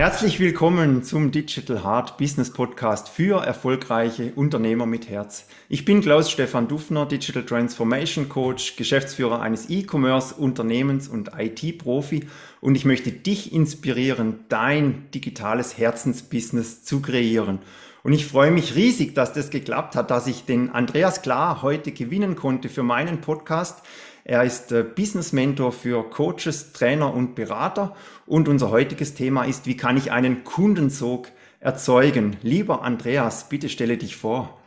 Herzlich 0.00 0.40
willkommen 0.40 1.02
zum 1.02 1.30
Digital 1.30 1.84
Heart 1.84 2.16
Business 2.16 2.50
Podcast 2.50 3.10
für 3.10 3.44
erfolgreiche 3.44 4.32
Unternehmer 4.34 4.86
mit 4.86 5.10
Herz. 5.10 5.44
Ich 5.68 5.84
bin 5.84 6.00
Klaus 6.00 6.30
Stefan 6.30 6.68
Dufner, 6.68 7.04
Digital 7.04 7.44
Transformation 7.44 8.30
Coach, 8.30 8.76
Geschäftsführer 8.76 9.42
eines 9.42 9.68
E-Commerce 9.68 10.34
Unternehmens 10.34 11.06
und 11.06 11.32
IT-Profi 11.36 12.26
und 12.62 12.76
ich 12.76 12.86
möchte 12.86 13.12
dich 13.12 13.52
inspirieren, 13.52 14.46
dein 14.48 15.10
digitales 15.12 15.76
Herzensbusiness 15.76 16.82
zu 16.82 17.02
kreieren. 17.02 17.58
Und 18.02 18.14
ich 18.14 18.24
freue 18.24 18.52
mich 18.52 18.76
riesig, 18.76 19.14
dass 19.14 19.34
das 19.34 19.50
geklappt 19.50 19.96
hat, 19.96 20.10
dass 20.10 20.26
ich 20.26 20.46
den 20.46 20.70
Andreas 20.70 21.20
Klar 21.20 21.60
heute 21.60 21.92
gewinnen 21.92 22.36
konnte 22.36 22.70
für 22.70 22.82
meinen 22.82 23.20
Podcast. 23.20 23.82
Er 24.30 24.44
ist 24.44 24.70
äh, 24.70 24.84
Business 24.84 25.32
Mentor 25.32 25.72
für 25.72 26.08
Coaches, 26.08 26.72
Trainer 26.72 27.12
und 27.12 27.34
Berater. 27.34 27.96
Und 28.26 28.46
unser 28.46 28.70
heutiges 28.70 29.14
Thema 29.14 29.42
ist, 29.42 29.66
wie 29.66 29.76
kann 29.76 29.96
ich 29.96 30.12
einen 30.12 30.44
Kundensog 30.44 31.26
erzeugen? 31.58 32.36
Lieber 32.40 32.82
Andreas, 32.82 33.48
bitte 33.48 33.68
stelle 33.68 33.98
dich 33.98 34.14
vor. 34.14 34.62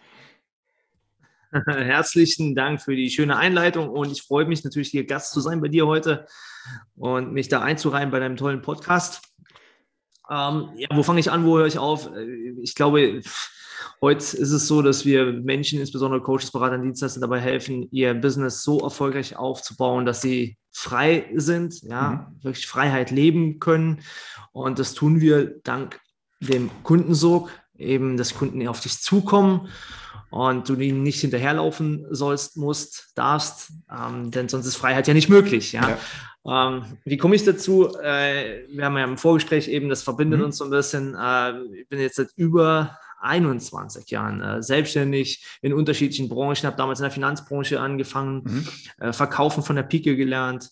Herzlichen 1.66 2.55
Dank 2.55 2.81
für 2.81 2.94
die 2.94 3.09
schöne 3.09 3.38
Einleitung 3.38 3.88
und 3.88 4.12
ich 4.12 4.23
freue 4.23 4.44
mich 4.44 4.66
natürlich, 4.66 4.89
hier 4.89 5.05
Gast 5.05 5.31
zu 5.31 5.39
sein 5.39 5.62
bei 5.62 5.70
dir 5.70 5.88
heute 5.88 6.27
und 6.98 7.31
mich 7.31 7.48
da 7.48 7.61
einzureihen 7.61 8.11
bei 8.11 8.20
deinem 8.20 8.36
tollen 8.36 8.61
Podcast. 8.61 9.22
Ähm, 10.30 10.72
ja, 10.75 10.89
wo 10.91 11.03
fange 11.03 11.22
ich 11.22 11.31
an, 11.31 11.45
wo 11.45 11.58
höre 11.58 11.67
ich 11.67 11.77
auf? 11.77 12.14
Äh, 12.14 12.52
ich 12.61 12.75
glaube, 12.75 13.22
Heute 14.04 14.36
ist 14.36 14.52
es 14.52 14.68
so, 14.68 14.82
dass 14.82 15.06
wir 15.06 15.32
Menschen, 15.32 15.80
insbesondere 15.80 16.22
Coaches, 16.22 16.52
Berater, 16.52 16.78
Dienstleister 16.78 17.22
dabei 17.22 17.40
helfen, 17.40 17.88
ihr 17.92 18.14
Business 18.14 18.62
so 18.62 18.82
erfolgreich 18.82 19.38
aufzubauen, 19.38 20.06
dass 20.06 20.22
sie 20.22 20.58
frei 20.74 21.32
sind, 21.36 21.82
ja, 21.84 22.28
mhm. 22.30 22.44
wirklich 22.44 22.68
Freiheit 22.68 23.12
leben 23.12 23.60
können. 23.60 24.02
Und 24.52 24.78
das 24.78 24.94
tun 24.94 25.22
wir 25.22 25.56
dank 25.64 26.02
dem 26.42 26.70
Kundensog, 26.84 27.50
eben, 27.78 28.18
dass 28.18 28.36
Kunden 28.36 28.68
auf 28.68 28.82
dich 28.82 29.00
zukommen 29.00 29.70
und 30.32 30.67
du 30.67 30.76
ihnen 30.76 31.02
nicht 31.02 31.22
hinterherlaufen 31.22 32.06
sollst, 32.10 32.58
musst, 32.58 33.14
darfst, 33.16 33.72
ähm, 33.90 34.32
denn 34.32 34.50
sonst 34.50 34.66
ist 34.66 34.76
Freiheit 34.76 35.08
ja 35.08 35.14
nicht 35.14 35.30
möglich. 35.30 35.72
Ja. 35.72 35.98
ja. 36.44 36.67
Ähm, 36.67 36.98
wie 37.06 37.16
komme 37.16 37.36
ich 37.36 37.45
dazu? 37.45 37.95
Äh, 38.00 38.67
wir 38.67 38.84
haben 38.84 38.98
ja 38.98 39.06
im 39.06 39.17
Vorgespräch 39.17 39.70
eben, 39.70 39.88
das 39.88 40.04
verbindet 40.04 40.42
mhm. 40.42 40.48
uns 40.48 40.58
so 40.58 40.66
ein 40.66 40.72
bisschen. 40.72 41.16
Äh, 41.16 41.54
ich 41.80 41.88
bin 41.88 42.02
jetzt 42.02 42.17
seit 42.17 42.32
über 42.36 42.98
21 43.24 44.10
Jahren 44.10 44.42
äh, 44.42 44.62
selbstständig 44.62 45.46
in 45.62 45.74
unterschiedlichen 45.74 46.30
Branchen, 46.30 46.66
habe 46.66 46.78
damals 46.78 47.00
in 47.00 47.04
der 47.04 47.12
Finanzbranche 47.12 47.80
angefangen, 47.80 48.44
mhm. 48.44 48.68
äh, 49.00 49.14
Verkaufen 49.14 49.64
von 49.64 49.76
der 49.76 49.84
Pike 49.84 50.16
gelernt. 50.16 50.70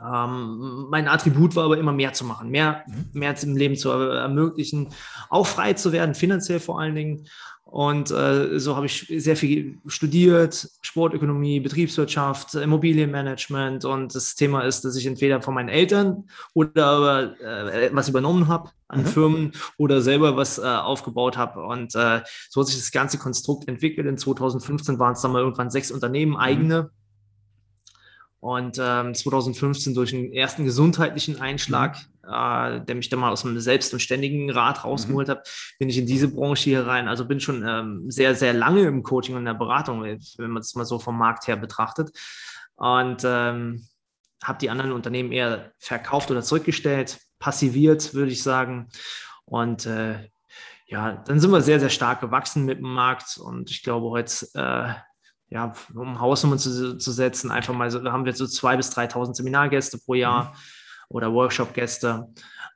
Ähm, 0.00 0.86
mein 0.90 1.06
Attribut 1.06 1.54
war 1.54 1.64
aber 1.64 1.78
immer 1.78 1.92
mehr 1.92 2.12
zu 2.12 2.24
machen, 2.24 2.50
mehr, 2.50 2.84
mhm. 2.86 3.10
mehr 3.12 3.42
im 3.42 3.56
Leben 3.56 3.76
zu 3.76 3.90
ermöglichen, 3.90 4.88
auch 5.30 5.46
frei 5.46 5.74
zu 5.74 5.92
werden, 5.92 6.14
finanziell 6.14 6.60
vor 6.60 6.80
allen 6.80 6.94
Dingen. 6.94 7.28
Und 7.64 8.10
äh, 8.10 8.60
so 8.60 8.76
habe 8.76 8.86
ich 8.86 9.12
sehr 9.16 9.36
viel 9.36 9.78
studiert, 9.86 10.68
Sportökonomie, 10.82 11.60
Betriebswirtschaft, 11.60 12.54
Immobilienmanagement. 12.54 13.84
Und 13.84 14.14
das 14.14 14.34
Thema 14.34 14.62
ist, 14.62 14.84
dass 14.84 14.94
ich 14.96 15.06
entweder 15.06 15.42
von 15.42 15.54
meinen 15.54 15.70
Eltern 15.70 16.28
oder 16.52 16.86
aber, 16.86 17.40
äh, 17.40 17.90
was 17.92 18.08
übernommen 18.08 18.48
habe 18.48 18.70
an 18.88 19.00
mhm. 19.00 19.06
Firmen 19.06 19.52
oder 19.78 20.02
selber 20.02 20.36
was 20.36 20.58
äh, 20.58 20.62
aufgebaut 20.62 21.36
habe. 21.36 21.64
Und 21.64 21.94
äh, 21.94 22.20
so 22.48 22.60
hat 22.60 22.68
sich 22.68 22.76
das 22.76 22.92
ganze 22.92 23.18
Konstrukt 23.18 23.66
entwickelt. 23.66 24.06
In 24.06 24.18
2015 24.18 24.98
waren 24.98 25.14
es 25.14 25.22
dann 25.22 25.32
mal 25.32 25.40
irgendwann 25.40 25.70
sechs 25.70 25.90
Unternehmen, 25.90 26.36
eigene. 26.36 26.82
Mhm. 26.82 27.03
Und 28.44 28.78
ähm, 28.78 29.14
2015 29.14 29.94
durch 29.94 30.14
einen 30.14 30.30
ersten 30.34 30.66
gesundheitlichen 30.66 31.40
Einschlag, 31.40 31.96
mhm. 32.22 32.28
äh, 32.28 32.84
der 32.84 32.94
mich 32.94 33.08
dann 33.08 33.20
mal 33.20 33.32
aus 33.32 33.42
einem 33.42 33.58
selbst 33.58 33.94
und 33.94 34.00
ständigen 34.00 34.50
Rad 34.50 34.84
rausgeholt 34.84 35.28
mhm. 35.28 35.30
hat, 35.30 35.48
bin 35.78 35.88
ich 35.88 35.96
in 35.96 36.04
diese 36.04 36.28
Branche 36.28 36.64
hier 36.64 36.86
rein. 36.86 37.08
Also 37.08 37.24
bin 37.24 37.40
schon 37.40 37.66
ähm, 37.66 38.10
sehr, 38.10 38.34
sehr 38.34 38.52
lange 38.52 38.82
im 38.82 39.02
Coaching 39.02 39.34
und 39.34 39.40
in 39.40 39.46
der 39.46 39.54
Beratung, 39.54 40.02
wenn 40.02 40.50
man 40.50 40.60
das 40.60 40.74
mal 40.74 40.84
so 40.84 40.98
vom 40.98 41.16
Markt 41.16 41.46
her 41.46 41.56
betrachtet. 41.56 42.10
Und 42.74 43.22
ähm, 43.24 43.88
habe 44.42 44.58
die 44.58 44.68
anderen 44.68 44.92
Unternehmen 44.92 45.32
eher 45.32 45.72
verkauft 45.78 46.30
oder 46.30 46.42
zurückgestellt, 46.42 47.20
passiviert, 47.38 48.12
würde 48.12 48.32
ich 48.32 48.42
sagen. 48.42 48.90
Und 49.46 49.86
äh, 49.86 50.18
ja, 50.84 51.12
dann 51.12 51.40
sind 51.40 51.50
wir 51.50 51.62
sehr, 51.62 51.80
sehr 51.80 51.88
stark 51.88 52.20
gewachsen 52.20 52.66
mit 52.66 52.76
dem 52.76 52.92
Markt. 52.92 53.38
Und 53.38 53.70
ich 53.70 53.82
glaube, 53.82 54.10
heute 54.10 54.46
äh, 54.52 54.92
ja, 55.54 55.72
um 55.94 56.20
Hausnummern 56.20 56.58
zu, 56.58 56.98
zu 56.98 57.12
setzen, 57.12 57.52
einfach 57.52 57.72
mal 57.72 57.88
so, 57.88 58.00
da 58.00 58.10
haben 58.10 58.24
wir 58.24 58.34
so 58.34 58.44
2.000 58.44 58.76
bis 58.76 58.90
3.000 58.90 59.34
Seminargäste 59.34 59.98
pro 59.98 60.14
Jahr 60.14 60.50
mhm. 60.50 60.56
oder 61.10 61.32
Workshop-Gäste. 61.32 62.26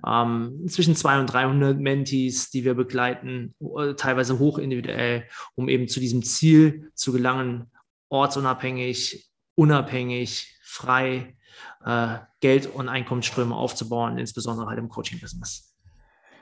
Ähm, 0.06 0.64
zwischen 0.68 0.94
200 0.94 1.22
und 1.22 1.32
300 1.32 1.80
Mentees, 1.80 2.50
die 2.50 2.64
wir 2.64 2.74
begleiten, 2.74 3.56
äh, 3.76 3.94
teilweise 3.94 4.38
hochindividuell, 4.38 5.24
um 5.56 5.68
eben 5.68 5.88
zu 5.88 5.98
diesem 5.98 6.22
Ziel 6.22 6.92
zu 6.94 7.12
gelangen, 7.12 7.68
ortsunabhängig, 8.10 9.28
unabhängig, 9.56 10.56
frei, 10.62 11.36
äh, 11.84 12.18
Geld- 12.38 12.72
und 12.72 12.88
Einkommensströme 12.88 13.56
aufzubauen, 13.56 14.18
insbesondere 14.18 14.68
halt 14.68 14.78
im 14.78 14.88
Coaching-Business. 14.88 15.76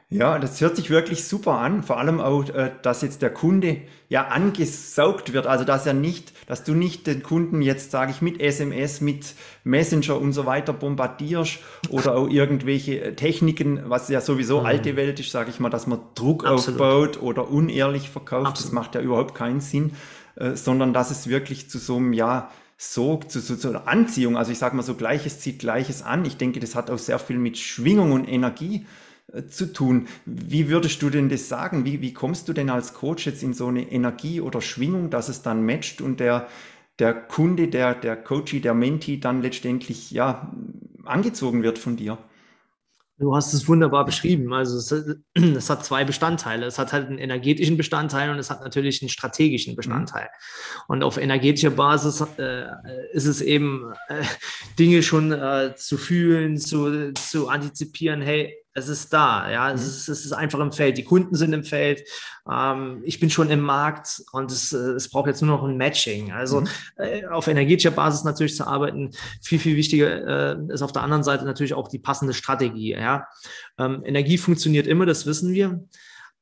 Ja, 0.09 0.39
das 0.39 0.61
hört 0.61 0.77
sich 0.77 0.89
wirklich 0.89 1.25
super 1.25 1.59
an. 1.59 1.83
Vor 1.83 1.99
allem 1.99 2.21
auch, 2.21 2.49
äh, 2.51 2.71
dass 2.83 3.03
jetzt 3.03 3.23
der 3.23 3.31
Kunde 3.31 3.79
ja 4.09 4.29
angesaugt 4.29 5.33
wird. 5.33 5.49
Also, 5.49 5.65
dass 5.65 5.85
er 5.85 5.95
nicht, 5.95 6.33
dass 6.49 6.63
du 6.63 6.75
nicht 6.75 7.09
den 7.09 7.25
Kunden 7.25 7.61
jetzt, 7.61 7.91
sage 7.91 8.13
ich, 8.13 8.23
mit 8.23 8.41
SMS, 8.41 9.01
mit 9.01 9.35
Messenger 9.65 10.21
und 10.21 10.33
so 10.33 10.47
weiter 10.47 10.73
bombardierst 10.73 11.59
oder 11.91 12.15
auch 12.15 12.29
irgendwelche 12.29 13.01
äh, 13.01 13.15
Techniken, 13.17 13.83
was 13.87 14.09
ja 14.09 14.21
sowieso 14.21 14.61
mhm. 14.61 14.67
alte 14.67 14.95
Welt 14.95 15.19
ist, 15.19 15.33
sage 15.33 15.51
ich 15.51 15.59
mal, 15.59 15.71
dass 15.71 15.89
man 15.89 15.99
Druck 16.15 16.47
Absolut. 16.47 16.81
aufbaut 16.81 17.23
oder 17.23 17.51
unehrlich 17.51 18.09
verkauft. 18.09 18.47
Absolut. 18.47 18.65
Das 18.65 18.73
macht 18.73 18.95
ja 18.95 19.01
überhaupt 19.01 19.35
keinen 19.35 19.61
Sinn, 19.61 19.91
äh, 20.37 20.55
sondern 20.55 20.93
dass 20.93 21.11
es 21.11 21.29
wirklich 21.29 21.69
zu 21.69 21.79
so 21.79 21.97
einem, 21.97 22.13
ja, 22.13 22.51
Sog, 22.79 23.31
zu, 23.31 23.41
zu, 23.41 23.57
zu 23.59 23.71
einer 23.71 23.89
Anziehung, 23.89 24.37
also 24.37 24.53
ich 24.53 24.59
sage 24.59 24.77
mal 24.77 24.83
so, 24.83 24.97
Gleiches 24.97 25.41
zieht 25.41 25.61
Gleiches 25.61 26.03
an. 26.03 26.27
Ich 26.27 26.37
denke, 26.37 26.61
das 26.61 26.75
hat 26.75 26.91
auch 26.91 26.99
sehr 26.99 27.19
viel 27.19 27.39
mit 27.39 27.57
Schwingung 27.57 28.13
und 28.13 28.29
Energie 28.29 28.85
zu 29.49 29.73
tun. 29.73 30.09
Wie 30.25 30.69
würdest 30.69 31.03
du 31.03 31.11
denn 31.11 31.29
das 31.29 31.49
sagen? 31.49 31.85
Wie, 31.85 32.01
wie 32.01 32.13
kommst 32.13 32.49
du 32.49 32.53
denn 32.53 32.71
als 32.71 32.95
Coach 32.95 33.27
jetzt 33.27 33.43
in 33.43 33.55
so 33.55 33.67
eine 33.67 33.91
Energie 33.91 34.41
oder 34.41 34.61
Schwingung, 34.61 35.11
dass 35.11 35.29
es 35.29 35.43
dann 35.43 35.65
matcht 35.65 36.01
und 36.01 36.21
der, 36.21 36.49
der 36.99 37.15
Kunde, 37.15 37.69
der, 37.69 37.95
der 37.95 38.17
Coachie, 38.17 38.61
der 38.61 38.75
Menti 38.75 39.21
dann 39.21 39.43
letztendlich 39.43 40.11
ja 40.11 40.53
angezogen 41.05 41.63
wird 41.63 41.79
von 41.79 41.97
dir? 41.97 42.19
Du 43.19 43.35
hast 43.35 43.55
es 43.55 43.67
wunderbar 43.67 44.05
beschrieben. 44.05 44.53
Also 44.53 44.77
es, 44.77 45.19
es, 45.35 45.71
hat 45.71 45.85
zwei 45.85 46.05
Bestandteile. 46.05 46.67
Es 46.67 46.79
hat 46.79 46.93
halt 46.93 47.09
einen 47.09 47.19
energetischen 47.19 47.77
Bestandteil 47.77 48.31
und 48.31 48.39
es 48.39 48.51
hat 48.51 48.63
natürlich 48.63 49.03
einen 49.03 49.09
strategischen 49.09 49.73
mhm. 49.73 49.77
Bestandteil. 49.77 50.29
Und 50.87 51.03
auf 51.03 51.17
energetischer 51.17 51.71
Basis 51.71 52.23
äh, 52.39 52.67
ist 53.13 53.27
es 53.27 53.41
eben 53.41 53.93
äh, 54.09 54.23
Dinge 54.79 55.03
schon 55.03 55.33
äh, 55.33 55.75
zu 55.77 55.97
fühlen, 55.97 56.59
zu, 56.59 57.13
zu 57.15 57.49
antizipieren. 57.49 58.21
Hey, 58.21 58.55
es 58.77 58.89
ist 58.89 59.11
da, 59.11 59.51
ja, 59.51 59.73
es 59.73 59.81
mhm. 59.81 59.87
ist, 59.87 60.09
es 60.09 60.25
ist 60.27 60.33
einfach 60.33 60.61
im 60.61 60.71
Feld. 60.71 60.99
Die 60.99 61.05
Kunden 61.05 61.35
sind 61.35 61.55
im 61.55 61.65
Feld. 61.65 62.03
Ähm, 62.51 63.01
ich 63.05 63.19
bin 63.19 63.31
schon 63.31 63.51
im 63.51 63.61
Markt 63.61 64.23
und 64.33 64.53
es, 64.53 64.73
äh, 64.75 64.93
es 64.93 65.09
braucht 65.09 65.29
jetzt 65.29 65.41
nur 65.41 65.57
noch 65.57 65.65
ein 65.65 65.79
Matching. 65.79 66.31
Also 66.31 66.61
mhm. 66.61 66.69
äh, 66.97 67.25
auf 67.27 67.47
energetischer 67.47 67.91
Basis 67.91 68.25
natürlich 68.25 68.55
zu 68.55 68.67
arbeiten. 68.67 69.13
Viel, 69.43 69.59
viel 69.59 69.77
wichtiger 69.77 70.59
äh, 70.59 70.75
ist 70.75 70.83
auf 70.83 70.93
der 70.93 71.03
anderen 71.03 71.23
Seite 71.23 71.47
natürlich 71.47 71.73
auch 71.73 71.89
die 71.89 71.99
passende 71.99 72.35
Strategie. 72.35 72.93
Ja, 72.93 73.27
ähm, 73.79 74.03
Energie 74.05 74.37
funktioniert 74.37 74.87
immer, 74.87 75.07
das 75.07 75.25
wissen 75.25 75.55
wir. 75.55 75.83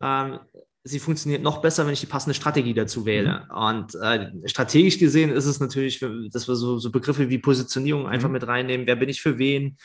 Ähm, 0.02 0.40
sie 0.82 0.98
funktioniert 0.98 1.42
noch 1.42 1.62
besser, 1.62 1.86
wenn 1.86 1.92
ich 1.92 2.00
die 2.00 2.06
passende 2.06 2.34
Strategie 2.34 2.74
dazu 2.74 3.06
wähle. 3.06 3.46
Mhm. 3.48 3.56
Und 3.56 3.94
äh, 3.94 4.32
strategisch 4.46 4.98
gesehen 4.98 5.30
ist 5.30 5.46
es 5.46 5.60
natürlich, 5.60 6.00
dass 6.32 6.48
wir 6.48 6.56
so, 6.56 6.78
so 6.78 6.90
Begriffe 6.90 7.30
wie 7.30 7.38
Positionierung 7.38 8.08
einfach 8.08 8.28
mhm. 8.28 8.34
mit 8.34 8.46
reinnehmen. 8.48 8.88
Wer 8.88 8.96
bin 8.96 9.08
ich 9.08 9.22
für 9.22 9.38
wen? 9.38 9.78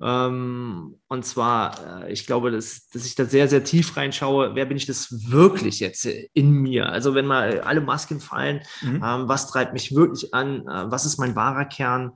Ähm, 0.00 0.96
und 1.08 1.24
zwar, 1.24 2.04
äh, 2.04 2.12
ich 2.12 2.26
glaube, 2.26 2.50
dass, 2.50 2.88
dass 2.88 3.06
ich 3.06 3.14
da 3.14 3.24
sehr, 3.24 3.48
sehr 3.48 3.64
tief 3.64 3.96
reinschaue, 3.96 4.54
wer 4.54 4.66
bin 4.66 4.76
ich 4.76 4.86
das 4.86 5.30
wirklich 5.30 5.80
jetzt 5.80 6.04
in 6.04 6.50
mir? 6.50 6.88
Also 6.88 7.14
wenn 7.14 7.26
mal 7.26 7.60
alle 7.60 7.80
Masken 7.80 8.20
fallen, 8.20 8.60
mhm. 8.82 9.02
ähm, 9.04 9.28
was 9.28 9.46
treibt 9.46 9.72
mich 9.72 9.94
wirklich 9.94 10.34
an? 10.34 10.66
Äh, 10.66 10.90
was 10.90 11.04
ist 11.04 11.18
mein 11.18 11.36
wahrer 11.36 11.64
Kern? 11.64 12.12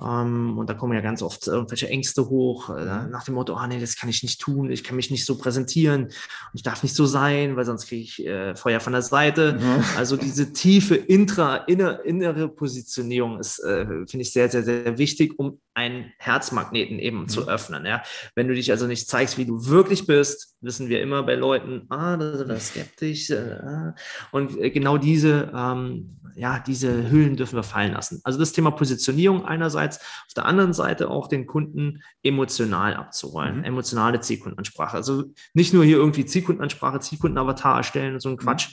Ähm, 0.00 0.56
und 0.56 0.70
da 0.70 0.74
kommen 0.74 0.94
ja 0.94 1.02
ganz 1.02 1.22
oft 1.22 1.46
irgendwelche 1.46 1.88
Ängste 1.88 2.30
hoch, 2.30 2.70
äh, 2.70 2.80
mhm. 2.80 3.10
nach 3.10 3.24
dem 3.24 3.34
Motto, 3.34 3.54
ah 3.54 3.66
nee, 3.66 3.78
das 3.78 3.96
kann 3.96 4.08
ich 4.08 4.22
nicht 4.22 4.40
tun, 4.40 4.70
ich 4.70 4.84
kann 4.84 4.96
mich 4.96 5.10
nicht 5.10 5.26
so 5.26 5.36
präsentieren, 5.36 6.08
ich 6.54 6.62
darf 6.62 6.82
nicht 6.82 6.94
so 6.94 7.04
sein, 7.04 7.56
weil 7.56 7.66
sonst 7.66 7.88
kriege 7.88 8.02
ich 8.02 8.26
äh, 8.26 8.56
Feuer 8.56 8.80
von 8.80 8.94
der 8.94 9.02
Seite. 9.02 9.58
Mhm. 9.60 9.84
Also 10.02 10.16
diese 10.16 10.52
tiefe 10.52 10.94
intra, 10.94 11.56
inner, 11.56 12.04
innere 12.04 12.48
Positionierung 12.48 13.38
ist, 13.38 13.58
äh, 13.60 13.84
finde 13.84 14.22
ich, 14.22 14.32
sehr, 14.32 14.48
sehr, 14.48 14.64
sehr 14.64 14.96
wichtig, 14.96 15.38
um 15.38 15.60
einen 15.74 16.12
Herzmagneten 16.18 16.98
eben 16.98 17.20
mhm. 17.20 17.28
zu 17.28 17.48
öffnen. 17.48 17.86
Ja? 17.86 18.02
Wenn 18.34 18.48
du 18.48 18.54
dich 18.54 18.70
also 18.70 18.86
nicht 18.86 19.08
zeigst, 19.08 19.38
wie 19.38 19.46
du 19.46 19.66
wirklich 19.66 20.06
bist, 20.06 20.56
wissen 20.60 20.88
wir 20.88 21.00
immer 21.00 21.22
bei 21.22 21.34
Leuten, 21.34 21.86
ah, 21.88 22.16
da 22.16 22.36
sind 22.36 22.48
wir 22.48 22.60
skeptisch. 22.60 23.30
Äh, 23.30 23.92
und 24.32 24.58
äh, 24.58 24.70
genau 24.70 24.98
diese, 24.98 25.50
ähm, 25.54 26.18
ja, 26.34 26.58
diese 26.58 27.10
Hüllen 27.10 27.36
dürfen 27.36 27.56
wir 27.56 27.62
fallen 27.62 27.92
lassen. 27.92 28.20
Also 28.24 28.38
das 28.38 28.52
Thema 28.52 28.70
Positionierung 28.70 29.44
einerseits, 29.44 29.98
auf 29.98 30.34
der 30.36 30.44
anderen 30.44 30.72
Seite 30.74 31.10
auch 31.10 31.28
den 31.28 31.46
Kunden 31.46 32.02
emotional 32.22 32.94
abzuholen, 32.94 33.58
mhm. 33.58 33.64
emotionale 33.64 34.20
Zielkundenansprache. 34.20 34.96
Also 34.96 35.24
nicht 35.54 35.72
nur 35.72 35.84
hier 35.84 35.96
irgendwie 35.96 36.26
Zielkundenansprache, 36.26 37.00
Zielkundenavatar 37.00 37.78
erstellen 37.78 38.14
und 38.14 38.20
so 38.20 38.28
ein 38.28 38.34
mhm. 38.34 38.38
Quatsch, 38.38 38.68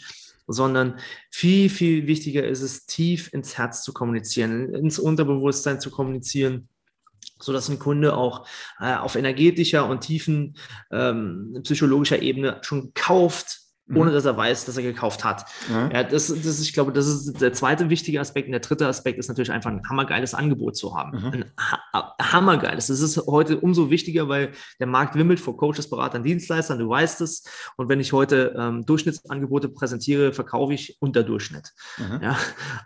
sondern 0.48 1.00
viel, 1.30 1.70
viel 1.70 2.08
wichtiger 2.08 2.46
ist 2.46 2.62
es, 2.62 2.88
tief 2.88 3.32
ins 3.34 3.58
Herz 3.58 3.84
zu 3.84 3.94
kommunizieren, 3.94 4.74
ins 4.74 5.00
Unterbewusstsein 5.00 5.80
zu 5.80 5.92
kommunizieren 5.92 6.68
so 7.40 7.54
dass 7.54 7.70
ein 7.70 7.80
Kunde 7.80 8.16
auch 8.16 8.46
äh, 8.80 8.96
auf 8.96 9.16
energetischer 9.16 9.88
und 9.88 10.02
tiefen 10.02 10.58
ähm, 10.92 11.60
psychologischer 11.64 12.22
Ebene 12.22 12.58
schon 12.62 12.94
kauft, 12.94 13.69
ohne 13.96 14.12
mhm. 14.12 14.14
dass 14.14 14.26
er 14.26 14.38
weiß, 14.38 14.66
dass 14.66 14.78
er 14.78 14.84
gekauft 14.84 15.24
hat. 15.24 15.46
Ja. 15.70 15.90
ja 15.92 16.04
das, 16.04 16.28
das 16.28 16.46
ist, 16.46 16.62
ich 16.62 16.74
glaube, 16.74 16.92
das 16.92 17.08
ist 17.08 17.42
der 17.42 17.54
zweite 17.54 17.90
wichtige 17.90 18.20
Aspekt. 18.20 18.48
Und 18.48 18.52
der 18.52 18.62
dritte 18.62 18.88
Aspekt 18.88 19.18
ist 19.20 19.28
natürlich 19.28 19.52
einfach 19.52 19.72
ein 19.72 19.82
hammergeiles 19.90 20.34
Angebot 20.34 20.76
zu 20.76 20.96
haben. 20.96 21.18
Mhm. 21.18 21.34
Ein 21.34 21.46
ha 21.58 22.16
hammergeiles. 22.22 22.88
Das 22.88 23.00
ist 23.00 23.18
heute 23.26 23.60
umso 23.60 23.90
wichtiger, 23.90 24.30
weil 24.30 24.52
der 24.80 24.88
Markt 24.88 25.16
wimmelt 25.16 25.40
vor 25.40 25.58
Coaches, 25.58 25.90
Beratern, 25.90 26.24
Dienstleistern. 26.24 26.78
Du 26.78 26.90
weißt 26.90 27.22
es. 27.22 27.44
Und 27.78 27.90
wenn 27.90 28.00
ich 28.00 28.14
heute 28.14 28.56
ähm, 28.58 28.86
Durchschnittsangebote 28.86 29.70
präsentiere, 29.70 30.34
verkaufe 30.34 30.74
ich 30.74 30.98
unter 31.00 31.24
Durchschnitt. 31.24 31.74
Mhm. 31.98 32.22
Ja? 32.22 32.38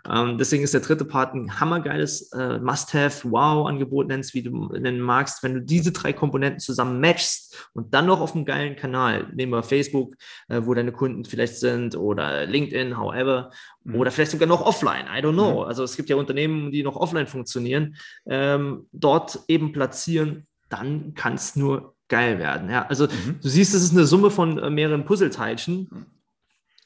Ähm, 0.08 0.38
deswegen 0.38 0.64
ist 0.64 0.74
der 0.74 0.80
dritte 0.80 1.04
Part 1.04 1.34
ein 1.34 1.60
hammergeiles 1.60 2.32
äh, 2.32 2.58
Must-Have, 2.58 3.30
Wow-Angebot 3.30 4.08
nennst, 4.08 4.34
wie 4.34 4.42
du 4.42 4.68
nennen 4.68 5.00
magst. 5.00 5.42
Wenn 5.42 5.54
du 5.54 5.60
diese 5.60 5.92
drei 5.92 6.12
Komponenten 6.12 6.60
zusammen 6.60 7.00
matchst 7.00 7.68
und 7.74 7.92
dann 7.92 8.06
noch 8.06 8.20
auf 8.20 8.34
einem 8.34 8.44
geilen 8.44 8.76
Kanal, 8.76 9.26
nehmen 9.34 9.52
wir 9.52 9.62
Facebook, 9.62 10.14
äh, 10.48 10.60
wo 10.64 10.72
deine 10.74 10.92
Kunden 10.94 11.24
vielleicht 11.24 11.56
sind 11.56 11.96
oder 11.96 12.46
LinkedIn, 12.46 12.98
however, 12.98 13.50
mhm. 13.84 13.96
oder 13.96 14.10
vielleicht 14.10 14.32
sogar 14.32 14.48
noch 14.48 14.62
offline, 14.62 15.06
I 15.06 15.20
don't 15.20 15.34
know. 15.34 15.62
Mhm. 15.62 15.68
Also 15.68 15.84
es 15.84 15.96
gibt 15.96 16.08
ja 16.08 16.16
Unternehmen, 16.16 16.70
die 16.70 16.82
noch 16.82 16.96
offline 16.96 17.26
funktionieren, 17.26 17.96
ähm, 18.26 18.86
dort 18.92 19.40
eben 19.48 19.72
platzieren, 19.72 20.46
dann 20.68 21.14
kann 21.14 21.34
es 21.34 21.56
nur 21.56 21.94
geil 22.08 22.38
werden. 22.38 22.70
Ja, 22.70 22.86
also 22.86 23.06
mhm. 23.06 23.40
du 23.42 23.48
siehst, 23.48 23.74
es 23.74 23.82
ist 23.82 23.92
eine 23.92 24.06
Summe 24.06 24.30
von 24.30 24.58
äh, 24.58 24.70
mehreren 24.70 25.04
Puzzleteilchen. 25.04 25.88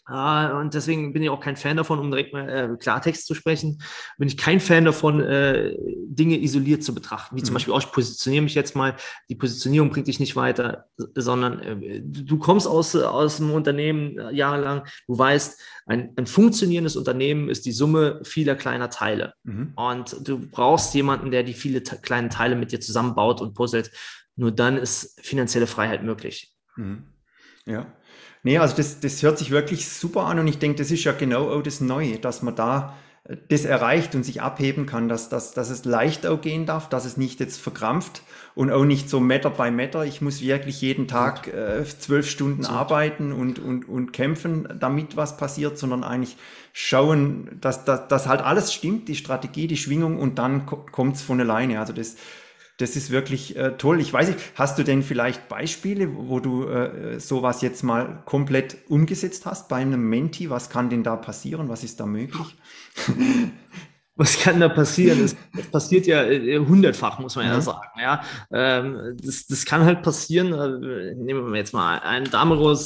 Ah, 0.08 0.58
und 0.58 0.72
deswegen 0.72 1.12
bin 1.12 1.22
ich 1.22 1.28
auch 1.28 1.40
kein 1.40 1.56
Fan 1.56 1.76
davon, 1.76 1.98
um 1.98 2.10
direkt 2.10 2.32
mal 2.32 2.48
äh, 2.48 2.76
Klartext 2.78 3.26
zu 3.26 3.34
sprechen, 3.34 3.82
bin 4.16 4.26
ich 4.26 4.38
kein 4.38 4.58
Fan 4.58 4.86
davon, 4.86 5.20
äh, 5.20 5.76
Dinge 6.18 6.40
isoliert 6.40 6.82
zu 6.82 6.94
betrachten. 6.94 7.36
Wie 7.36 7.42
zum 7.42 7.52
mhm. 7.52 7.54
Beispiel, 7.54 7.74
auch, 7.74 7.80
ich 7.80 7.92
positioniere 7.92 8.42
mich 8.42 8.54
jetzt 8.54 8.74
mal, 8.74 8.96
die 9.28 9.34
Positionierung 9.34 9.90
bringt 9.90 10.08
dich 10.08 10.20
nicht 10.20 10.36
weiter, 10.36 10.86
sondern 11.14 11.60
äh, 11.60 12.00
du 12.02 12.38
kommst 12.38 12.66
aus, 12.66 12.96
aus 12.96 13.36
dem 13.38 13.50
Unternehmen 13.50 14.18
äh, 14.18 14.32
jahrelang, 14.32 14.84
du 15.06 15.18
weißt, 15.18 15.60
ein, 15.86 16.12
ein, 16.16 16.26
funktionierendes 16.26 16.96
Unternehmen 16.96 17.48
ist 17.48 17.64
die 17.64 17.72
Summe 17.72 18.20
vieler 18.24 18.56
kleiner 18.56 18.90
Teile. 18.90 19.32
Mhm. 19.44 19.72
Und 19.76 20.28
du 20.28 20.38
brauchst 20.38 20.94
jemanden, 20.94 21.30
der 21.30 21.42
die 21.42 21.54
viele 21.54 21.80
kleinen 21.80 22.30
Teile 22.30 22.56
mit 22.56 22.72
dir 22.72 22.80
zusammenbaut 22.80 23.40
und 23.40 23.54
puzzelt. 23.54 23.90
Nur 24.36 24.52
dann 24.52 24.76
ist 24.76 25.18
finanzielle 25.24 25.66
Freiheit 25.66 26.02
möglich. 26.02 26.52
Mhm. 26.76 27.04
Ja. 27.64 27.86
Nee, 28.42 28.58
also 28.58 28.76
das, 28.76 29.00
das 29.00 29.22
hört 29.22 29.38
sich 29.38 29.50
wirklich 29.50 29.88
super 29.88 30.26
an 30.26 30.38
und 30.38 30.46
ich 30.46 30.58
denke, 30.58 30.78
das 30.78 30.90
ist 30.90 31.04
ja 31.04 31.12
genau 31.12 31.50
auch 31.50 31.62
das 31.62 31.80
Neue, 31.80 32.18
dass 32.18 32.42
man 32.42 32.54
da 32.54 32.96
das 33.48 33.66
erreicht 33.66 34.14
und 34.14 34.22
sich 34.22 34.40
abheben 34.40 34.86
kann, 34.86 35.08
dass, 35.08 35.28
dass, 35.28 35.52
dass 35.52 35.68
es 35.68 35.84
leicht 35.84 36.26
auch 36.26 36.40
gehen 36.40 36.64
darf, 36.64 36.88
dass 36.88 37.04
es 37.04 37.18
nicht 37.18 37.40
jetzt 37.40 37.60
verkrampft 37.60 38.22
und 38.54 38.72
auch 38.72 38.86
nicht 38.86 39.10
so 39.10 39.20
Meter 39.20 39.50
bei 39.50 39.70
Meter. 39.70 40.06
Ich 40.06 40.22
muss 40.22 40.40
wirklich 40.40 40.80
jeden 40.80 41.08
Tag 41.08 41.46
äh, 41.46 41.84
zwölf 41.84 42.28
Stunden 42.28 42.62
so. 42.62 42.70
arbeiten 42.70 43.32
und, 43.32 43.58
und, 43.58 43.86
und 43.86 44.14
kämpfen, 44.14 44.66
damit 44.80 45.16
was 45.16 45.36
passiert, 45.36 45.76
sondern 45.76 46.04
eigentlich 46.04 46.38
schauen, 46.72 47.50
dass, 47.60 47.84
dass, 47.84 48.08
dass 48.08 48.28
halt 48.28 48.40
alles 48.40 48.72
stimmt, 48.72 49.08
die 49.08 49.16
Strategie, 49.16 49.66
die 49.66 49.76
Schwingung 49.76 50.18
und 50.18 50.38
dann 50.38 50.64
kommt 50.64 51.16
es 51.16 51.22
von 51.22 51.38
alleine. 51.38 51.80
Also 51.80 51.92
das, 51.92 52.16
das 52.78 52.94
ist 52.94 53.10
wirklich 53.10 53.56
äh, 53.56 53.72
toll. 53.76 54.00
Ich 54.00 54.12
weiß 54.12 54.28
nicht, 54.28 54.38
hast 54.54 54.78
du 54.78 54.84
denn 54.84 55.02
vielleicht 55.02 55.48
Beispiele, 55.48 56.08
wo 56.14 56.38
du 56.38 56.64
äh, 56.64 57.18
sowas 57.18 57.60
jetzt 57.60 57.82
mal 57.82 58.22
komplett 58.24 58.78
umgesetzt 58.88 59.46
hast 59.46 59.68
bei 59.68 59.76
einem 59.76 60.08
Menti? 60.08 60.48
Was 60.48 60.70
kann 60.70 60.88
denn 60.88 61.02
da 61.02 61.16
passieren? 61.16 61.68
Was 61.68 61.82
ist 61.82 61.98
da 61.98 62.06
möglich? 62.06 62.56
was 64.18 64.36
kann 64.38 64.58
da 64.58 64.68
passieren? 64.68 65.24
Es, 65.24 65.36
passiert 65.70 66.06
ja 66.06 66.24
äh, 66.24 66.58
hundertfach, 66.58 67.18
muss 67.20 67.36
man 67.36 67.46
ja, 67.46 67.54
ja 67.54 67.60
sagen. 67.60 68.00
Ja, 68.00 68.22
ähm, 68.52 69.16
das, 69.22 69.46
das 69.46 69.64
kann 69.64 69.84
halt 69.84 70.02
passieren. 70.02 70.52
Äh, 70.52 71.14
nehmen 71.14 71.52
wir 71.52 71.56
jetzt 71.56 71.72
mal 71.72 72.00
einen 72.00 72.30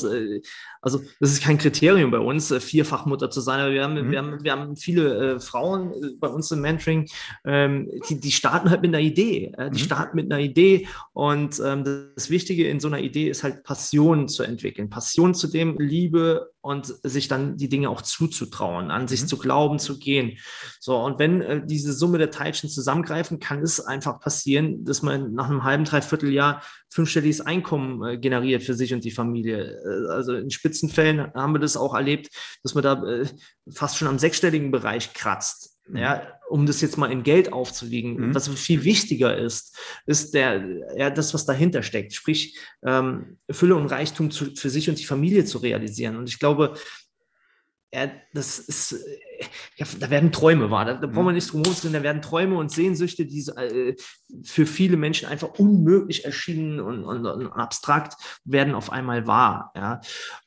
Äh, 0.04 0.42
also 0.82 1.00
das 1.20 1.30
ist 1.30 1.42
kein 1.42 1.58
Kriterium 1.58 2.10
bei 2.10 2.18
uns, 2.18 2.50
äh, 2.50 2.60
Vierfachmutter 2.60 3.30
zu 3.30 3.40
sein. 3.40 3.60
Aber 3.60 3.72
wir 3.72 3.84
haben, 3.84 3.94
mhm. 3.94 4.10
wir 4.10 4.18
haben, 4.18 4.44
wir 4.44 4.52
haben 4.52 4.76
viele 4.76 5.34
äh, 5.34 5.40
Frauen 5.40 5.92
äh, 5.92 6.10
bei 6.18 6.26
uns 6.26 6.50
im 6.50 6.60
Mentoring, 6.60 7.08
ähm, 7.44 7.88
die, 8.08 8.20
die 8.20 8.32
starten 8.32 8.68
halt 8.68 8.82
mit 8.82 8.88
einer 8.88 9.02
Idee. 9.02 9.52
Äh, 9.56 9.70
die 9.70 9.80
mhm. 9.80 9.84
starten 9.84 10.16
mit 10.16 10.30
einer 10.30 10.42
Idee. 10.42 10.88
Und 11.12 11.62
ähm, 11.64 11.84
das 12.16 12.30
Wichtige 12.30 12.68
in 12.68 12.80
so 12.80 12.88
einer 12.88 12.98
Idee 12.98 13.28
ist 13.30 13.44
halt 13.44 13.62
Passion 13.62 14.28
zu 14.28 14.42
entwickeln. 14.42 14.90
Passion 14.90 15.34
zu 15.34 15.46
dem, 15.46 15.78
Liebe 15.78 16.52
und 16.62 16.94
sich 17.02 17.26
dann 17.26 17.56
die 17.56 17.68
Dinge 17.68 17.90
auch 17.90 18.02
zuzutrauen, 18.02 18.90
an 18.90 19.08
sich 19.08 19.22
mhm. 19.22 19.26
zu 19.26 19.36
glauben, 19.36 19.78
zu 19.78 19.98
gehen. 19.98 20.38
So, 20.80 20.96
und 20.96 21.18
wenn 21.18 21.42
äh, 21.42 21.66
diese 21.66 21.92
Summe 21.92 22.18
der 22.18 22.30
Teilchen 22.30 22.70
zusammengreifen, 22.70 23.40
kann 23.40 23.62
es 23.62 23.80
einfach 23.80 24.20
passieren, 24.20 24.84
dass 24.84 25.02
man 25.02 25.34
nach 25.34 25.50
einem 25.50 25.64
halben, 25.64 25.84
dreiviertel 25.84 26.32
Jahr 26.32 26.62
fünfstelliges 26.88 27.40
Einkommen 27.40 28.04
äh, 28.04 28.18
generiert 28.18 28.62
für 28.62 28.74
sich 28.74 28.94
und 28.94 29.02
die 29.02 29.10
Familie. 29.10 29.80
Äh, 29.84 30.12
also 30.12 30.34
in 30.34 30.50
Spitzenfällen 30.72 31.32
haben 31.34 31.54
wir 31.54 31.60
das 31.60 31.76
auch 31.76 31.94
erlebt, 31.94 32.30
dass 32.62 32.74
man 32.74 32.82
da 32.82 33.02
äh, 33.04 33.26
fast 33.70 33.98
schon 33.98 34.08
am 34.08 34.18
sechsstelligen 34.18 34.70
Bereich 34.70 35.12
kratzt. 35.12 35.78
Mhm. 35.86 35.96
Ja, 35.96 36.26
um 36.48 36.64
das 36.64 36.80
jetzt 36.80 36.96
mal 36.96 37.12
in 37.12 37.22
Geld 37.22 37.52
aufzuwiegen. 37.52 38.28
Mhm. 38.28 38.34
Was 38.34 38.48
viel 38.48 38.84
wichtiger 38.84 39.36
ist, 39.36 39.76
ist 40.06 40.32
der, 40.32 40.64
ja, 40.96 41.10
das, 41.10 41.34
was 41.34 41.44
dahinter 41.44 41.82
steckt, 41.82 42.14
sprich 42.14 42.58
ähm, 42.86 43.38
Fülle 43.50 43.76
und 43.76 43.86
Reichtum 43.86 44.30
zu, 44.30 44.54
für 44.54 44.70
sich 44.70 44.88
und 44.88 44.98
die 44.98 45.04
Familie 45.04 45.44
zu 45.44 45.58
realisieren. 45.58 46.16
Und 46.16 46.28
ich 46.28 46.38
glaube, 46.38 46.74
ja, 47.94 48.10
das 48.32 48.58
ist, 48.58 48.96
ja, 49.76 49.86
da 50.00 50.08
werden 50.08 50.32
Träume 50.32 50.70
wahr. 50.70 50.86
Da, 50.86 50.94
da 50.94 51.06
brauchen 51.06 51.26
wir 51.26 51.30
mhm. 51.30 51.34
nicht 51.34 51.52
drum 51.52 51.62
herum, 51.62 51.92
da 51.92 52.02
werden 52.02 52.22
Träume 52.22 52.56
und 52.56 52.70
Sehnsüchte, 52.70 53.26
die 53.26 53.46
äh, 53.56 53.96
für 54.44 54.64
viele 54.64 54.96
Menschen 54.96 55.28
einfach 55.28 55.58
unmöglich 55.58 56.24
erschienen 56.24 56.80
und, 56.80 57.04
und, 57.04 57.26
und 57.26 57.52
abstrakt, 57.52 58.14
werden 58.44 58.74
auf 58.74 58.90
einmal 58.90 59.26
wahr. 59.26 59.72
Ja. 59.76 60.00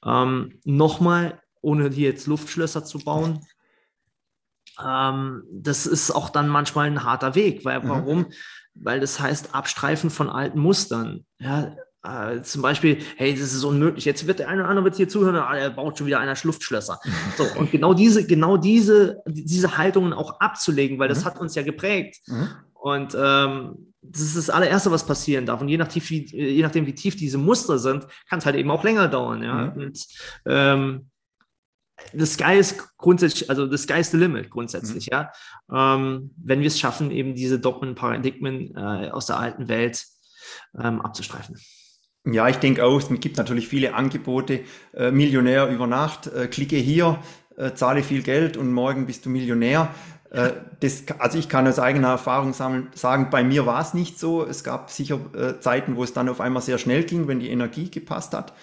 Ähm, 0.03 0.59
Nochmal, 0.63 1.39
ohne 1.61 1.89
hier 1.89 2.09
jetzt 2.09 2.25
Luftschlösser 2.25 2.83
zu 2.83 2.99
bauen, 2.99 3.45
ähm, 4.83 5.43
das 5.51 5.85
ist 5.85 6.11
auch 6.11 6.29
dann 6.29 6.47
manchmal 6.47 6.87
ein 6.87 7.03
harter 7.03 7.35
Weg, 7.35 7.63
weil 7.63 7.81
mhm. 7.81 7.89
warum? 7.89 8.25
Weil 8.73 8.99
das 8.99 9.19
heißt 9.19 9.53
Abstreifen 9.53 10.09
von 10.09 10.29
alten 10.29 10.59
Mustern. 10.59 11.25
Ja, 11.37 11.75
äh, 12.05 12.41
zum 12.43 12.61
Beispiel, 12.61 12.99
hey, 13.17 13.33
das 13.33 13.53
ist 13.53 13.63
unmöglich. 13.63 14.05
Jetzt 14.05 14.27
wird 14.27 14.39
der 14.39 14.49
eine 14.49 14.61
oder 14.61 14.69
andere 14.69 14.85
wird 14.85 14.95
hier 14.95 15.09
zuhören, 15.09 15.35
ah, 15.35 15.55
er 15.55 15.69
baut 15.69 15.97
schon 15.97 16.07
wieder 16.07 16.19
einer 16.19 16.35
Luftschlösser. 16.43 16.99
So, 17.37 17.45
und 17.59 17.71
genau 17.71 17.93
diese, 17.93 18.25
genau 18.25 18.57
diese, 18.57 19.21
diese 19.27 19.77
Haltungen 19.77 20.13
auch 20.13 20.39
abzulegen, 20.39 20.99
weil 20.99 21.07
das 21.07 21.21
mhm. 21.21 21.25
hat 21.25 21.39
uns 21.39 21.55
ja 21.55 21.63
geprägt. 21.63 22.21
Mhm. 22.27 22.49
Und 22.73 23.17
ähm, 23.19 23.93
das 24.01 24.21
ist 24.21 24.37
das 24.37 24.49
allererste, 24.49 24.91
was 24.91 25.05
passieren 25.05 25.45
darf. 25.45 25.61
Und 25.61 25.69
je, 25.69 25.77
nach 25.77 25.87
tief, 25.87 26.09
wie, 26.09 26.25
je 26.25 26.61
nachdem, 26.61 26.85
wie 26.85 26.93
tief 26.93 27.15
diese 27.15 27.37
Muster 27.37 27.79
sind, 27.79 28.05
kann 28.29 28.39
es 28.39 28.45
halt 28.45 28.55
eben 28.55 28.69
auch 28.69 28.83
länger 28.83 29.07
dauern. 29.07 29.41
Ja? 29.41 29.65
Mhm. 29.65 29.81
Und 29.81 30.05
ähm, 30.45 31.09
the 32.13 32.25
sky 32.25 32.57
ist 32.57 32.97
grundsätzlich, 32.97 33.49
also 33.49 33.69
the 33.69 33.77
sky 33.77 33.99
is 33.99 34.11
the 34.11 34.17
limit 34.17 34.49
grundsätzlich, 34.49 35.07
mhm. 35.07 35.11
ja. 35.11 35.31
Ähm, 35.71 36.31
wenn 36.37 36.61
wir 36.61 36.67
es 36.67 36.79
schaffen, 36.79 37.11
eben 37.11 37.35
diese 37.35 37.59
Dogmen, 37.59 37.95
Paradigmen 37.95 38.75
äh, 38.75 39.09
aus 39.09 39.27
der 39.27 39.39
alten 39.39 39.67
Welt 39.67 40.05
ähm, 40.79 41.01
abzustreifen. 41.01 41.57
Ja, 42.25 42.47
ich 42.49 42.57
denke 42.57 42.83
auch, 42.83 42.97
es 42.97 43.07
gibt 43.19 43.37
natürlich 43.37 43.67
viele 43.67 43.93
Angebote. 43.93 44.61
Äh, 44.93 45.11
Millionär 45.11 45.67
über 45.69 45.85
Nacht, 45.85 46.27
äh, 46.27 46.47
klicke 46.47 46.75
hier, 46.75 47.19
äh, 47.55 47.73
zahle 47.73 48.01
viel 48.01 48.23
Geld 48.23 48.57
und 48.57 48.71
morgen 48.71 49.05
bist 49.05 49.25
du 49.25 49.29
Millionär. 49.29 49.89
Äh, 50.31 50.53
das, 50.79 51.03
also 51.19 51.37
ich 51.37 51.49
kann 51.49 51.67
aus 51.67 51.77
eigener 51.77 52.09
Erfahrung 52.09 52.53
sagen, 52.53 53.27
bei 53.29 53.43
mir 53.43 53.67
war 53.67 53.79
es 53.79 53.93
nicht 53.93 54.19
so. 54.19 54.43
Es 54.43 54.63
gab 54.63 54.89
sicher 54.89 55.19
äh, 55.35 55.59
Zeiten, 55.59 55.95
wo 55.95 56.03
es 56.03 56.13
dann 56.13 56.27
auf 56.27 56.41
einmal 56.41 56.63
sehr 56.63 56.79
schnell 56.79 57.03
ging, 57.03 57.27
wenn 57.27 57.39
die 57.39 57.49
Energie 57.49 57.91
gepasst 57.91 58.33
hat. 58.33 58.53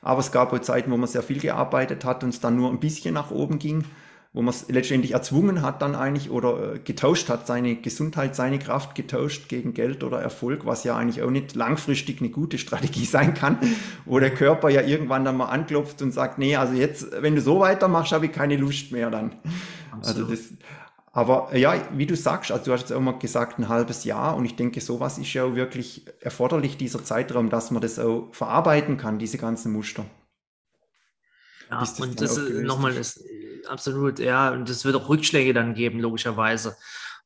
Aber 0.00 0.18
es 0.18 0.32
gab 0.32 0.52
auch 0.52 0.58
Zeiten, 0.58 0.90
wo 0.90 0.96
man 0.96 1.08
sehr 1.08 1.22
viel 1.22 1.38
gearbeitet 1.38 2.04
hat 2.04 2.24
und 2.24 2.30
es 2.30 2.40
dann 2.40 2.56
nur 2.56 2.70
ein 2.70 2.80
bisschen 2.80 3.14
nach 3.14 3.30
oben 3.30 3.60
ging 3.60 3.84
wo 4.34 4.40
man 4.40 4.54
es 4.54 4.68
letztendlich 4.68 5.12
erzwungen 5.12 5.60
hat 5.60 5.82
dann 5.82 5.94
eigentlich 5.94 6.30
oder 6.30 6.74
äh, 6.74 6.78
getauscht 6.78 7.28
hat, 7.28 7.46
seine 7.46 7.76
Gesundheit, 7.76 8.34
seine 8.34 8.58
Kraft 8.58 8.94
getauscht 8.94 9.48
gegen 9.48 9.74
Geld 9.74 10.02
oder 10.02 10.20
Erfolg, 10.22 10.64
was 10.64 10.84
ja 10.84 10.96
eigentlich 10.96 11.22
auch 11.22 11.30
nicht 11.30 11.54
langfristig 11.54 12.20
eine 12.20 12.30
gute 12.30 12.56
Strategie 12.56 13.04
sein 13.06 13.34
kann, 13.34 13.58
wo 14.06 14.18
der 14.18 14.32
Körper 14.32 14.70
ja 14.70 14.80
irgendwann 14.80 15.24
dann 15.24 15.36
mal 15.36 15.46
anklopft 15.46 16.00
und 16.00 16.12
sagt, 16.12 16.38
nee, 16.38 16.56
also 16.56 16.72
jetzt, 16.74 17.08
wenn 17.20 17.34
du 17.34 17.42
so 17.42 17.60
weitermachst, 17.60 18.12
habe 18.12 18.26
ich 18.26 18.32
keine 18.32 18.56
Lust 18.56 18.90
mehr 18.90 19.10
dann. 19.10 19.36
Also 19.90 20.22
Absolut. 20.22 20.30
Also 20.30 20.42
das, 20.42 20.58
Aber 21.12 21.54
ja, 21.54 21.74
wie 21.92 22.06
du 22.06 22.16
sagst, 22.16 22.50
also 22.52 22.64
du 22.64 22.72
hast 22.72 22.80
jetzt 22.80 22.92
auch 22.92 23.00
mal 23.00 23.18
gesagt, 23.18 23.58
ein 23.58 23.68
halbes 23.68 24.04
Jahr 24.04 24.34
und 24.34 24.46
ich 24.46 24.56
denke, 24.56 24.80
sowas 24.80 25.18
ist 25.18 25.34
ja 25.34 25.44
auch 25.44 25.54
wirklich 25.56 26.06
erforderlich, 26.20 26.78
dieser 26.78 27.04
Zeitraum, 27.04 27.50
dass 27.50 27.70
man 27.70 27.82
das 27.82 27.98
auch 27.98 28.28
verarbeiten 28.32 28.96
kann, 28.96 29.18
diese 29.18 29.36
ganzen 29.36 29.72
Muster. 29.72 30.06
Ja, 31.72 31.80
das 31.80 31.98
und 31.98 32.20
das 32.20 32.36
ist 32.36 32.64
nochmal 32.64 32.94
ist 32.94 33.24
absolut, 33.66 34.18
ja, 34.18 34.50
und 34.50 34.68
es 34.68 34.84
wird 34.84 34.94
auch 34.94 35.08
Rückschläge 35.08 35.54
dann 35.54 35.72
geben, 35.72 36.00
logischerweise. 36.00 36.76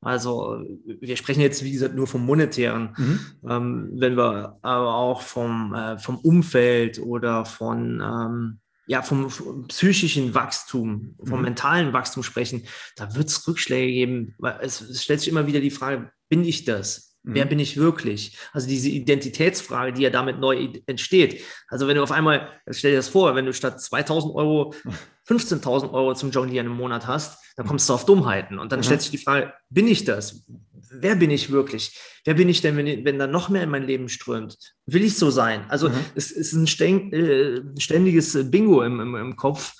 Also 0.01 0.63
wir 0.85 1.17
sprechen 1.17 1.41
jetzt, 1.41 1.65
wie 1.65 1.73
gesagt, 1.73 1.97
nur 1.97 2.07
vom 2.07 2.25
Monetären. 2.25 2.95
Mhm. 2.97 3.21
Ähm, 3.49 3.91
wenn 3.95 4.17
wir 4.17 4.57
aber 4.63 4.95
auch 4.95 5.23
vom, 5.23 5.75
äh, 5.75 5.99
vom 5.99 6.19
Umfeld 6.19 7.01
oder 7.01 7.45
von, 7.45 8.01
ähm, 8.01 8.61
ja, 8.87 9.03
vom, 9.03 9.31
vom, 9.31 9.67
psychischen 9.67 10.33
Wachstum, 10.33 11.17
vom 11.25 11.39
mhm. 11.39 11.47
mentalen 11.47 11.93
Wachstum 11.93 12.23
sprechen, 12.23 12.67
da 12.95 13.17
wird 13.17 13.29
es 13.29 13.49
Rückschläge 13.49 13.91
geben. 13.91 14.35
Weil 14.39 14.59
es, 14.61 14.81
es 14.81 15.03
stellt 15.03 15.21
sich 15.21 15.31
immer 15.31 15.49
wieder 15.49 15.61
die 15.61 15.71
Frage, 15.71 16.13
bin 16.29 16.45
ich 16.45 16.65
das? 16.65 17.16
Wer 17.29 17.45
mhm. 17.45 17.49
bin 17.49 17.59
ich 17.59 17.77
wirklich? 17.77 18.39
Also 18.53 18.69
diese 18.69 18.89
Identitätsfrage, 18.89 19.93
die 19.93 20.03
ja 20.03 20.11
damit 20.11 20.39
neu 20.39 20.69
entsteht. 20.87 21.43
Also 21.67 21.89
wenn 21.89 21.97
du 21.97 22.03
auf 22.05 22.13
einmal, 22.13 22.49
stell 22.71 22.93
dir 22.93 22.99
das 22.99 23.09
vor, 23.09 23.35
wenn 23.35 23.47
du 23.47 23.53
statt 23.53 23.81
2000 23.81 24.35
Euro 24.35 24.75
15.000 25.29 25.93
Euro 25.93 26.15
zum 26.15 26.31
Jonglieren 26.31 26.69
im 26.69 26.77
Monat 26.77 27.09
hast, 27.09 27.43
dann 27.57 27.67
kommst 27.67 27.89
du 27.89 27.95
auf 27.95 28.05
Dummheiten. 28.05 28.61
Und 28.61 28.71
dann 28.71 28.81
mhm. 28.81 28.85
stellt 28.85 29.03
sich 29.03 29.11
die 29.11 29.19
Frage, 29.19 29.53
bin 29.71 29.89
ich 29.89 30.05
das? 30.05 30.45
Wer 30.93 31.17
bin 31.17 31.33
ich 31.33 31.51
wirklich? 31.51 31.99
Wer 32.25 32.35
bin 32.35 32.49
ich 32.49 32.61
denn, 32.61 32.77
wenn, 32.77 33.05
wenn 33.05 33.19
da 33.19 33.27
noch 33.27 33.49
mehr 33.49 33.65
in 33.65 33.71
mein 33.71 33.83
Leben 33.83 34.09
strömt? 34.09 34.57
Will 34.87 35.03
ich 35.03 35.19
so 35.19 35.31
sein? 35.31 35.65
Also 35.69 35.89
mhm. 35.89 35.95
es, 36.15 36.31
es, 36.31 36.53
ist 36.53 36.81
ein 36.81 37.13
äh, 37.13 37.61
ständiges 37.81 38.51
Bingo 38.51 38.83
im, 38.83 39.01
im, 39.01 39.17
im 39.17 39.35
Kopf. 39.35 39.75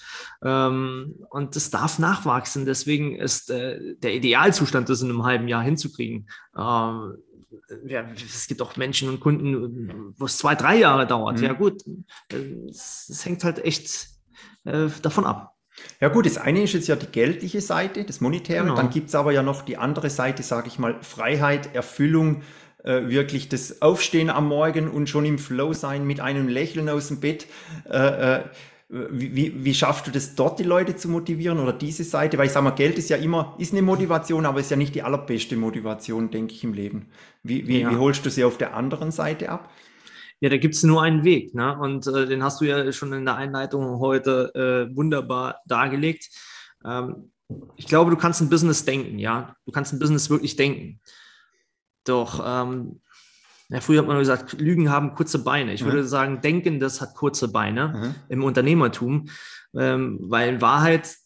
Ähm, 0.45 1.15
und 1.31 1.55
das 1.55 1.71
darf 1.71 2.01
nachwachsen. 2.01 2.67
Deswegen 2.67 3.15
ist 3.15 3.51
äh, 3.51 3.95
der 3.99 4.15
Idealzustand, 4.15 4.89
das 4.89 5.03
in 5.03 5.11
einem 5.11 5.23
halben 5.23 5.47
Jahr 5.47 5.63
hinzukriegen, 5.63 6.29
ähm, 6.59 7.15
ja, 7.87 8.05
es 8.15 8.47
gibt 8.47 8.63
auch 8.63 8.77
Menschen 8.77 9.09
und 9.09 9.21
Kunden, 9.21 10.15
wo 10.17 10.25
es 10.25 10.39
zwei, 10.39 10.55
drei 10.55 10.77
Jahre 10.77 11.07
dauert. 11.07 11.39
Mhm. 11.39 11.45
Ja, 11.45 11.53
gut, 11.53 11.83
es 12.69 13.21
hängt 13.25 13.45
halt 13.45 13.65
echt 13.65 14.09
äh, 14.65 14.89
davon 15.03 15.25
ab. 15.25 15.55
Ja 16.01 16.09
gut, 16.09 16.27
das 16.27 16.39
eine 16.39 16.63
ist 16.63 16.73
jetzt 16.73 16.89
ja 16.89 16.97
die 16.97 17.07
geldliche 17.07 17.61
Seite, 17.61 18.05
das 18.05 18.21
Monetäre. 18.21 18.65
Genau. 18.65 18.77
Dann 18.77 18.91
gibt 18.91 19.09
es 19.09 19.15
aber 19.15 19.33
ja 19.33 19.43
noch 19.43 19.63
die 19.63 19.77
andere 19.77 20.11
Seite, 20.11 20.43
sage 20.43 20.69
ich 20.69 20.79
mal, 20.79 21.03
Freiheit, 21.03 21.75
Erfüllung, 21.75 22.43
äh, 22.83 23.09
wirklich 23.09 23.49
das 23.49 23.83
Aufstehen 23.83 24.31
am 24.31 24.49
Morgen 24.49 24.89
und 24.89 25.09
schon 25.09 25.25
im 25.25 25.39
Flow 25.39 25.73
sein 25.73 26.07
mit 26.07 26.21
einem 26.21 26.49
Lächeln 26.49 26.89
aus 26.89 27.09
dem 27.09 27.21
Bett. 27.21 27.47
Äh, 27.91 28.39
äh 28.39 28.45
wie, 28.89 29.65
wie, 29.65 29.75
schaffst 29.75 30.07
du 30.07 30.13
das 30.13 30.37
dort, 30.37 30.61
die 30.61 30.65
Leute 30.65 30.95
zu 30.95 31.09
motivieren 31.09 31.59
oder 31.59 31.73
diese 31.73 32.05
Seite? 32.05 32.39
Weil 32.39 32.47
ich 32.47 32.53
sage 32.53 32.65
mal, 32.65 32.71
Geld 32.71 32.99
ist 32.99 33.11
ja 33.11 33.17
immer, 33.17 33.57
ist 33.59 33.73
eine 33.73 33.83
Motivation, 33.83 34.47
aber 34.47 34.61
ist 34.61 34.71
ja 34.71 34.77
nicht 34.77 34.95
die 34.95 35.03
allerbeste 35.03 35.57
Motivation, 35.57 36.31
denke 36.31 36.55
ich, 36.55 36.63
im 36.63 36.73
Leben. 36.73 37.09
Wie, 37.43 37.67
wie, 37.67 37.81
ja. 37.81 37.91
wie 37.91 37.97
holst 37.97 38.25
du 38.25 38.31
sie 38.31 38.45
auf 38.45 38.59
der 38.59 38.75
anderen 38.75 39.11
Seite 39.11 39.49
ab? 39.49 39.73
Ja, 40.39 40.51
da 40.51 40.57
gibt 40.57 40.75
es 40.75 40.85
nur 40.85 41.03
einen 41.03 41.25
Weg. 41.25 41.55
Ne? 41.55 41.77
Und 41.77 42.07
äh, 42.07 42.27
den 42.27 42.45
hast 42.45 42.61
du 42.61 42.65
ja 42.65 42.93
schon 42.93 43.13
in 43.13 43.25
der 43.25 43.37
Einleitung 43.37 43.99
heute 43.99 44.53
äh, 44.55 44.95
wunderbar 44.95 45.61
dargelegt. 45.67 46.29
Ähm, 46.85 47.33
ich 47.77 47.87
glaube, 47.87 48.11
du 48.11 48.17
kannst 48.17 48.41
ein 48.41 48.51
Business 48.51 48.85
denken, 48.85 49.19
ja. 49.19 49.57
Du 49.65 49.73
kannst 49.73 49.93
ein 49.93 49.99
Business 49.99 50.31
wirklich 50.31 50.55
denken. 50.55 51.01
Doch 52.05 52.41
ähm, 52.45 53.01
ja, 53.69 53.81
früher 53.81 54.01
hat 54.01 54.07
man 54.07 54.19
gesagt, 54.19 54.53
Lügen 54.61 54.91
haben 54.91 55.15
kurze 55.15 55.43
Beine. 55.43 55.73
Ich 55.73 55.83
mhm. 55.83 55.87
würde 55.87 56.05
sagen, 56.05 56.41
Denken, 56.41 56.79
das 56.79 57.01
hat 57.01 57.15
kurze 57.15 57.49
Beine 57.49 57.89
mhm. 57.89 58.15
im 58.29 58.45
Unternehmertum, 58.45 59.29
ähm, 59.77 60.19
weil 60.21 60.55
in 60.55 60.61
Wahrheit, 60.61 61.17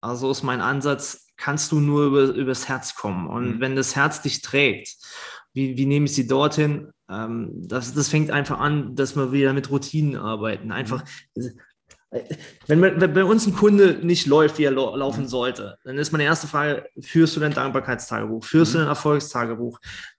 also 0.00 0.30
ist 0.30 0.42
mein 0.42 0.60
Ansatz, 0.60 1.28
kannst 1.36 1.70
du 1.72 1.80
nur 1.80 2.06
über, 2.06 2.22
übers 2.34 2.68
Herz 2.68 2.94
kommen. 2.94 3.28
Und 3.28 3.56
mhm. 3.56 3.60
wenn 3.60 3.76
das 3.76 3.94
Herz 3.94 4.20
dich 4.20 4.42
trägt, 4.42 4.96
wie, 5.52 5.76
wie 5.76 5.86
nehme 5.86 6.06
ich 6.06 6.14
sie 6.14 6.26
dorthin? 6.26 6.90
Ähm, 7.08 7.50
das, 7.54 7.94
das 7.94 8.08
fängt 8.08 8.30
einfach 8.30 8.58
an, 8.58 8.94
dass 8.96 9.16
wir 9.16 9.32
wieder 9.32 9.52
mit 9.52 9.70
Routinen 9.70 10.16
arbeiten. 10.16 10.72
Einfach, 10.72 11.04
mhm. 12.12 12.18
Wenn, 12.66 12.82
wenn, 12.82 13.12
bei 13.12 13.24
uns 13.24 13.46
ein 13.46 13.54
Kunde 13.54 13.98
nicht 14.02 14.26
läuft, 14.26 14.58
wie 14.58 14.64
er 14.64 14.72
laufen 14.72 15.24
mhm. 15.24 15.28
sollte, 15.28 15.78
dann 15.84 15.98
ist 15.98 16.12
meine 16.12 16.24
erste 16.24 16.46
Frage, 16.46 16.86
führst 17.00 17.36
du 17.36 17.40
dein 17.40 17.54
Dankbarkeitstagebuch? 17.54 18.44
Führst 18.44 18.72
mhm. 18.72 18.78
du 18.78 18.78
dein 18.80 18.88
Erfolgstagebuch? 18.88 19.78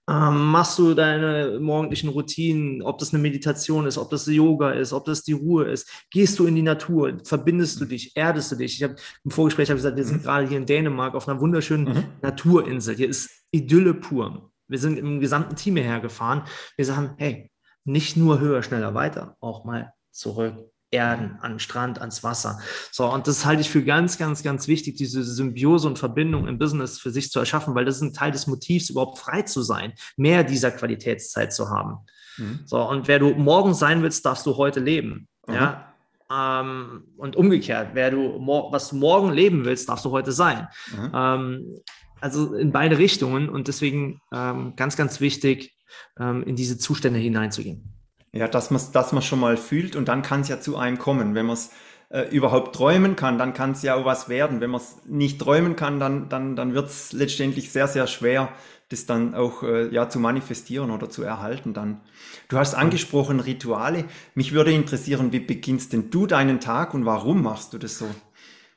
Ähm, 0.10 0.52
machst 0.52 0.80
du 0.80 0.94
deine 0.94 1.60
morgendlichen 1.60 2.10
Routinen, 2.10 2.82
ob 2.82 2.98
das 2.98 3.14
eine 3.14 3.22
Meditation 3.22 3.86
ist, 3.86 3.98
ob 3.98 4.10
das 4.10 4.26
Yoga 4.26 4.72
ist, 4.72 4.94
ob 4.94 5.06
das 5.06 5.24
die 5.24 5.34
Ruhe 5.34 5.66
ist? 5.66 5.90
Gehst 6.10 6.40
du 6.40 6.48
in 6.48 6.56
die 6.56 6.62
Natur? 6.62 7.18
Verbindest 7.24 7.80
du 7.80 7.86
dich? 7.86 8.16
Erdest 8.16 8.52
du 8.52 8.56
dich? 8.56 8.76
Ich 8.76 8.84
habe 8.84 8.96
im 9.24 9.32
Vorgespräch 9.32 9.70
hab 9.70 9.78
gesagt, 9.78 9.98
wir 9.98 10.06
sind 10.06 10.22
mhm. 10.22 10.24
gerade 10.24 10.48
hier 10.48 10.58
in 10.58 10.66
Dänemark 10.66 11.14
auf 11.14 11.28
einer 11.28 11.40
wunderschönen 11.40 11.86
mhm. 11.86 12.04
Naturinsel. 12.22 12.96
Hier 12.96 13.10
ist 13.10 13.30
Idylle 13.52 13.94
pur. 13.94 14.52
Wir 14.68 14.80
sind 14.80 14.98
im 14.98 15.20
gesamten 15.20 15.56
Team 15.56 15.76
hierher 15.76 16.00
gefahren. 16.00 16.44
Wir 16.78 16.86
sagen, 16.86 17.16
hey, 17.18 17.52
nicht 17.84 18.16
nur 18.16 18.40
höher, 18.40 18.64
schneller, 18.64 18.94
weiter, 18.94 19.36
auch 19.40 19.66
mal 19.66 19.94
zurück 20.12 20.71
Erden, 20.92 21.38
an 21.42 21.58
Strand, 21.60 22.00
ans 22.00 22.24
Wasser. 22.24 22.60
So, 22.92 23.12
und 23.12 23.26
das 23.26 23.46
halte 23.46 23.62
ich 23.62 23.70
für 23.70 23.84
ganz, 23.84 24.18
ganz, 24.18 24.44
ganz 24.44 24.68
wichtig, 24.68 24.98
diese 24.98 25.24
Symbiose 25.24 25.88
und 25.88 25.98
Verbindung 25.98 26.48
im 26.48 26.60
Business 26.60 27.00
für 27.00 27.12
sich 27.12 27.32
zu 27.32 27.40
erschaffen, 27.40 27.74
weil 27.76 27.86
das 27.86 27.96
ist 27.96 28.02
ein 28.02 28.14
Teil 28.14 28.32
des 28.32 28.46
Motivs, 28.48 28.90
überhaupt 28.90 29.18
frei 29.18 29.42
zu 29.44 29.62
sein, 29.62 29.94
mehr 30.18 30.44
dieser 30.44 30.70
Qualitätszeit 30.72 31.54
zu 31.54 31.70
haben. 31.70 32.00
Mhm. 32.38 32.60
So, 32.66 32.82
und 32.82 33.08
wer 33.08 33.20
du 33.20 33.34
morgen 33.34 33.74
sein 33.74 34.04
willst, 34.04 34.26
darfst 34.26 34.46
du 34.46 34.58
heute 34.58 34.82
leben. 34.82 35.28
Mhm. 35.48 35.54
Ja. 35.54 35.94
Ähm, 36.30 37.04
und 37.18 37.36
umgekehrt, 37.36 37.90
wer 37.94 38.12
du 38.12 38.40
was 38.72 38.90
du 38.90 38.98
morgen 38.98 39.32
leben 39.32 39.66
willst, 39.66 39.90
darfst 39.90 40.06
du 40.06 40.12
heute 40.12 40.32
sein. 40.32 40.68
Mhm. 40.96 41.82
Also 42.22 42.54
in 42.54 42.72
beide 42.72 43.00
Richtungen 43.00 43.50
und 43.50 43.68
deswegen 43.68 44.22
ähm, 44.32 44.74
ganz, 44.76 44.96
ganz 44.96 45.20
wichtig, 45.22 45.74
ähm, 46.20 46.44
in 46.44 46.56
diese 46.56 46.78
Zustände 46.78 47.20
hineinzugehen. 47.20 48.01
Ja, 48.34 48.48
dass 48.48 48.72
man 48.72 48.82
dass 48.94 49.12
man 49.12 49.22
schon 49.22 49.40
mal 49.40 49.58
fühlt 49.58 49.96
und 49.96 50.08
dann 50.08 50.22
kann 50.22 50.42
es 50.42 50.48
ja 50.48 50.60
zu 50.62 50.78
einem 50.78 50.98
kommen. 50.98 51.36
Wenn 51.36 51.46
man 51.46 51.56
es 51.56 51.72
äh, 52.10 52.30
überhaupt 52.30 52.76
träumen 52.76 53.16
kann, 53.16 53.38
dann 53.38 53.54
kann 53.54 53.72
es 53.72 53.82
ja 53.84 53.96
auch 53.96 54.06
was 54.06 54.30
werden. 54.30 54.62
Wenn 54.62 54.70
man 54.70 54.82
es 54.82 54.98
nicht 55.06 55.40
träumen 55.40 55.76
kann, 55.76 56.00
dann, 56.00 56.30
dann, 56.30 56.56
dann 56.56 56.74
wird 56.74 56.88
es 56.90 57.14
letztendlich 57.14 57.72
sehr, 57.72 57.88
sehr 57.88 58.08
schwer, 58.08 58.50
das 58.90 59.06
dann 59.06 59.36
auch 59.36 59.64
äh, 59.64 59.88
ja, 59.94 60.10
zu 60.10 60.20
manifestieren 60.20 60.92
oder 60.92 61.10
zu 61.10 61.24
erhalten 61.24 61.74
dann. 61.74 62.02
Du 62.50 62.58
hast 62.58 62.74
angesprochen 62.74 63.40
Rituale. 63.40 64.06
Mich 64.36 64.54
würde 64.54 64.72
interessieren, 64.72 65.32
wie 65.32 65.40
beginnst 65.40 65.94
denn 65.94 66.10
du 66.10 66.26
deinen 66.28 66.60
Tag 66.60 66.94
und 66.94 67.06
warum 67.06 67.42
machst 67.44 67.74
du 67.74 67.78
das 67.78 67.98
so? 67.98 68.08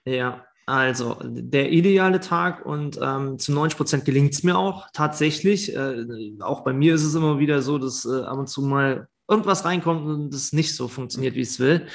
Ja, 0.05 0.45
also 0.67 1.19
der 1.25 1.71
ideale 1.73 2.21
Tag 2.21 2.65
und 2.65 2.99
ähm, 3.03 3.39
zu 3.39 3.53
90 3.53 3.77
Prozent 3.77 4.05
gelingt 4.05 4.33
es 4.35 4.43
mir 4.43 4.57
auch 4.57 4.89
tatsächlich. 4.93 5.75
Äh, 5.75 6.05
auch 6.41 6.63
bei 6.65 6.73
mir 6.73 6.95
ist 6.95 7.05
es 7.05 7.15
immer 7.15 7.39
wieder 7.39 7.63
so, 7.63 7.79
dass 7.79 8.05
äh, 8.05 8.23
ab 8.23 8.39
und 8.39 8.49
zu 8.49 8.63
mal 8.63 9.09
irgendwas 9.29 9.65
reinkommt 9.65 10.07
und 10.07 10.35
es 10.35 10.53
nicht 10.53 10.75
so 10.75 10.89
funktioniert, 10.89 11.35
wie 11.35 11.41
es 11.41 11.59
will. 11.59 11.87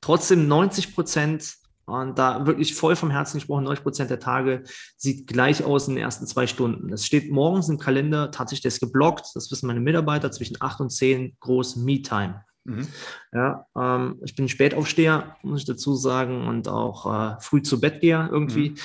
Trotzdem 0.00 0.48
90 0.48 0.94
Prozent 0.94 1.54
und 1.86 2.18
da 2.18 2.46
wirklich 2.46 2.74
voll 2.74 2.96
vom 2.96 3.10
Herzen 3.10 3.38
gesprochen, 3.38 3.64
90 3.64 3.82
Prozent 3.82 4.10
der 4.10 4.20
Tage 4.20 4.64
sieht 4.96 5.26
gleich 5.26 5.64
aus 5.64 5.86
in 5.86 5.94
den 5.94 6.02
ersten 6.02 6.26
zwei 6.26 6.46
Stunden. 6.46 6.92
Es 6.92 7.04
steht 7.04 7.30
morgens 7.30 7.68
im 7.68 7.78
Kalender, 7.78 8.30
tatsächlich 8.30 8.62
das 8.62 8.80
geblockt, 8.80 9.26
das 9.34 9.50
wissen 9.50 9.66
meine 9.66 9.80
Mitarbeiter, 9.80 10.30
zwischen 10.30 10.56
8 10.60 10.80
und 10.80 10.90
10 10.90 11.36
groß 11.40 11.76
Me-Time. 11.76 12.42
Mhm. 12.64 12.88
Ja, 13.32 13.66
ähm, 13.76 14.20
ich 14.24 14.34
bin 14.34 14.48
Spätaufsteher, 14.48 15.36
muss 15.42 15.60
ich 15.60 15.66
dazu 15.66 15.94
sagen, 15.94 16.48
und 16.48 16.68
auch 16.68 17.34
äh, 17.34 17.36
früh 17.40 17.60
zu 17.60 17.78
Bett 17.78 18.00
gehe 18.00 18.28
irgendwie. 18.32 18.70
Mhm. 18.70 18.76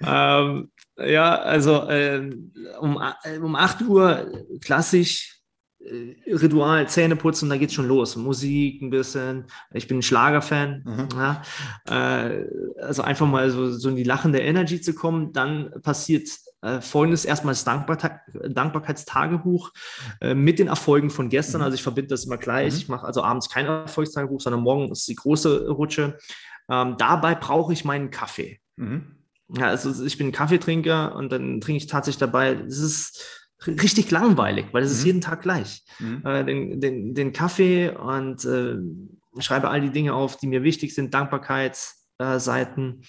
ähm, 0.06 0.70
ja, 0.96 1.34
also 1.36 1.88
äh, 1.88 2.30
um, 2.80 3.02
äh, 3.24 3.38
um 3.38 3.56
8 3.56 3.82
Uhr 3.82 4.30
klassisch 4.60 5.37
Ritual, 6.26 6.88
Zähne 6.88 7.16
putzen, 7.16 7.48
da 7.48 7.56
geht's 7.56 7.74
schon 7.74 7.88
los. 7.88 8.16
Musik 8.16 8.82
ein 8.82 8.90
bisschen. 8.90 9.44
Ich 9.72 9.88
bin 9.88 9.98
ein 9.98 10.02
Schlagerfan. 10.02 10.82
Mhm. 10.84 11.08
Ja. 11.16 11.42
Äh, 11.88 12.44
also 12.80 13.02
einfach 13.02 13.26
mal 13.26 13.50
so, 13.50 13.70
so 13.72 13.88
in 13.88 13.96
die 13.96 14.04
lachende 14.04 14.40
Energy 14.40 14.80
zu 14.80 14.94
kommen. 14.94 15.32
Dann 15.32 15.70
passiert 15.82 16.28
äh, 16.62 16.80
folgendes: 16.80 17.24
erstmal 17.24 17.52
das 17.52 17.64
Dankbar 17.64 18.20
Dankbarkeitstagebuch 18.48 19.72
äh, 20.20 20.34
mit 20.34 20.58
den 20.58 20.68
Erfolgen 20.68 21.10
von 21.10 21.28
gestern. 21.28 21.60
Mhm. 21.60 21.64
Also 21.64 21.74
ich 21.76 21.82
verbinde 21.82 22.08
das 22.08 22.24
immer 22.24 22.38
gleich. 22.38 22.74
Mhm. 22.74 22.78
Ich 22.78 22.88
mache 22.88 23.06
also 23.06 23.22
abends 23.22 23.48
kein 23.48 23.66
Erfolgstagebuch, 23.66 24.40
sondern 24.40 24.62
morgen 24.62 24.90
ist 24.90 25.08
die 25.08 25.16
große 25.16 25.68
Rutsche. 25.68 26.18
Ähm, 26.70 26.96
dabei 26.98 27.34
brauche 27.34 27.72
ich 27.72 27.84
meinen 27.84 28.10
Kaffee. 28.10 28.60
Mhm. 28.76 29.18
Ja, 29.56 29.68
also 29.68 30.04
ich 30.04 30.18
bin 30.18 30.30
Kaffeetrinker 30.30 31.16
und 31.16 31.32
dann 31.32 31.60
trinke 31.60 31.78
ich 31.78 31.86
tatsächlich 31.86 32.18
dabei. 32.18 32.54
Das 32.54 32.78
ist 32.78 33.37
richtig 33.66 34.10
langweilig, 34.10 34.66
weil 34.72 34.82
es 34.82 34.90
mhm. 34.90 34.96
ist 34.96 35.04
jeden 35.04 35.20
Tag 35.20 35.42
gleich. 35.42 35.84
Mhm. 35.98 36.22
Äh, 36.24 36.44
den, 36.44 36.80
den, 36.80 37.14
den, 37.14 37.32
Kaffee 37.32 37.90
und 37.90 38.44
äh, 38.44 38.76
schreibe 39.40 39.68
all 39.68 39.80
die 39.80 39.90
Dinge 39.90 40.14
auf, 40.14 40.36
die 40.36 40.46
mir 40.46 40.62
wichtig 40.62 40.94
sind, 40.94 41.12
Dankbarkeitsseiten. 41.12 43.00
Äh, 43.02 43.06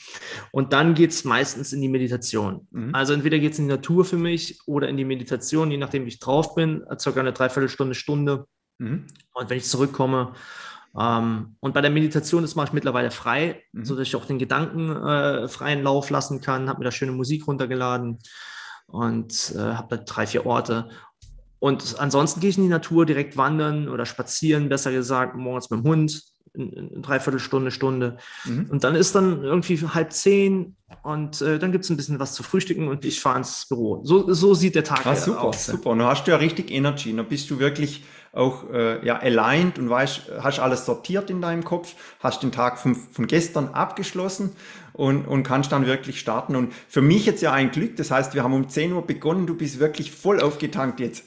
und 0.52 0.74
dann 0.74 0.96
geht 0.96 1.12
es 1.12 1.24
meistens 1.24 1.72
in 1.74 1.82
die 1.82 1.90
Meditation. 1.90 2.68
Mhm. 2.72 2.96
Also 2.96 3.14
entweder 3.14 3.40
geht 3.40 3.54
es 3.54 3.60
in 3.60 3.68
die 3.68 3.76
Natur 3.76 4.06
für 4.06 4.18
mich 4.18 4.60
oder 4.66 4.90
in 4.90 4.98
die 4.98 5.06
Meditation, 5.06 5.72
je 5.72 5.78
nachdem, 5.78 6.06
wie 6.06 6.10
ich 6.10 6.20
drauf 6.20 6.56
bin, 6.56 6.84
circa 6.98 7.20
eine 7.20 7.34
Dreiviertelstunde, 7.34 7.94
Stunde. 7.94 8.46
Mhm. 8.80 9.06
Und 9.34 9.50
wenn 9.50 9.58
ich 9.58 9.66
zurückkomme, 9.66 10.34
Ähm, 10.98 11.56
und 11.60 11.76
bei 11.76 11.82
der 11.82 11.92
Meditation, 11.92 12.42
das 12.42 12.56
mache 12.56 12.70
ich 12.70 12.74
mittlerweile 12.74 13.12
frei, 13.12 13.62
Mhm. 13.74 13.86
sodass 13.86 14.08
ich 14.08 14.16
auch 14.16 14.26
den 14.26 14.40
Gedanken 14.40 14.90
äh, 14.90 15.48
freien 15.48 15.84
Lauf 15.84 16.10
lassen 16.10 16.42
kann. 16.42 16.68
Habe 16.68 16.80
mir 16.80 16.86
da 16.86 16.92
schöne 16.92 17.12
Musik 17.12 17.46
runtergeladen 17.46 18.18
und 18.92 19.54
äh, 19.56 19.60
habe 19.60 20.00
drei, 20.00 20.28
vier 20.28 20.46
Orte. 20.46 20.90
Und 21.60 22.00
ansonsten 22.00 22.40
gehe 22.40 22.50
ich 22.50 22.58
in 22.58 22.64
die 22.64 22.70
Natur 22.70 23.06
direkt 23.06 23.36
wandern 23.36 23.90
oder 23.90 24.06
spazieren, 24.06 24.70
besser 24.70 24.92
gesagt, 24.92 25.36
morgens 25.36 25.70
mit 25.70 25.82
dem 25.82 25.84
Hund, 25.86 26.24
Dreiviertelstunde, 26.54 27.72
Stunde. 27.72 28.18
Mhm. 28.46 28.68
Und 28.70 28.84
dann 28.84 28.96
ist 28.96 29.16
dann 29.16 29.44
irgendwie 29.44 29.78
halb 29.78 30.12
zehn 30.14 30.76
und 31.04 31.42
äh, 31.42 31.60
dann 31.60 31.72
gibt 31.72 31.84
es 31.84 31.90
ein 31.90 31.98
bisschen 31.98 32.20
was 32.20 32.34
zu 32.34 32.44
frühstücken 32.44 32.88
und 32.88 33.06
ich 33.06 33.20
fahre 33.22 33.38
ins 33.40 33.66
Büro. 33.68 34.02
So, 34.04 34.34
so 34.34 34.54
sieht 34.54 34.76
der 34.76 34.84
Tag 34.84 35.06
Ah, 35.06 35.16
super, 35.16 35.42
aus. 35.44 35.66
super. 35.66 35.92
Und 35.92 36.00
dann 36.00 36.08
hast 36.08 36.26
du 36.26 36.32
ja 36.32 36.38
richtig 36.38 36.72
Energy. 36.72 37.16
Dann 37.16 37.28
bist 37.28 37.50
du 37.50 37.60
wirklich 37.60 38.04
auch 38.32 38.70
äh, 38.72 39.04
ja, 39.06 39.18
aligned 39.18 39.80
und 39.80 39.90
weißt, 39.90 40.32
hast 40.42 40.60
alles 40.60 40.86
sortiert 40.86 41.30
in 41.30 41.42
deinem 41.42 41.64
Kopf, 41.64 41.96
hast 42.20 42.44
den 42.44 42.52
Tag 42.52 42.78
von, 42.78 42.96
von 42.96 43.26
gestern 43.28 43.70
abgeschlossen 43.70 44.52
und, 44.94 45.26
und 45.26 45.44
kannst 45.44 45.72
dann 45.72 45.86
wirklich 45.88 46.20
starten. 46.20 46.56
Und 46.56 46.74
für 46.88 47.02
mich 47.02 47.26
jetzt 47.26 47.42
ja 47.42 47.54
ein 47.54 47.72
Glück, 47.72 47.96
das 47.96 48.12
heißt, 48.12 48.36
wir 48.36 48.44
haben 48.44 48.54
um 48.54 48.70
10 48.70 48.94
Uhr 48.94 49.06
begonnen, 49.06 49.48
du 49.48 49.56
bist 49.56 49.80
wirklich 49.80 50.12
voll 50.12 50.40
aufgetankt 50.42 51.00
jetzt. 51.00 51.24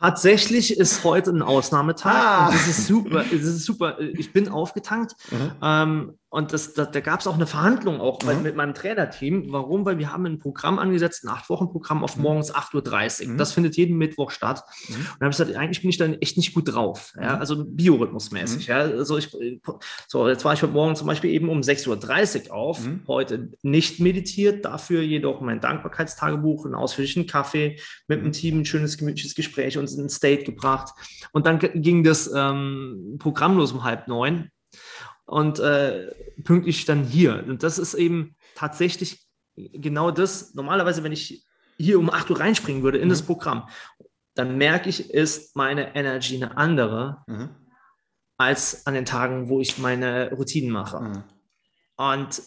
Tatsächlich 0.00 0.76
ist 0.78 1.02
heute 1.04 1.30
ein 1.30 1.42
Ausnahmetag 1.42 2.12
Ah. 2.14 2.46
und 2.46 2.54
das 2.54 2.68
ist 2.68 2.86
super. 2.86 3.24
Das 3.24 3.32
ist 3.42 3.64
super. 3.64 3.98
Ich 4.00 4.32
bin 4.32 4.48
aufgetankt 4.48 5.14
Mhm. 5.30 5.52
ähm, 5.62 6.14
und 6.30 6.52
das, 6.52 6.74
das, 6.74 6.90
da 6.90 7.00
gab 7.00 7.20
es 7.20 7.26
auch 7.26 7.34
eine 7.36 7.46
Verhandlung 7.46 8.00
auch 8.00 8.18
bei, 8.18 8.34
Mhm. 8.34 8.42
mit 8.42 8.54
meinem 8.56 8.74
Trainerteam. 8.74 9.46
Warum? 9.50 9.86
Weil 9.86 9.98
wir 9.98 10.12
haben 10.12 10.26
ein 10.26 10.38
Programm 10.38 10.78
angesetzt, 10.78 11.24
ein 11.24 11.28
Acht-Wochen-Programm 11.28 12.04
auf 12.04 12.16
Mhm. 12.16 12.22
morgens 12.22 12.54
8.30 12.54 13.26
Uhr. 13.28 13.32
Mhm. 13.32 13.38
Das 13.38 13.52
findet 13.54 13.76
jeden 13.76 13.96
Mittwoch 13.96 14.30
statt. 14.30 14.62
Mhm. 14.88 14.94
Und 14.94 15.00
dann 15.04 15.12
habe 15.20 15.30
ich 15.30 15.36
gesagt, 15.38 15.56
eigentlich 15.56 15.80
bin 15.80 15.88
ich 15.90 15.96
dann 15.96 16.14
echt 16.20 16.36
nicht 16.36 16.52
gut 16.54 16.72
drauf. 16.72 17.14
Ja? 17.16 17.36
Mhm. 17.36 17.40
Also 17.40 17.64
biorhythmusmäßig. 17.66 18.66
Ja? 18.66 18.78
Also 18.80 19.16
ich, 19.16 19.30
so, 20.06 20.28
jetzt 20.28 20.44
war 20.44 20.52
ich 20.52 20.62
heute 20.62 20.72
Morgen 20.74 20.96
zum 20.96 21.06
Beispiel 21.06 21.30
eben 21.30 21.48
um 21.48 21.60
6.30 21.62 22.48
Uhr 22.50 22.54
auf. 22.54 22.84
Mhm. 22.84 23.02
Heute 23.08 23.50
nicht 23.62 23.98
meditiert, 24.00 24.66
dafür 24.66 25.00
jedoch 25.00 25.40
mein 25.40 25.60
Dankbarkeitstagebuch, 25.60 26.66
einen 26.66 26.74
ausführlichen 26.74 27.26
Kaffee 27.26 27.78
mit 28.06 28.22
dem 28.22 28.32
Team, 28.32 28.60
ein 28.60 28.64
schönes, 28.66 28.98
gemütliches 28.98 29.34
Gespräch 29.34 29.78
und 29.78 29.88
ein 29.90 30.10
State 30.10 30.44
gebracht. 30.44 30.92
Und 31.32 31.46
dann 31.46 31.58
ging 31.58 32.04
das 32.04 32.30
ähm, 32.34 33.16
programmlos 33.18 33.72
um 33.72 33.84
halb 33.84 34.08
neun 34.08 34.50
und 35.28 35.58
äh, 35.58 36.10
pünktlich 36.42 36.86
dann 36.86 37.04
hier. 37.04 37.44
Und 37.46 37.62
das 37.62 37.78
ist 37.78 37.92
eben 37.94 38.34
tatsächlich 38.54 39.26
genau 39.56 40.10
das. 40.10 40.54
Normalerweise, 40.54 41.02
wenn 41.04 41.12
ich 41.12 41.44
hier 41.76 41.98
um 41.98 42.10
8 42.10 42.30
Uhr 42.30 42.40
reinspringen 42.40 42.82
würde 42.82 42.98
in 42.98 43.04
Mhm. 43.08 43.10
das 43.10 43.22
Programm, 43.22 43.68
dann 44.34 44.56
merke 44.56 44.88
ich, 44.88 45.10
ist 45.10 45.54
meine 45.54 45.94
Energy 45.94 46.36
eine 46.36 46.56
andere 46.56 47.22
Mhm. 47.26 47.50
als 48.38 48.86
an 48.86 48.94
den 48.94 49.04
Tagen, 49.04 49.48
wo 49.50 49.60
ich 49.60 49.76
meine 49.78 50.30
Routinen 50.32 50.70
mache. 50.70 51.00
Mhm. 51.00 51.24
Und 51.96 52.42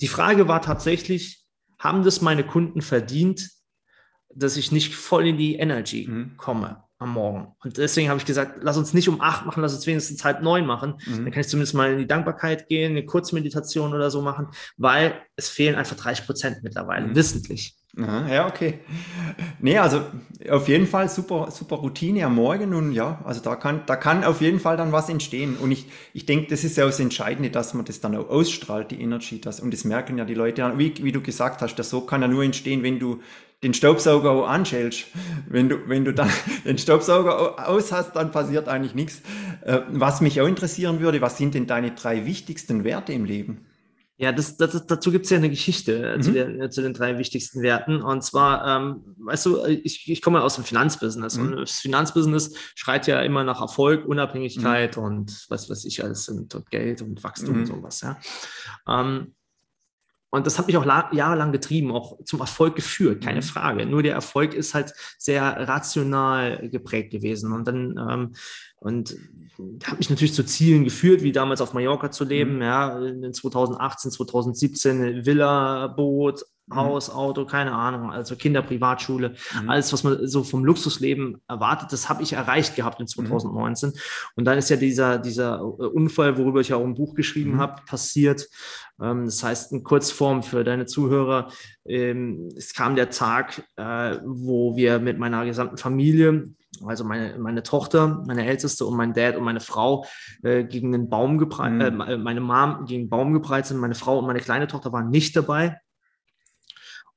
die 0.00 0.08
Frage 0.08 0.46
war 0.46 0.62
tatsächlich, 0.62 1.44
haben 1.78 2.04
das 2.04 2.20
meine 2.20 2.44
Kunden 2.46 2.82
verdient, 2.82 3.50
dass 4.32 4.56
ich 4.56 4.70
nicht 4.70 4.94
voll 4.94 5.26
in 5.26 5.38
die 5.38 5.56
Energy 5.56 6.06
Mhm. 6.08 6.36
komme 6.36 6.84
am 7.00 7.12
Morgen? 7.12 7.48
Und 7.64 7.76
deswegen 7.78 8.08
habe 8.08 8.18
ich 8.18 8.26
gesagt, 8.26 8.58
lass 8.62 8.76
uns 8.76 8.94
nicht 8.94 9.08
um 9.08 9.20
acht 9.20 9.46
machen, 9.46 9.62
lass 9.62 9.74
uns 9.74 9.86
wenigstens 9.86 10.24
halb 10.24 10.42
neun 10.42 10.66
machen. 10.66 10.94
Dann 11.06 11.24
Mhm. 11.24 11.30
kann 11.30 11.40
ich 11.40 11.48
zumindest 11.48 11.74
mal 11.74 11.92
in 11.92 11.98
die 11.98 12.06
Dankbarkeit 12.06 12.68
gehen, 12.68 12.92
eine 12.92 13.04
Kurzmeditation 13.04 13.94
oder 13.94 14.10
so 14.10 14.22
machen, 14.22 14.48
weil 14.76 15.14
es 15.36 15.48
fehlen 15.48 15.74
einfach 15.76 15.96
30 15.96 16.26
Prozent 16.26 16.58
mittlerweile, 16.62 17.08
Mhm. 17.08 17.14
wissentlich. 17.16 17.76
Aha, 17.98 18.28
ja, 18.32 18.46
okay. 18.46 18.78
Nee, 19.58 19.78
also 19.78 20.02
auf 20.48 20.68
jeden 20.68 20.86
Fall 20.86 21.08
super, 21.08 21.50
super 21.50 21.76
Routine 21.76 22.24
am 22.24 22.36
Morgen 22.36 22.72
und 22.74 22.92
ja, 22.92 23.20
also 23.24 23.40
da 23.40 23.56
kann, 23.56 23.82
da 23.86 23.96
kann 23.96 24.22
auf 24.24 24.40
jeden 24.40 24.60
Fall 24.60 24.76
dann 24.76 24.92
was 24.92 25.08
entstehen. 25.08 25.56
Und 25.56 25.72
ich, 25.72 25.86
ich 26.12 26.24
denke, 26.26 26.48
das 26.48 26.62
ist 26.64 26.76
ja 26.76 26.84
auch 26.84 26.88
das 26.88 27.00
Entscheidende, 27.00 27.50
dass 27.50 27.74
man 27.74 27.84
das 27.84 28.00
dann 28.00 28.14
auch 28.16 28.28
ausstrahlt, 28.28 28.92
die 28.92 29.00
Energy. 29.00 29.40
Das, 29.40 29.58
und 29.60 29.72
das 29.72 29.84
merken 29.84 30.18
ja 30.18 30.24
die 30.24 30.34
Leute, 30.34 30.62
dann, 30.62 30.78
wie, 30.78 30.94
wie 31.02 31.12
du 31.12 31.20
gesagt 31.20 31.62
hast, 31.62 31.74
das 31.76 31.90
so 31.90 32.02
kann 32.02 32.22
ja 32.22 32.28
nur 32.28 32.44
entstehen, 32.44 32.82
wenn 32.84 32.98
du 33.00 33.20
den 33.62 33.74
Staubsauger 33.74 34.30
auch 34.30 34.48
anschältst. 34.48 35.04
Wenn 35.48 35.68
du, 35.68 35.88
wenn 35.88 36.04
du 36.04 36.12
dann 36.14 36.30
den 36.64 36.78
Staubsauger 36.78 37.38
au- 37.38 37.56
aus 37.74 37.92
hast, 37.92 38.12
dann 38.16 38.30
passiert 38.30 38.68
eigentlich 38.68 38.94
nichts. 38.94 39.22
Äh, 39.62 39.80
Was 39.90 40.20
mich 40.20 40.40
auch 40.40 40.46
interessieren 40.46 41.00
würde, 41.00 41.20
was 41.20 41.36
sind 41.36 41.54
denn 41.54 41.66
deine 41.66 41.92
drei 41.92 42.24
wichtigsten 42.26 42.84
Werte 42.84 43.12
im 43.12 43.24
Leben? 43.24 43.66
Ja, 44.16 44.32
das, 44.32 44.58
das, 44.58 44.86
dazu 44.86 45.10
gibt 45.12 45.24
es 45.24 45.30
ja 45.30 45.38
eine 45.38 45.48
Geschichte 45.48 46.12
äh, 46.14 46.20
zu, 46.20 46.30
Mhm. 46.30 46.34
den, 46.34 46.60
äh, 46.60 46.68
zu 46.70 46.82
den 46.82 46.92
drei 46.92 47.16
wichtigsten 47.16 47.62
Werten. 47.62 48.02
Und 48.02 48.22
zwar, 48.22 48.66
ähm, 48.66 49.02
weißt 49.18 49.46
du, 49.46 49.64
ich, 49.64 50.10
ich 50.10 50.20
komme 50.20 50.42
aus 50.42 50.56
dem 50.56 50.64
Finanzbusiness 50.64 51.38
Mhm. 51.38 51.46
und 51.52 51.56
das 51.56 51.72
Finanzbusiness 51.80 52.54
schreit 52.74 53.06
ja 53.06 53.20
immer 53.22 53.44
nach 53.44 53.62
Erfolg, 53.62 54.04
Unabhängigkeit 54.06 54.98
und 54.98 55.46
was 55.48 55.70
weiß 55.70 55.86
ich 55.86 56.04
alles 56.04 56.26
sind 56.26 56.54
und 56.54 56.70
Geld 56.70 57.00
und 57.00 57.22
Wachstum 57.24 57.54
Mhm. 57.54 57.60
und 57.60 57.66
sowas. 57.66 58.00
Ja. 58.02 58.18
Ähm, 58.86 59.34
und 60.30 60.46
das 60.46 60.58
hat 60.58 60.66
mich 60.68 60.76
auch 60.76 60.84
la- 60.84 61.10
jahrelang 61.12 61.52
getrieben, 61.52 61.90
auch 61.92 62.18
zum 62.24 62.40
Erfolg 62.40 62.76
geführt, 62.76 63.22
keine 63.24 63.40
Mhm. 63.40 63.44
Frage. 63.44 63.86
Nur 63.86 64.02
der 64.02 64.14
Erfolg 64.14 64.54
ist 64.54 64.74
halt 64.74 64.92
sehr 65.18 65.42
rational 65.68 66.68
geprägt 66.70 67.10
gewesen. 67.10 67.52
Und 67.52 67.66
dann, 67.66 67.98
ähm, 68.10 68.32
und 68.76 69.16
hat 69.84 69.98
mich 69.98 70.08
natürlich 70.08 70.32
zu 70.34 70.44
Zielen 70.44 70.84
geführt, 70.84 71.22
wie 71.22 71.32
damals 71.32 71.60
auf 71.60 71.74
Mallorca 71.74 72.10
zu 72.10 72.24
leben, 72.24 72.56
Mhm. 72.56 72.62
ja, 72.62 72.98
in 73.06 73.32
2018, 73.34 74.10
2017, 74.10 75.02
eine 75.02 75.26
Villa, 75.26 75.88
Boot. 75.88 76.44
Haus, 76.74 77.10
Auto, 77.10 77.44
keine 77.46 77.72
Ahnung, 77.72 78.10
also 78.10 78.36
Kinder, 78.36 78.62
Privatschule, 78.62 79.34
Mhm. 79.62 79.70
alles, 79.70 79.92
was 79.92 80.04
man 80.04 80.26
so 80.26 80.44
vom 80.44 80.64
Luxusleben 80.64 81.40
erwartet, 81.48 81.92
das 81.92 82.08
habe 82.08 82.22
ich 82.22 82.32
erreicht 82.34 82.76
gehabt 82.76 83.00
in 83.00 83.06
2019. 83.06 83.92
Und 84.36 84.44
dann 84.44 84.58
ist 84.58 84.70
ja 84.70 84.76
dieser, 84.76 85.18
dieser 85.18 85.58
äh, 85.58 85.62
Unfall, 85.86 86.36
worüber 86.38 86.60
ich 86.60 86.68
ja 86.68 86.76
auch 86.76 86.84
ein 86.84 86.94
Buch 86.94 87.14
geschrieben 87.14 87.54
Mhm. 87.54 87.58
habe, 87.60 87.82
passiert. 87.86 88.46
Ähm, 89.02 89.24
Das 89.26 89.42
heißt, 89.42 89.72
in 89.72 89.82
Kurzform 89.84 90.42
für 90.42 90.62
deine 90.64 90.86
Zuhörer, 90.86 91.48
ähm, 91.86 92.48
es 92.56 92.74
kam 92.74 92.96
der 92.96 93.10
Tag, 93.10 93.62
äh, 93.76 94.18
wo 94.24 94.76
wir 94.76 94.98
mit 94.98 95.18
meiner 95.18 95.44
gesamten 95.44 95.76
Familie, 95.78 96.50
also 96.86 97.04
meine, 97.04 97.36
meine 97.38 97.62
Tochter, 97.62 98.22
meine 98.26 98.46
Älteste 98.46 98.84
und 98.86 98.96
mein 98.96 99.12
Dad 99.12 99.36
und 99.36 99.42
meine 99.44 99.60
Frau 99.60 100.04
äh, 100.42 100.64
gegen 100.64 100.92
den 100.92 101.08
Baum 101.08 101.36
gepreit, 101.38 101.72
Mhm. 101.72 102.00
äh, 102.00 102.16
meine 102.16 102.40
Mom 102.40 102.84
gegen 102.86 103.04
den 103.04 103.10
Baum 103.10 103.32
gepreit 103.32 103.66
sind. 103.66 103.78
Meine 103.78 103.94
Frau 103.96 104.18
und 104.18 104.26
meine 104.26 104.40
kleine 104.40 104.66
Tochter 104.66 104.92
waren 104.92 105.10
nicht 105.10 105.34
dabei. 105.36 105.78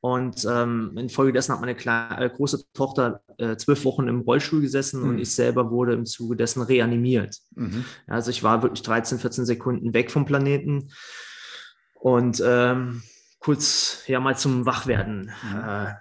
Und 0.05 0.45
ähm, 0.51 0.97
infolgedessen 0.97 1.53
hat 1.53 1.61
meine 1.61 1.75
kleine, 1.75 2.25
äh, 2.25 2.29
große 2.29 2.65
Tochter 2.73 3.21
äh, 3.37 3.55
zwölf 3.55 3.85
Wochen 3.85 4.09
im 4.09 4.19
Rollstuhl 4.19 4.59
gesessen 4.59 5.01
Mhm. 5.01 5.07
und 5.09 5.19
ich 5.19 5.33
selber 5.33 5.71
wurde 5.71 5.93
im 5.93 6.05
Zuge 6.05 6.35
dessen 6.35 6.61
reanimiert. 6.61 7.37
Mhm. 7.55 7.85
Also 8.07 8.29
ich 8.29 8.43
war 8.43 8.61
wirklich 8.63 8.81
13, 8.81 9.17
14 9.17 9.45
Sekunden 9.45 9.93
weg 9.93 10.11
vom 10.11 10.25
Planeten 10.25 10.89
und 12.01 12.43
ähm, 12.45 13.01
kurz 13.39 14.03
ja 14.07 14.19
mal 14.19 14.35
zum 14.37 14.65
Wachwerden, 14.65 15.31
Mhm. 15.41 15.59
äh, 15.65 15.93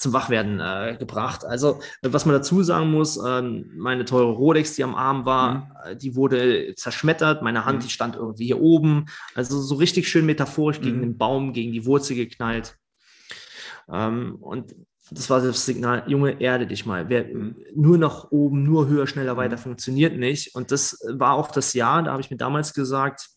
zum 0.00 0.12
Wachwerden 0.12 0.60
äh, 0.60 0.96
gebracht. 0.98 1.46
Also 1.46 1.80
was 2.02 2.26
man 2.26 2.34
dazu 2.34 2.62
sagen 2.62 2.90
muss, 2.90 3.18
ähm, 3.26 3.70
meine 3.78 4.04
teure 4.04 4.32
Rolex, 4.32 4.74
die 4.76 4.84
am 4.84 4.94
Arm 4.94 5.24
war, 5.24 5.74
äh, 5.86 5.96
die 5.96 6.14
wurde 6.14 6.74
zerschmettert. 6.76 7.40
Meine 7.42 7.64
Hand, 7.64 7.78
Mhm. 7.78 7.82
die 7.84 7.90
stand 7.90 8.16
irgendwie 8.16 8.44
hier 8.44 8.60
oben. 8.60 9.06
Also 9.34 9.58
so 9.62 9.76
richtig 9.76 10.10
schön 10.10 10.26
metaphorisch 10.26 10.82
gegen 10.82 10.98
Mhm. 10.98 11.02
den 11.02 11.16
Baum, 11.16 11.54
gegen 11.54 11.72
die 11.72 11.86
Wurzel 11.86 12.16
geknallt. 12.16 12.76
Ähm, 13.90 14.36
und 14.40 14.74
das 15.10 15.30
war 15.30 15.40
das 15.40 15.64
Signal, 15.64 16.02
Junge, 16.08 16.40
erde 16.40 16.66
dich 16.66 16.84
mal. 16.86 17.08
Wer, 17.08 17.24
Mhm. 17.24 17.56
Nur 17.74 17.98
nach 17.98 18.30
oben, 18.30 18.64
nur 18.64 18.88
höher, 18.88 19.06
schneller, 19.06 19.34
Mhm. 19.34 19.38
weiter 19.38 19.58
funktioniert 19.58 20.16
nicht. 20.16 20.54
Und 20.54 20.72
das 20.72 20.98
war 21.08 21.34
auch 21.34 21.50
das 21.50 21.74
Jahr, 21.74 22.02
da 22.02 22.12
habe 22.12 22.20
ich 22.22 22.30
mir 22.30 22.36
damals 22.36 22.74
gesagt, 22.74 23.28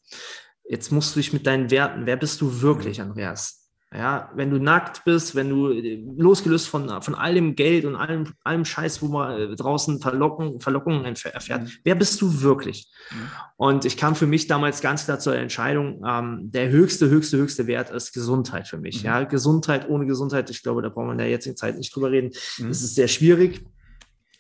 jetzt 0.68 0.92
musst 0.92 1.16
du 1.16 1.20
dich 1.20 1.34
mit 1.34 1.46
deinen 1.46 1.70
Werten, 1.72 2.06
wer 2.06 2.18
bist 2.18 2.42
du 2.42 2.62
wirklich, 2.62 3.02
Andreas? 3.02 3.59
Ja, 3.92 4.30
wenn 4.36 4.52
du 4.52 4.60
nackt 4.60 5.04
bist, 5.04 5.34
wenn 5.34 5.50
du 5.50 5.72
äh, 5.72 6.04
losgelöst 6.16 6.68
von, 6.68 7.02
von 7.02 7.16
all 7.16 7.34
dem 7.34 7.56
Geld 7.56 7.86
und 7.86 7.96
allem, 7.96 8.26
allem 8.44 8.64
Scheiß, 8.64 9.02
wo 9.02 9.08
man 9.08 9.36
äh, 9.40 9.56
draußen 9.56 10.00
Verlockung, 10.00 10.60
Verlockungen 10.62 11.06
erf- 11.06 11.28
erfährt, 11.28 11.64
Mhm. 11.64 11.70
wer 11.84 11.96
bist 11.96 12.22
du 12.22 12.42
wirklich? 12.42 12.88
Mhm. 13.10 13.16
Und 13.58 13.86
ich 13.86 13.98
kam 13.98 14.14
für 14.16 14.28
mich 14.28 14.46
damals 14.46 14.82
ganz 14.82 15.06
klar 15.06 15.18
zur 15.18 15.36
Entscheidung, 15.36 16.04
ähm, 16.08 16.52
der 16.52 16.70
höchste, 16.70 17.10
höchste, 17.10 17.38
höchste 17.38 17.66
Wert 17.66 17.90
ist 17.90 18.14
Gesundheit 18.14 18.68
für 18.68 18.78
mich. 18.78 19.00
Mhm. 19.02 19.08
Ja, 19.08 19.24
Gesundheit 19.24 19.90
ohne 19.90 20.06
Gesundheit, 20.06 20.52
ich 20.52 20.62
glaube, 20.62 20.84
da 20.84 20.90
brauchen 20.90 21.08
wir 21.08 21.14
in 21.14 21.18
der 21.18 21.30
jetzigen 21.30 21.58
Zeit 21.58 21.76
nicht 21.76 21.96
drüber 21.96 22.12
reden. 22.12 22.30
Mhm. 22.60 22.68
Das 22.68 22.84
ist 22.84 22.94
sehr 22.94 23.08
schwierig. 23.08 23.66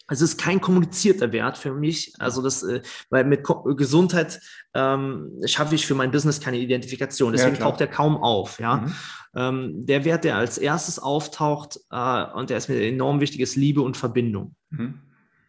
Es 0.10 0.22
ist 0.22 0.40
kein 0.40 0.60
kommunizierter 0.60 1.32
Wert 1.32 1.58
für 1.58 1.74
mich. 1.74 2.14
Also 2.20 2.42
das, 2.42 2.64
äh, 2.64 2.82
weil 3.10 3.26
mit 3.26 3.44
Gesundheit 3.78 4.40
ähm, 4.74 5.32
schaffe 5.46 5.76
ich 5.76 5.86
für 5.88 5.96
mein 5.96 6.12
Business 6.12 6.40
keine 6.40 6.58
Identifikation. 6.58 7.32
Deswegen 7.34 7.56
klar. 7.56 7.70
taucht 7.72 7.82
er 7.82 7.88
kaum 7.88 8.18
auf. 8.18 8.60
Ja, 8.60 8.78
Mhm. 8.78 8.94
ähm, 9.36 9.86
der 9.86 10.06
Wert, 10.06 10.24
der 10.24 10.36
als 10.38 10.58
erstes 10.58 11.00
auftaucht 11.00 11.80
äh, 11.92 12.24
und 12.34 12.50
der 12.50 12.58
ist 12.58 12.70
mir 12.70 12.82
enorm 12.82 13.20
wichtig, 13.22 13.40
ist 13.42 13.56
Liebe 13.56 13.82
und 13.82 13.98
Verbindung. 13.98 14.56
Mhm. 14.72 15.02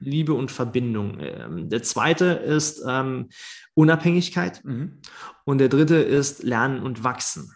Liebe 0.02 0.32
und 0.32 0.50
Verbindung. 0.50 1.18
Ähm, 1.20 1.68
der 1.68 1.82
zweite 1.82 2.24
ist 2.26 2.82
ähm, 2.88 3.28
Unabhängigkeit 3.74 4.64
Mhm. 4.64 4.98
und 5.44 5.58
der 5.58 5.68
dritte 5.68 5.96
ist 5.96 6.42
Lernen 6.42 6.82
und 6.82 7.04
Wachsen. 7.04 7.52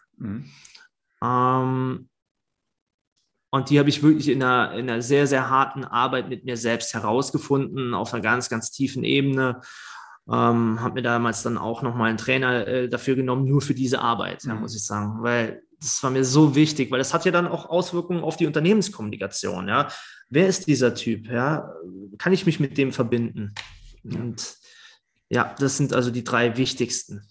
Und 3.54 3.70
die 3.70 3.78
habe 3.78 3.88
ich 3.88 4.02
wirklich 4.02 4.30
in 4.30 4.42
einer, 4.42 4.72
in 4.72 4.90
einer 4.90 5.00
sehr, 5.00 5.28
sehr 5.28 5.48
harten 5.48 5.84
Arbeit 5.84 6.28
mit 6.28 6.44
mir 6.44 6.56
selbst 6.56 6.92
herausgefunden, 6.92 7.94
auf 7.94 8.12
einer 8.12 8.20
ganz, 8.20 8.48
ganz 8.48 8.72
tiefen 8.72 9.04
Ebene. 9.04 9.60
Ähm, 10.28 10.80
habe 10.80 10.94
mir 10.94 11.02
damals 11.02 11.44
dann 11.44 11.56
auch 11.56 11.80
nochmal 11.80 12.08
einen 12.08 12.18
Trainer 12.18 12.66
äh, 12.66 12.88
dafür 12.88 13.14
genommen, 13.14 13.44
nur 13.44 13.62
für 13.62 13.74
diese 13.74 14.00
Arbeit, 14.00 14.42
ja, 14.42 14.54
mhm. 14.54 14.62
muss 14.62 14.74
ich 14.74 14.84
sagen, 14.84 15.22
weil 15.22 15.62
das 15.78 16.02
war 16.02 16.10
mir 16.10 16.24
so 16.24 16.56
wichtig, 16.56 16.90
weil 16.90 16.98
das 16.98 17.14
hat 17.14 17.26
ja 17.26 17.30
dann 17.30 17.46
auch 17.46 17.66
Auswirkungen 17.66 18.24
auf 18.24 18.36
die 18.36 18.48
Unternehmenskommunikation. 18.48 19.68
Ja, 19.68 19.86
wer 20.30 20.48
ist 20.48 20.66
dieser 20.66 20.96
Typ? 20.96 21.28
Ja, 21.28 21.70
kann 22.18 22.32
ich 22.32 22.46
mich 22.46 22.58
mit 22.58 22.76
dem 22.76 22.90
verbinden? 22.90 23.54
Und 24.02 24.56
ja, 25.28 25.54
das 25.60 25.76
sind 25.76 25.92
also 25.92 26.10
die 26.10 26.24
drei 26.24 26.56
wichtigsten. 26.56 27.22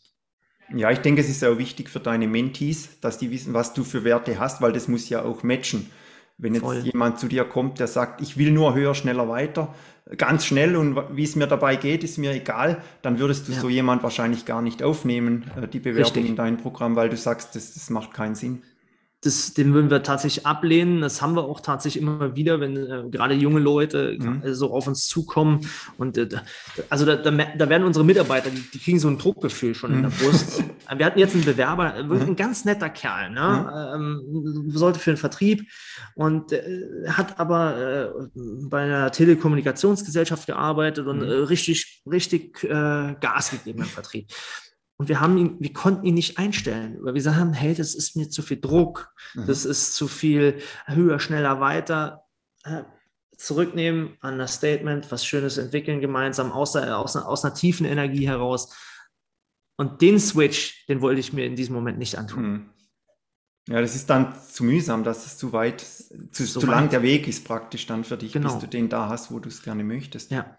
Ja, 0.73 0.89
ich 0.89 0.99
denke, 0.99 1.19
es 1.19 1.27
ist 1.27 1.43
auch 1.43 1.57
wichtig 1.57 1.89
für 1.89 1.99
deine 1.99 2.29
Mentees, 2.29 3.01
dass 3.01 3.17
die 3.17 3.29
wissen, 3.29 3.53
was 3.53 3.73
du 3.73 3.83
für 3.83 4.05
Werte 4.05 4.39
hast, 4.39 4.62
weil 4.62 4.71
das 4.71 4.88
muss 4.88 5.09
ja 5.09 5.21
auch 5.21 5.43
matchen. 5.43 5.91
Wenn 6.38 6.56
jetzt 6.56 6.63
Voll. 6.63 6.80
jemand 6.80 7.19
zu 7.19 7.28
dir 7.28 7.46
kommt, 7.46 7.80
der 7.80 7.88
sagt, 7.88 8.22
ich 8.22 8.38
will 8.38 8.52
nur 8.52 8.74
höher, 8.74 8.96
schneller, 8.96 9.30
weiter, 9.30 9.74
ganz 10.17 10.46
schnell 10.46 10.76
und 10.76 10.98
wie 11.15 11.24
es 11.24 11.36
mir 11.36 11.48
dabei 11.48 11.76
geht, 11.76 12.04
ist 12.04 12.17
mir 12.17 12.32
egal, 12.32 12.82
dann 13.02 13.19
würdest 13.19 13.48
du 13.48 13.54
ja. 13.54 13.60
so 13.60 13.69
jemand 13.69 14.04
wahrscheinlich 14.04 14.46
gar 14.46 14.62
nicht 14.62 14.84
aufnehmen, 14.84 15.50
äh, 15.56 15.67
die 15.67 15.80
Bewerbung 15.80 16.04
Richtig. 16.04 16.30
in 16.30 16.36
dein 16.36 16.58
Programm, 16.58 16.96
weil 16.96 17.10
du 17.10 17.17
sagst, 17.17 17.56
das, 17.56 17.76
das 17.76 17.89
macht 17.89 18.13
keinen 18.13 18.36
Sinn 18.36 18.63
das, 19.23 19.53
den 19.53 19.73
würden 19.73 19.89
wir 19.89 20.03
tatsächlich 20.03 20.45
ablehnen. 20.45 21.01
Das 21.01 21.21
haben 21.21 21.36
wir 21.36 21.43
auch 21.43 21.62
tatsächlich 21.62 22.03
immer 22.03 22.36
wieder, 22.36 22.59
wenn 22.59 22.75
äh, 22.75 23.03
gerade 23.09 23.33
junge 23.33 23.59
Leute 23.59 24.17
mhm. 24.19 24.43
äh, 24.43 24.53
so 24.53 24.73
auf 24.73 24.88
uns 24.88 25.07
zukommen. 25.07 25.62
Und 25.97 26.17
äh, 26.17 26.27
also 26.89 27.05
da, 27.05 27.15
da, 27.15 27.31
da, 27.31 27.69
werden 27.69 27.83
unsere 27.83 28.05
Mitarbeiter, 28.05 28.49
die, 28.49 28.62
die, 28.73 28.79
kriegen 28.79 28.99
so 28.99 29.07
ein 29.07 29.17
Druckgefühl 29.17 29.75
schon 29.75 29.93
in 29.93 30.01
der 30.01 30.12
mhm. 30.12 30.15
Brust. 30.15 30.63
wir 30.97 31.05
hatten 31.05 31.19
jetzt 31.19 31.36
einen 31.36 31.45
Bewerber, 31.45 31.95
äh, 31.95 32.03
mhm. 32.03 32.21
ein 32.21 32.36
ganz 32.36 32.65
netter 32.65 32.89
Kerl, 32.89 33.29
ne? 33.29 33.95
Mhm. 33.97 34.23
Ähm, 34.25 34.71
sollte 34.71 34.99
für 34.99 35.12
den 35.12 35.17
Vertrieb 35.17 35.69
und 36.15 36.51
äh, 36.51 37.07
hat 37.07 37.39
aber 37.39 37.77
äh, 37.77 38.09
bei 38.36 38.83
einer 38.83 39.12
Telekommunikationsgesellschaft 39.12 40.47
gearbeitet 40.47 41.07
und 41.07 41.19
mhm. 41.19 41.23
richtig, 41.23 42.03
richtig 42.09 42.53
Gas 42.63 43.51
gegeben 43.51 43.79
im 43.79 43.86
Vertrieb. 43.86 44.27
Und 44.97 45.10
wir 45.10 45.19
haben 45.19 45.38
ihn, 45.38 45.58
wir 45.60 45.73
konnten 45.73 46.06
ihn 46.06 46.13
nicht 46.13 46.38
einstellen, 46.38 46.97
weil 47.01 47.13
wir 47.15 47.21
sagen, 47.21 47.53
hey, 47.53 47.73
das 47.73 47.95
ist 47.95 48.15
mir 48.15 48.29
zu 48.29 48.41
viel 48.41 48.62
Druck, 48.62 49.13
mhm. 49.34 49.47
das 49.47 49.65
ist 49.65 49.95
zu 49.95 50.08
viel 50.08 50.60
höher, 50.86 51.19
schneller, 51.19 51.60
weiter. 51.60 52.23
Zurücknehmen 53.36 54.17
an 54.21 54.38
das 54.38 54.56
Statement, 54.56 55.12
was 55.12 55.25
Schönes 55.25 55.58
entwickeln 55.58 55.99
gemeinsam 55.99 56.51
aus, 56.51 56.73
der, 56.73 56.97
aus, 56.97 57.15
einer, 57.15 57.27
aus 57.27 57.43
einer 57.43 57.56
tiefen 57.56 57.86
Energie 57.86 58.27
heraus. 58.27 58.73
Und 59.75 60.01
den 60.01 60.19
Switch, 60.19 60.86
den 60.88 61.01
wollte 61.01 61.19
ich 61.19 61.34
mir 61.34 61.45
in 61.45 61.56
diesem 61.56 61.73
Moment 61.73 61.97
nicht 61.97 62.17
antun. 62.17 62.43
Mhm. 62.43 62.69
Ja, 63.67 63.79
das 63.79 63.95
ist 63.95 64.10
dann 64.10 64.36
zu 64.39 64.65
mühsam, 64.65 65.03
dass 65.03 65.25
es 65.25 65.38
zu 65.38 65.53
weit, 65.53 65.82
zu, 65.82 66.45
so 66.45 66.60
zu 66.60 66.67
lang 66.67 66.89
der 66.89 67.01
Weg 67.01 67.27
ist 67.27 67.45
praktisch 67.45 67.86
dann 67.88 68.03
für 68.03 68.17
dich, 68.17 68.34
genau. 68.34 68.53
bis 68.53 68.60
du 68.60 68.67
den 68.67 68.89
da 68.89 69.08
hast, 69.08 69.32
wo 69.32 69.39
du 69.39 69.47
es 69.47 69.63
gerne 69.63 69.84
möchtest. 69.84 70.32
Ja. 70.32 70.58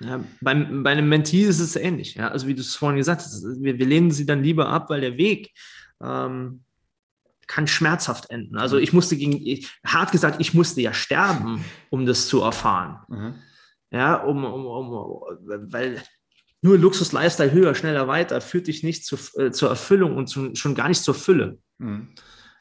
Ja, 0.00 0.24
beim, 0.40 0.82
bei 0.82 0.90
einem 0.90 1.08
Mentee 1.08 1.44
ist 1.44 1.60
es 1.60 1.76
ähnlich. 1.76 2.14
Ja? 2.14 2.28
Also 2.28 2.46
wie 2.46 2.54
du 2.54 2.60
es 2.60 2.74
vorhin 2.74 2.98
gesagt 2.98 3.22
hast, 3.22 3.44
wir, 3.60 3.78
wir, 3.78 3.86
lehnen 3.86 4.10
sie 4.10 4.26
dann 4.26 4.42
lieber 4.42 4.68
ab, 4.68 4.90
weil 4.90 5.00
der 5.00 5.16
Weg 5.16 5.52
ähm, 6.02 6.64
kann 7.46 7.66
schmerzhaft 7.66 8.30
enden. 8.30 8.56
Also 8.56 8.78
ich 8.78 8.92
musste 8.92 9.16
gegen, 9.16 9.46
ich, 9.46 9.70
hart 9.84 10.10
gesagt, 10.10 10.40
ich 10.40 10.54
musste 10.54 10.80
ja 10.80 10.92
sterben, 10.92 11.64
um 11.90 12.06
das 12.06 12.28
zu 12.28 12.40
erfahren. 12.40 12.98
Mhm. 13.08 13.34
Ja, 13.90 14.16
um, 14.16 14.44
um, 14.44 14.66
um, 14.66 15.22
weil 15.70 16.02
nur 16.62 16.78
Luxus, 16.78 17.12
Lifestyle, 17.12 17.52
höher, 17.52 17.74
schneller, 17.74 18.08
weiter 18.08 18.40
führt 18.40 18.68
dich 18.68 18.82
nicht 18.82 19.04
zu, 19.04 19.16
äh, 19.38 19.50
zur 19.50 19.68
Erfüllung 19.68 20.16
und 20.16 20.28
zu, 20.28 20.54
schon 20.54 20.74
gar 20.74 20.88
nicht 20.88 21.02
zur 21.02 21.14
Fülle. 21.14 21.58
Mhm. 21.78 22.08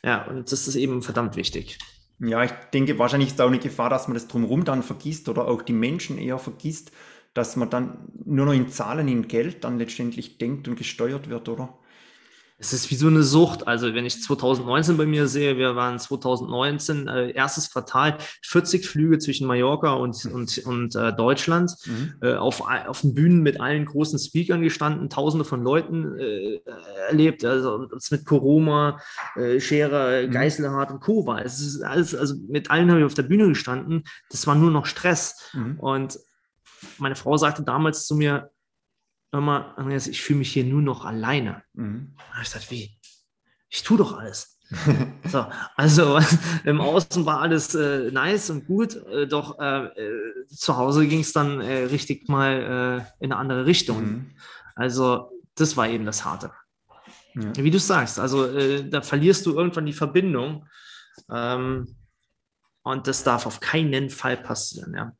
Ja, 0.04 0.26
und 0.26 0.52
das 0.52 0.68
ist 0.68 0.76
eben 0.76 1.02
verdammt 1.02 1.36
wichtig. 1.36 1.78
Ja, 2.20 2.44
ich 2.44 2.52
denke, 2.74 3.00
wahrscheinlich 3.00 3.30
ist 3.30 3.40
da 3.40 3.46
auch 3.46 3.50
eine 3.50 3.60
Gefahr, 3.60 3.90
dass 3.90 4.08
man 4.08 4.16
das 4.16 4.28
drumherum 4.28 4.64
dann 4.64 4.84
vergisst 4.84 5.30
oder 5.30 5.48
auch 5.48 5.62
die 5.62 5.74
Menschen 5.74 6.18
eher 6.18 6.38
vergisst 6.38 6.92
dass 7.34 7.56
man 7.56 7.70
dann 7.70 8.10
nur 8.26 8.46
noch 8.46 8.54
in 8.54 8.70
Zahlen, 8.70 9.08
in 9.08 9.28
Geld 9.28 9.64
dann 9.64 9.80
letztendlich 9.80 10.38
denkt 10.38 10.68
und 10.68 10.76
gesteuert 10.76 11.30
wird, 11.30 11.50
oder? 11.50 11.78
Es 12.62 12.74
ist 12.74 12.92
wie 12.92 12.96
so 12.96 13.08
eine 13.08 13.24
Sucht. 13.24 13.68
Also 13.68 13.96
wenn 13.96 14.06
ich 14.06 14.22
2019 14.22 14.96
bei 14.96 15.08
mir 15.08 15.28
sehe, 15.28 15.58
wir 15.58 15.76
waren 15.76 15.98
2019 15.98 17.08
äh, 17.08 17.32
erstes 17.32 17.72
Quartal 17.72 18.20
40 18.44 18.88
Flüge 18.88 19.18
zwischen 19.18 19.48
Mallorca 19.48 19.94
und, 19.94 20.26
und, 20.26 20.60
und 20.60 20.96
äh, 20.96 21.12
Deutschland 21.12 21.72
mhm. 21.88 22.14
äh, 22.22 22.36
auf, 22.36 22.62
auf 22.62 23.02
den 23.02 23.16
Bühnen 23.16 23.42
mit 23.42 23.60
allen 23.60 23.86
großen 23.86 24.20
Speakern 24.20 24.62
gestanden, 24.62 25.10
Tausende 25.10 25.44
von 25.44 25.64
Leuten 25.64 26.16
äh, 26.20 26.60
erlebt. 27.10 27.44
Also 27.44 27.88
uns 27.92 28.12
mit 28.12 28.26
Corona, 28.26 29.00
äh, 29.36 29.60
Scherer, 29.60 30.28
mhm. 30.28 30.32
Geiselhardt 30.32 30.92
und 30.92 31.00
Co. 31.00 31.26
war. 31.26 31.44
Es 31.44 31.60
ist 31.62 31.82
alles, 31.82 32.14
also 32.14 32.36
mit 32.48 32.70
allen 32.70 32.92
habe 32.92 33.00
ich 33.00 33.06
auf 33.08 33.16
der 33.16 33.24
Bühne 33.24 33.48
gestanden. 33.48 34.04
Das 34.30 34.46
war 34.46 34.54
nur 34.54 34.70
noch 34.70 34.86
Stress. 34.86 35.50
Mhm. 35.54 35.80
Und 35.80 36.20
meine 37.02 37.16
Frau 37.16 37.36
sagte 37.36 37.64
damals 37.64 38.06
zu 38.06 38.16
mir, 38.16 38.52
immer, 39.32 39.78
Andreas, 39.78 40.08
ich 40.08 40.22
fühle 40.22 40.40
mich 40.40 40.54
hier 40.54 40.64
nur 40.64 40.82
noch 40.82 41.06
alleine. 41.06 41.64
Mhm. 41.74 42.16
Ich 42.38 42.44
gesagt, 42.44 42.70
wie? 42.72 42.98
Ich 43.70 43.84
tue 43.84 43.98
doch 43.98 44.18
alles. 44.18 44.60
so, 45.26 45.46
also 45.76 46.20
im 46.64 46.80
Außen 46.80 47.26
war 47.26 47.42
alles 47.42 47.76
äh, 47.76 48.12
nice 48.12 48.50
und 48.50 48.68
gut, 48.68 48.96
äh, 48.96 49.28
doch 49.28 49.60
äh, 49.60 49.86
äh 49.86 50.48
zu 50.48 50.78
Hause 50.78 51.08
ging 51.08 51.20
es 51.20 51.34
dann 51.34 51.60
äh, 51.60 51.84
richtig 51.86 52.30
mal 52.30 53.06
äh, 53.20 53.24
in 53.24 53.32
eine 53.32 53.38
andere 53.38 53.66
Richtung. 53.66 54.04
Mhm. 54.04 54.32
Also 54.76 55.32
das 55.56 55.76
war 55.76 55.88
eben 55.88 56.06
das 56.06 56.24
Harte. 56.24 56.52
Ja. 57.34 57.56
Wie 57.56 57.72
du 57.72 57.80
sagst, 57.80 58.20
also 58.20 58.82
da 58.90 59.02
verlierst 59.02 59.46
du 59.46 59.56
irgendwann 59.56 59.86
die 59.86 59.94
Verbindung 59.94 60.68
ähm, 61.32 61.96
und 62.84 63.08
das 63.08 63.24
darf 63.24 63.46
auf 63.46 63.62
keinen 63.62 64.10
Fall 64.10 64.36
passieren. 64.36 64.94
Ja. 64.94 65.14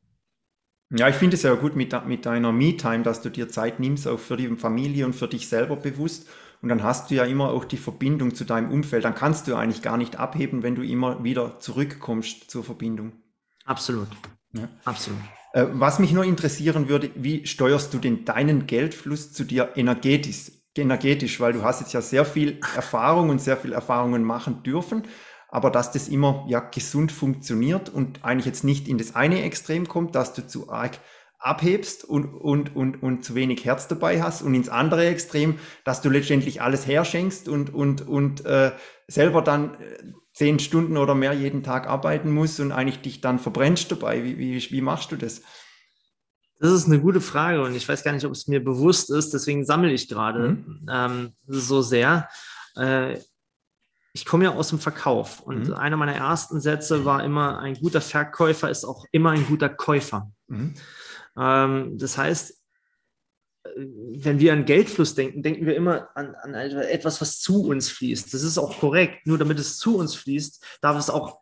Ja, 0.94 1.08
ich 1.08 1.16
finde 1.16 1.36
es 1.36 1.42
ja 1.42 1.54
gut 1.54 1.74
mit, 1.74 1.94
mit 2.06 2.26
deiner 2.26 2.52
Me-Time, 2.52 3.02
dass 3.02 3.22
du 3.22 3.30
dir 3.30 3.48
Zeit 3.48 3.80
nimmst, 3.80 4.06
auch 4.06 4.18
für 4.18 4.36
die 4.36 4.48
Familie 4.56 5.06
und 5.06 5.14
für 5.14 5.26
dich 5.26 5.48
selber 5.48 5.76
bewusst. 5.76 6.28
Und 6.60 6.68
dann 6.68 6.82
hast 6.82 7.10
du 7.10 7.14
ja 7.14 7.24
immer 7.24 7.50
auch 7.50 7.64
die 7.64 7.78
Verbindung 7.78 8.34
zu 8.34 8.44
deinem 8.44 8.70
Umfeld. 8.70 9.04
Dann 9.04 9.14
kannst 9.14 9.48
du 9.48 9.56
eigentlich 9.56 9.82
gar 9.82 9.96
nicht 9.96 10.16
abheben, 10.16 10.62
wenn 10.62 10.74
du 10.74 10.82
immer 10.82 11.24
wieder 11.24 11.58
zurückkommst 11.58 12.50
zur 12.50 12.62
Verbindung. 12.62 13.12
Absolut. 13.64 14.08
Ja. 14.52 14.68
Absolut. 14.84 15.18
Äh, 15.54 15.66
was 15.72 15.98
mich 15.98 16.12
nur 16.12 16.24
interessieren 16.24 16.88
würde, 16.88 17.10
wie 17.14 17.46
steuerst 17.46 17.94
du 17.94 17.98
denn 17.98 18.24
deinen 18.24 18.66
Geldfluss 18.66 19.32
zu 19.32 19.44
dir 19.44 19.70
energetisch? 19.76 20.52
energetisch, 20.78 21.38
weil 21.38 21.52
du 21.52 21.62
hast 21.62 21.80
jetzt 21.80 21.92
ja 21.92 22.00
sehr 22.00 22.24
viel 22.24 22.58
Erfahrung 22.74 23.28
und 23.28 23.42
sehr 23.42 23.58
viel 23.58 23.74
Erfahrungen 23.74 24.24
machen 24.24 24.62
dürfen 24.62 25.02
aber 25.52 25.70
dass 25.70 25.92
das 25.92 26.08
immer 26.08 26.46
ja 26.48 26.60
gesund 26.60 27.12
funktioniert 27.12 27.90
und 27.90 28.24
eigentlich 28.24 28.46
jetzt 28.46 28.64
nicht 28.64 28.88
in 28.88 28.96
das 28.96 29.14
eine 29.14 29.42
Extrem 29.42 29.86
kommt, 29.86 30.14
dass 30.14 30.32
du 30.32 30.46
zu 30.46 30.70
arg 30.70 30.98
abhebst 31.38 32.04
und, 32.04 32.24
und, 32.32 32.74
und, 32.74 33.02
und 33.02 33.22
zu 33.22 33.34
wenig 33.34 33.64
Herz 33.66 33.86
dabei 33.86 34.22
hast 34.22 34.40
und 34.42 34.54
ins 34.54 34.70
andere 34.70 35.06
Extrem, 35.06 35.58
dass 35.84 36.00
du 36.00 36.08
letztendlich 36.08 36.62
alles 36.62 36.86
herschenkst 36.86 37.48
und, 37.48 37.74
und, 37.74 38.08
und 38.08 38.46
äh, 38.46 38.72
selber 39.08 39.42
dann 39.42 39.74
äh, 39.74 39.98
zehn 40.32 40.58
Stunden 40.58 40.96
oder 40.96 41.14
mehr 41.14 41.34
jeden 41.34 41.62
Tag 41.62 41.86
arbeiten 41.86 42.30
musst 42.30 42.58
und 42.58 42.72
eigentlich 42.72 43.02
dich 43.02 43.20
dann 43.20 43.38
verbrennst 43.38 43.92
dabei. 43.92 44.24
Wie, 44.24 44.38
wie, 44.38 44.70
wie 44.70 44.80
machst 44.80 45.12
du 45.12 45.16
das? 45.16 45.42
Das 46.60 46.72
ist 46.72 46.86
eine 46.86 47.00
gute 47.00 47.20
Frage 47.20 47.60
und 47.60 47.74
ich 47.74 47.86
weiß 47.86 48.04
gar 48.04 48.12
nicht, 48.12 48.24
ob 48.24 48.32
es 48.32 48.46
mir 48.46 48.64
bewusst 48.64 49.10
ist, 49.10 49.34
deswegen 49.34 49.66
sammle 49.66 49.92
ich 49.92 50.08
gerade 50.08 50.48
mhm. 50.48 50.86
ähm, 50.90 51.32
so 51.46 51.82
sehr. 51.82 52.30
Äh, 52.76 53.18
ich 54.12 54.24
komme 54.24 54.44
ja 54.44 54.50
aus 54.52 54.68
dem 54.68 54.78
Verkauf 54.78 55.40
und 55.40 55.68
mhm. 55.68 55.74
einer 55.74 55.96
meiner 55.96 56.14
ersten 56.14 56.60
Sätze 56.60 57.04
war 57.04 57.24
immer, 57.24 57.58
ein 57.58 57.74
guter 57.74 58.00
Verkäufer 58.00 58.70
ist 58.70 58.84
auch 58.84 59.06
immer 59.10 59.30
ein 59.30 59.46
guter 59.46 59.68
Käufer. 59.68 60.30
Mhm. 60.48 60.74
Ähm, 61.36 61.98
das 61.98 62.18
heißt, 62.18 62.62
wenn 63.76 64.40
wir 64.40 64.52
an 64.52 64.64
Geldfluss 64.64 65.14
denken, 65.14 65.42
denken 65.42 65.66
wir 65.66 65.76
immer 65.76 66.08
an, 66.14 66.34
an, 66.34 66.54
etwas, 66.54 67.20
was 67.20 67.40
zu 67.40 67.64
uns 67.64 67.88
fließt. 67.88 68.34
Das 68.34 68.42
ist 68.42 68.58
auch 68.58 68.78
korrekt. 68.78 69.26
Nur 69.26 69.38
damit 69.38 69.58
es 69.58 69.78
zu 69.78 69.96
uns 69.96 70.14
fließt, 70.14 70.62
darf 70.80 70.98
es 70.98 71.08
auch 71.08 71.40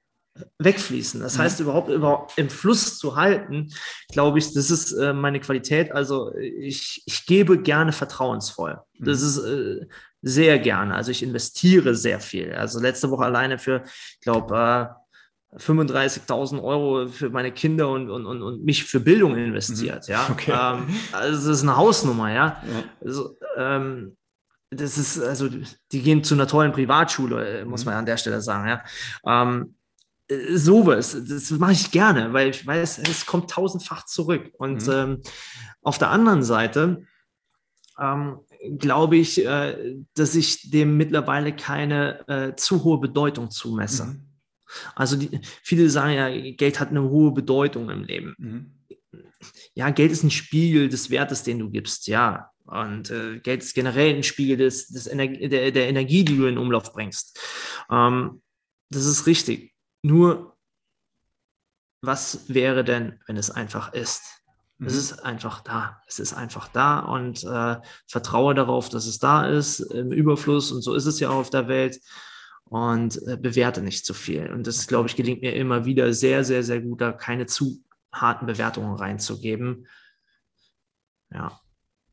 wegfließen. 0.58 1.20
Das 1.20 1.36
mhm. 1.36 1.42
heißt, 1.42 1.60
überhaupt, 1.60 1.90
überhaupt 1.90 2.38
im 2.38 2.50
Fluss 2.50 2.98
zu 2.98 3.16
halten, 3.16 3.72
glaube 4.12 4.38
ich, 4.38 4.52
das 4.52 4.70
ist 4.70 4.92
äh, 4.92 5.12
meine 5.12 5.40
Qualität. 5.40 5.92
Also 5.92 6.34
ich, 6.36 7.02
ich 7.06 7.26
gebe 7.26 7.60
gerne 7.60 7.92
vertrauensvoll. 7.92 8.80
Das 8.98 9.20
mhm. 9.20 9.26
ist 9.26 9.38
äh, 9.38 9.86
sehr 10.22 10.58
gerne. 10.58 10.94
Also 10.94 11.10
ich 11.10 11.22
investiere 11.22 11.94
sehr 11.94 12.20
viel. 12.20 12.52
Also 12.52 12.80
letzte 12.80 13.10
Woche 13.10 13.24
alleine 13.24 13.58
für, 13.58 13.82
ich 13.84 14.20
glaube, 14.20 14.96
äh, 14.96 15.56
35.000 15.56 16.62
Euro 16.62 17.08
für 17.08 17.30
meine 17.30 17.50
Kinder 17.52 17.88
und, 17.88 18.08
und, 18.08 18.24
und, 18.24 18.42
und 18.42 18.64
mich 18.64 18.84
für 18.84 19.00
Bildung 19.00 19.36
investiert. 19.36 20.06
Mhm. 20.06 20.12
Ja, 20.12 20.28
okay. 20.30 20.52
ähm, 20.52 20.96
also 21.12 21.48
das 21.48 21.58
ist 21.58 21.62
eine 21.62 21.76
Hausnummer. 21.76 22.32
Ja, 22.32 22.62
ja. 22.72 22.84
Also, 23.04 23.36
ähm, 23.56 24.16
das 24.70 24.98
ist 24.98 25.20
also, 25.20 25.48
die 25.90 26.02
gehen 26.02 26.22
zu 26.22 26.34
einer 26.34 26.46
tollen 26.46 26.70
Privatschule, 26.70 27.64
muss 27.64 27.84
mhm. 27.84 27.90
man 27.90 27.98
an 27.98 28.06
der 28.06 28.16
Stelle 28.16 28.40
sagen. 28.40 28.68
Ja. 28.68 28.84
Ähm, 29.26 29.74
sowas, 30.54 31.16
das 31.28 31.50
mache 31.50 31.72
ich 31.72 31.90
gerne, 31.90 32.32
weil 32.32 32.50
ich 32.50 32.64
weiß, 32.64 32.98
es 32.98 33.26
kommt 33.26 33.50
tausendfach 33.50 34.06
zurück. 34.06 34.52
Und 34.58 34.86
mhm. 34.86 34.92
ähm, 34.92 35.22
auf 35.82 35.98
der 35.98 36.10
anderen 36.10 36.44
Seite 36.44 37.04
ähm, 37.98 38.38
glaube 38.78 39.16
ich, 39.16 39.44
äh, 39.44 39.96
dass 40.14 40.34
ich 40.34 40.70
dem 40.70 40.96
mittlerweile 40.96 41.54
keine 41.54 42.28
äh, 42.28 42.56
zu 42.56 42.84
hohe 42.84 42.98
Bedeutung 42.98 43.50
zumesse. 43.50 44.06
Mhm. 44.06 44.26
Also 44.94 45.16
die, 45.16 45.40
viele 45.62 45.90
sagen 45.90 46.14
ja, 46.14 46.52
Geld 46.52 46.78
hat 46.78 46.90
eine 46.90 47.02
hohe 47.02 47.32
Bedeutung 47.32 47.90
im 47.90 48.04
Leben. 48.04 48.34
Mhm. 48.38 48.72
ja, 49.74 49.90
Geld 49.90 50.12
ist 50.12 50.22
ein 50.22 50.30
Spiegel 50.30 50.88
des 50.88 51.10
Wertes, 51.10 51.42
den 51.42 51.58
du 51.58 51.70
gibst, 51.70 52.06
ja. 52.06 52.50
Und 52.64 53.10
äh, 53.10 53.40
Geld 53.40 53.62
ist 53.62 53.74
generell 53.74 54.14
ein 54.14 54.22
Spiegel 54.22 54.56
des, 54.56 54.88
des 54.88 55.08
Ener 55.08 55.26
der, 55.26 55.72
der, 55.72 55.88
Energie, 55.88 56.24
die 56.24 56.36
du 56.36 56.46
in 56.46 56.58
Umlauf 56.58 56.92
bringst. 56.92 57.40
Ähm, 57.90 58.42
das 58.90 59.06
ist 59.06 59.26
richtig. 59.26 59.74
Nur, 60.02 60.56
was 62.02 62.48
wäre 62.48 62.84
denn, 62.84 63.20
wenn 63.26 63.36
es 63.36 63.50
einfach 63.50 63.92
ist? 63.92 64.39
Mhm. 64.80 64.86
Es 64.86 64.96
ist 64.96 65.24
einfach 65.24 65.60
da. 65.60 66.02
Es 66.08 66.18
ist 66.18 66.32
einfach 66.32 66.68
da 66.68 67.00
und 67.00 67.44
äh, 67.44 67.76
vertraue 68.06 68.54
darauf, 68.54 68.88
dass 68.88 69.06
es 69.06 69.18
da 69.18 69.46
ist, 69.46 69.80
im 69.80 70.10
Überfluss. 70.10 70.72
Und 70.72 70.82
so 70.82 70.94
ist 70.94 71.06
es 71.06 71.20
ja 71.20 71.30
auch 71.30 71.36
auf 71.36 71.50
der 71.50 71.68
Welt. 71.68 72.00
Und 72.64 73.20
äh, 73.26 73.36
bewerte 73.36 73.82
nicht 73.82 74.06
zu 74.06 74.14
viel. 74.14 74.50
Und 74.50 74.66
das, 74.66 74.86
glaube 74.86 75.08
ich, 75.08 75.16
gelingt 75.16 75.42
mir 75.42 75.54
immer 75.54 75.84
wieder 75.84 76.12
sehr, 76.12 76.44
sehr, 76.44 76.62
sehr 76.62 76.80
gut, 76.80 77.00
da 77.00 77.12
keine 77.12 77.46
zu 77.46 77.82
harten 78.12 78.46
Bewertungen 78.46 78.94
reinzugeben. 78.94 79.86
Ja. 81.32 81.60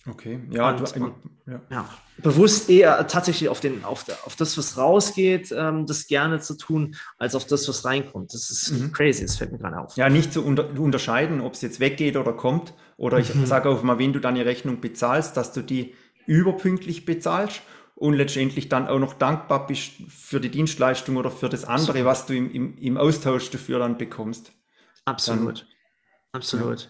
Okay, 0.05 0.41
ja, 0.51 0.71
und, 0.71 0.95
du, 0.95 1.15
ja. 1.47 1.61
ja. 1.69 1.89
bewusst 2.17 2.69
eher 2.69 3.07
tatsächlich 3.07 3.49
auf, 3.49 3.59
den, 3.59 3.83
auf, 3.83 4.05
auf 4.25 4.35
das, 4.35 4.57
was 4.57 4.77
rausgeht, 4.77 5.53
ähm, 5.55 5.85
das 5.85 6.07
gerne 6.07 6.39
zu 6.39 6.57
tun, 6.57 6.95
als 7.17 7.35
auf 7.35 7.45
das, 7.45 7.67
was 7.67 7.85
reinkommt. 7.85 8.33
Das 8.33 8.49
ist 8.49 8.71
mhm. 8.71 8.91
crazy, 8.91 9.23
das 9.23 9.37
fällt 9.37 9.51
mir 9.51 9.57
gerade 9.57 9.79
auf. 9.79 9.95
Ja, 9.95 10.09
nicht 10.09 10.33
zu 10.33 10.43
unter, 10.43 10.69
unterscheiden, 10.79 11.41
ob 11.41 11.53
es 11.53 11.61
jetzt 11.61 11.79
weggeht 11.79 12.17
oder 12.17 12.33
kommt. 12.33 12.73
Oder 12.97 13.19
ich 13.19 13.33
mhm. 13.33 13.45
sage 13.45 13.69
auch 13.69 13.81
mal, 13.83 13.97
wenn 13.99 14.13
du 14.13 14.19
deine 14.19 14.45
Rechnung 14.45 14.81
bezahlst, 14.81 15.37
dass 15.37 15.53
du 15.53 15.61
die 15.61 15.95
überpünktlich 16.25 17.05
bezahlst 17.05 17.61
und 17.95 18.13
letztendlich 18.13 18.69
dann 18.69 18.87
auch 18.87 18.99
noch 18.99 19.13
dankbar 19.13 19.65
bist 19.65 19.93
für 20.09 20.39
die 20.39 20.49
Dienstleistung 20.49 21.15
oder 21.17 21.31
für 21.31 21.49
das 21.49 21.65
andere, 21.65 22.05
was 22.05 22.25
du 22.25 22.33
im, 22.33 22.51
im, 22.51 22.77
im 22.77 22.97
Austausch 22.97 23.49
dafür 23.49 23.79
dann 23.79 23.97
bekommst. 23.97 24.51
Absolut. 25.05 25.61
Dann, 25.61 25.67
Absolut. 26.33 26.89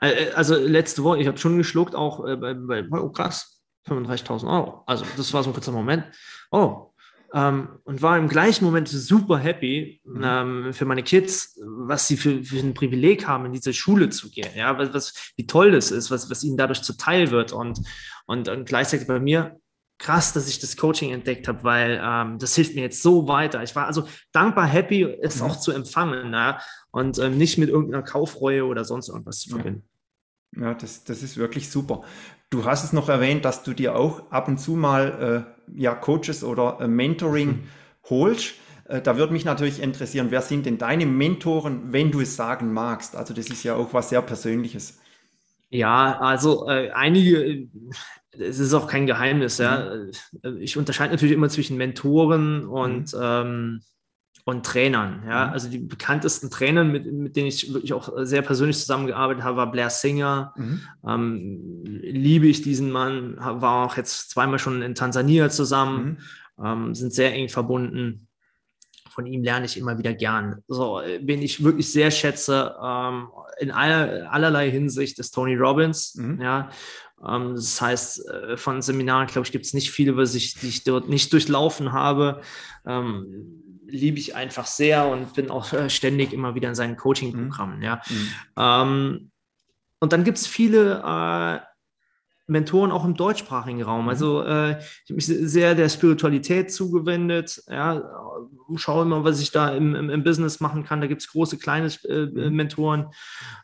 Ja. 0.00 0.08
Äh, 0.08 0.30
also 0.32 0.56
letzte 0.56 1.04
Woche, 1.04 1.18
ich 1.18 1.26
habe 1.26 1.38
schon 1.38 1.58
geschluckt, 1.58 1.94
auch 1.94 2.26
äh, 2.26 2.36
bei, 2.36 2.54
bei, 2.54 2.82
oh 2.98 3.10
krass, 3.10 3.57
35.000 3.88 4.50
Euro. 4.50 4.82
Also 4.86 5.04
das 5.16 5.32
war 5.32 5.42
so 5.42 5.50
ein 5.50 5.54
kurzer 5.54 5.72
Moment. 5.72 6.04
Oh, 6.50 6.88
ähm, 7.34 7.68
und 7.84 8.00
war 8.00 8.16
im 8.16 8.28
gleichen 8.28 8.64
Moment 8.64 8.88
super 8.88 9.38
happy 9.38 10.00
mhm. 10.04 10.22
ähm, 10.24 10.72
für 10.72 10.86
meine 10.86 11.02
Kids, 11.02 11.60
was 11.62 12.08
sie 12.08 12.16
für, 12.16 12.42
für, 12.42 12.58
ein 12.58 12.72
Privileg 12.72 13.26
haben, 13.26 13.44
in 13.46 13.52
diese 13.52 13.74
Schule 13.74 14.08
zu 14.08 14.30
gehen. 14.30 14.48
Ja, 14.56 14.78
was, 14.78 14.94
was, 14.94 15.32
wie 15.36 15.46
toll 15.46 15.72
das 15.72 15.90
ist, 15.90 16.10
was, 16.10 16.30
was 16.30 16.42
ihnen 16.42 16.56
dadurch 16.56 16.82
zuteil 16.82 17.30
wird. 17.30 17.52
Und, 17.52 17.80
und, 18.26 18.48
und 18.48 18.66
gleichzeitig 18.66 19.06
bei 19.06 19.20
mir, 19.20 19.60
krass, 19.98 20.32
dass 20.32 20.48
ich 20.48 20.58
das 20.58 20.76
Coaching 20.76 21.12
entdeckt 21.12 21.48
habe, 21.48 21.64
weil 21.64 22.00
ähm, 22.02 22.38
das 22.38 22.54
hilft 22.54 22.74
mir 22.74 22.82
jetzt 22.82 23.02
so 23.02 23.28
weiter. 23.28 23.62
Ich 23.62 23.76
war 23.76 23.86
also 23.86 24.08
dankbar, 24.32 24.66
happy, 24.66 25.02
es 25.20 25.40
mhm. 25.40 25.48
auch 25.48 25.60
zu 25.60 25.72
empfangen 25.72 26.32
ja? 26.32 26.60
und 26.92 27.18
ähm, 27.18 27.36
nicht 27.36 27.58
mit 27.58 27.68
irgendeiner 27.68 28.04
Kaufreue 28.04 28.64
oder 28.64 28.84
sonst 28.84 29.08
irgendwas 29.08 29.40
zu 29.40 29.50
verbinden. 29.50 29.86
Ja, 30.56 30.72
das, 30.72 31.04
das 31.04 31.22
ist 31.22 31.36
wirklich 31.36 31.68
super. 31.68 32.04
Du 32.50 32.64
hast 32.64 32.84
es 32.84 32.92
noch 32.92 33.08
erwähnt, 33.08 33.44
dass 33.44 33.62
du 33.62 33.74
dir 33.74 33.94
auch 33.94 34.30
ab 34.30 34.48
und 34.48 34.58
zu 34.58 34.72
mal 34.72 35.46
äh, 35.76 35.80
ja, 35.80 35.94
Coaches 35.94 36.42
oder 36.42 36.78
äh, 36.80 36.88
Mentoring 36.88 37.48
mhm. 37.48 37.62
holst. 38.08 38.54
Äh, 38.84 39.02
da 39.02 39.18
würde 39.18 39.32
mich 39.32 39.44
natürlich 39.44 39.82
interessieren, 39.82 40.28
wer 40.30 40.40
sind 40.40 40.64
denn 40.64 40.78
deine 40.78 41.04
Mentoren, 41.04 41.92
wenn 41.92 42.10
du 42.10 42.20
es 42.20 42.36
sagen 42.36 42.72
magst? 42.72 43.16
Also 43.16 43.34
das 43.34 43.48
ist 43.48 43.64
ja 43.64 43.74
auch 43.74 43.92
was 43.92 44.08
sehr 44.08 44.22
Persönliches. 44.22 44.98
Ja, 45.68 46.18
also 46.18 46.66
äh, 46.68 46.90
einige, 46.92 47.68
es 48.30 48.58
ist 48.58 48.72
auch 48.72 48.86
kein 48.86 49.06
Geheimnis, 49.06 49.58
ja. 49.58 49.94
Mhm. 50.42 50.56
Ich 50.60 50.78
unterscheide 50.78 51.12
natürlich 51.12 51.34
immer 51.34 51.50
zwischen 51.50 51.76
Mentoren 51.76 52.64
und, 52.64 53.12
mhm. 53.12 53.20
ähm, 53.20 53.80
und 54.48 54.64
Trainern. 54.64 55.24
Ja. 55.28 55.46
Mhm. 55.48 55.52
Also 55.52 55.68
die 55.68 55.76
bekanntesten 55.76 56.48
Trainer, 56.48 56.82
mit, 56.82 57.04
mit 57.12 57.36
denen 57.36 57.48
ich 57.48 57.70
wirklich 57.74 57.92
auch 57.92 58.10
sehr 58.22 58.40
persönlich 58.40 58.78
zusammengearbeitet 58.78 59.44
habe, 59.44 59.58
war 59.58 59.70
Blair 59.70 59.90
Singer. 59.90 60.54
Mhm. 60.56 60.80
Ähm, 61.06 61.84
liebe 61.84 62.46
ich 62.46 62.62
diesen 62.62 62.90
Mann, 62.90 63.36
war 63.36 63.84
auch 63.84 63.98
jetzt 63.98 64.30
zweimal 64.30 64.58
schon 64.58 64.80
in 64.80 64.94
Tansania 64.94 65.50
zusammen, 65.50 66.18
mhm. 66.56 66.64
ähm, 66.64 66.94
sind 66.94 67.12
sehr 67.12 67.34
eng 67.34 67.50
verbunden 67.50 68.24
von 69.10 69.26
ihm 69.26 69.42
lerne 69.42 69.66
ich 69.66 69.76
immer 69.76 69.98
wieder 69.98 70.14
gern. 70.14 70.62
So, 70.68 71.02
wen 71.22 71.42
ich 71.42 71.64
wirklich 71.64 71.90
sehr 71.90 72.12
schätze, 72.12 72.76
ähm, 72.80 73.26
in 73.58 73.72
aller, 73.72 74.32
allerlei 74.32 74.70
Hinsicht 74.70 75.18
ist 75.18 75.32
Tony 75.32 75.56
Robbins. 75.56 76.14
Mhm. 76.14 76.40
Ja, 76.40 76.70
ähm, 77.28 77.56
das 77.56 77.80
heißt, 77.80 78.28
äh, 78.28 78.56
von 78.56 78.80
Seminaren, 78.80 79.26
glaube 79.26 79.44
ich, 79.44 79.50
gibt 79.50 79.66
es 79.66 79.74
nicht 79.74 79.90
viele, 79.90 80.16
was 80.16 80.36
ich, 80.36 80.54
die 80.54 80.68
ich 80.68 80.84
dort 80.84 81.08
nicht 81.08 81.32
durchlaufen 81.32 81.92
habe. 81.92 82.42
Ähm, 82.86 83.67
liebe 83.88 84.18
ich 84.18 84.36
einfach 84.36 84.66
sehr 84.66 85.08
und 85.08 85.34
bin 85.34 85.50
auch 85.50 85.72
äh, 85.72 85.90
ständig 85.90 86.32
immer 86.32 86.54
wieder 86.54 86.68
in 86.68 86.74
seinen 86.74 86.96
Coaching-Programmen. 86.96 87.78
Mhm. 87.78 87.82
Ja. 87.82 88.02
Mhm. 88.08 88.30
Ähm, 88.56 89.30
und 90.00 90.12
dann 90.12 90.24
gibt 90.24 90.38
es 90.38 90.46
viele 90.46 91.02
äh, 91.04 91.66
Mentoren 92.48 92.90
auch 92.90 93.04
im 93.04 93.14
deutschsprachigen 93.14 93.82
Raum. 93.82 94.04
Mhm. 94.04 94.08
Also 94.08 94.42
äh, 94.42 94.78
ich 94.80 95.10
habe 95.10 95.14
mich 95.14 95.26
sehr 95.26 95.74
der 95.74 95.88
Spiritualität 95.88 96.72
zugewendet. 96.72 97.62
Ja, 97.68 98.02
schaue 98.76 99.02
immer, 99.02 99.22
was 99.22 99.40
ich 99.40 99.52
da 99.52 99.68
im, 99.68 99.94
im, 99.94 100.08
im 100.08 100.24
Business 100.24 100.58
machen 100.58 100.82
kann. 100.82 101.02
Da 101.02 101.06
gibt 101.06 101.20
es 101.20 101.28
große, 101.28 101.58
kleine 101.58 101.88
äh, 102.08 102.26
mhm. 102.26 102.56
Mentoren, 102.56 103.06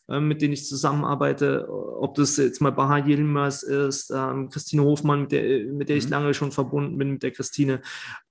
äh, 0.08 0.20
mit 0.20 0.42
denen 0.42 0.52
ich 0.52 0.66
zusammenarbeite. 0.66 1.66
Ob 1.68 2.14
das 2.14 2.36
jetzt 2.36 2.60
mal 2.60 2.72
Baha 2.72 2.98
Yilmaz 2.98 3.62
ist, 3.62 4.10
ähm, 4.14 4.50
Christine 4.50 4.82
Hofmann, 4.82 5.22
mit 5.22 5.32
der, 5.32 5.64
mit 5.72 5.88
der 5.88 5.96
ich 5.96 6.04
mhm. 6.04 6.10
lange 6.10 6.34
schon 6.34 6.52
verbunden 6.52 6.98
bin, 6.98 7.12
mit 7.12 7.22
der 7.22 7.30
Christine. 7.30 7.80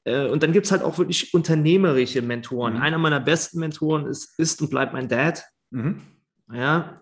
Äh, 0.03 0.27
und 0.27 0.43
dann 0.43 0.51
gibt 0.51 0.67
es 0.67 0.71
halt 0.71 0.83
auch 0.83 0.99
wirklich 0.99 1.33
unternehmerische 1.33 2.21
Mentoren. 2.21 2.75
Mhm. 2.75 2.81
Einer 2.81 2.97
meiner 2.99 3.19
besten 3.19 3.59
Mentoren 3.59 4.05
ist, 4.05 4.37
ist 4.37 4.61
und 4.61 4.69
bleibt 4.69 4.93
mein 4.93 5.07
Dad. 5.07 5.43
Mhm. 5.71 6.01
Ja, 6.53 7.01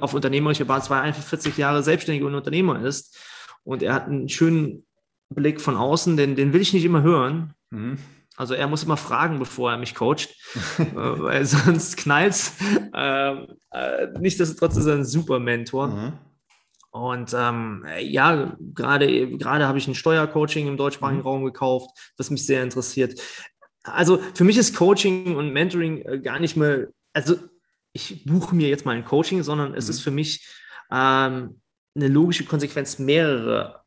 auf 0.00 0.14
unternehmerischer 0.14 0.64
Basis, 0.64 0.90
weil 0.90 0.98
er 0.98 1.04
einfach 1.04 1.22
40 1.22 1.56
Jahre 1.56 1.82
selbstständig 1.82 2.24
und 2.24 2.34
Unternehmer 2.34 2.84
ist. 2.84 3.18
Und 3.64 3.82
er 3.82 3.94
hat 3.94 4.06
einen 4.06 4.28
schönen 4.28 4.86
Blick 5.30 5.60
von 5.60 5.76
außen, 5.76 6.16
den, 6.16 6.36
den 6.36 6.52
will 6.52 6.60
ich 6.60 6.72
nicht 6.72 6.84
immer 6.84 7.02
hören. 7.02 7.54
Mhm. 7.70 7.98
Also 8.36 8.54
er 8.54 8.66
muss 8.66 8.82
immer 8.82 8.96
fragen, 8.96 9.38
bevor 9.38 9.70
er 9.70 9.78
mich 9.78 9.94
coacht, 9.94 10.28
äh, 10.78 10.84
weil 10.94 11.44
sonst 11.44 11.96
knallt 11.96 12.52
ähm, 12.92 13.46
äh, 13.70 14.06
Nichtsdestotrotz 14.18 14.76
ist 14.76 14.86
er 14.86 14.94
ein 14.94 15.04
super 15.04 15.38
Mentor. 15.38 15.88
Mhm. 15.88 16.12
Und 16.90 17.34
ähm, 17.36 17.84
ja, 17.98 18.56
gerade 18.72 19.36
gerade 19.36 19.66
habe 19.66 19.78
ich 19.78 19.88
ein 19.88 19.96
Steuercoaching 19.96 20.68
im 20.68 20.76
deutschsprachigen 20.76 21.20
mhm. 21.20 21.26
Raum 21.26 21.44
gekauft, 21.44 21.90
das 22.16 22.30
mich 22.30 22.46
sehr 22.46 22.62
interessiert. 22.62 23.20
Also 23.82 24.20
für 24.34 24.44
mich 24.44 24.56
ist 24.56 24.76
Coaching 24.76 25.36
und 25.36 25.52
Mentoring 25.52 26.02
äh, 26.02 26.20
gar 26.20 26.38
nicht 26.38 26.56
mehr, 26.56 26.88
also 27.12 27.36
ich 27.94 28.24
buche 28.24 28.54
mir 28.54 28.68
jetzt 28.68 28.84
mal 28.84 28.96
ein 28.96 29.04
Coaching, 29.04 29.42
sondern 29.42 29.74
es 29.74 29.86
mhm. 29.86 29.90
ist 29.90 30.00
für 30.00 30.10
mich 30.10 30.46
ähm, 30.90 31.60
eine 31.94 32.08
logische 32.08 32.44
Konsequenz, 32.44 32.98
mehrere 32.98 33.84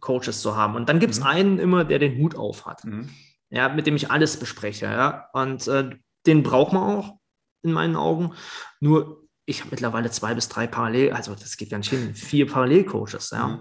Coaches 0.00 0.40
zu 0.40 0.56
haben. 0.56 0.74
Und 0.74 0.88
dann 0.88 0.98
gibt 0.98 1.12
es 1.12 1.20
mhm. 1.20 1.26
einen 1.26 1.58
immer, 1.58 1.84
der 1.84 1.98
den 1.98 2.18
Hut 2.18 2.34
auf 2.34 2.66
hat, 2.66 2.84
mhm. 2.84 3.10
ja, 3.50 3.68
mit 3.68 3.86
dem 3.86 3.96
ich 3.96 4.10
alles 4.10 4.38
bespreche. 4.38 4.86
Ja? 4.86 5.28
Und 5.34 5.68
äh, 5.68 5.90
den 6.26 6.42
braucht 6.42 6.72
man 6.72 6.82
auch 6.82 7.18
in 7.62 7.72
meinen 7.72 7.96
Augen. 7.96 8.34
Nur 8.80 9.28
ich 9.44 9.60
habe 9.60 9.70
mittlerweile 9.70 10.10
zwei 10.10 10.34
bis 10.34 10.48
drei 10.48 10.66
Parallel, 10.66 11.12
also 11.12 11.34
das 11.34 11.56
geht 11.56 11.70
ganz 11.70 11.88
hin, 11.88 12.14
vier 12.14 12.46
Parallelcoaches, 12.46 13.30
ja. 13.30 13.48
Mhm. 13.48 13.60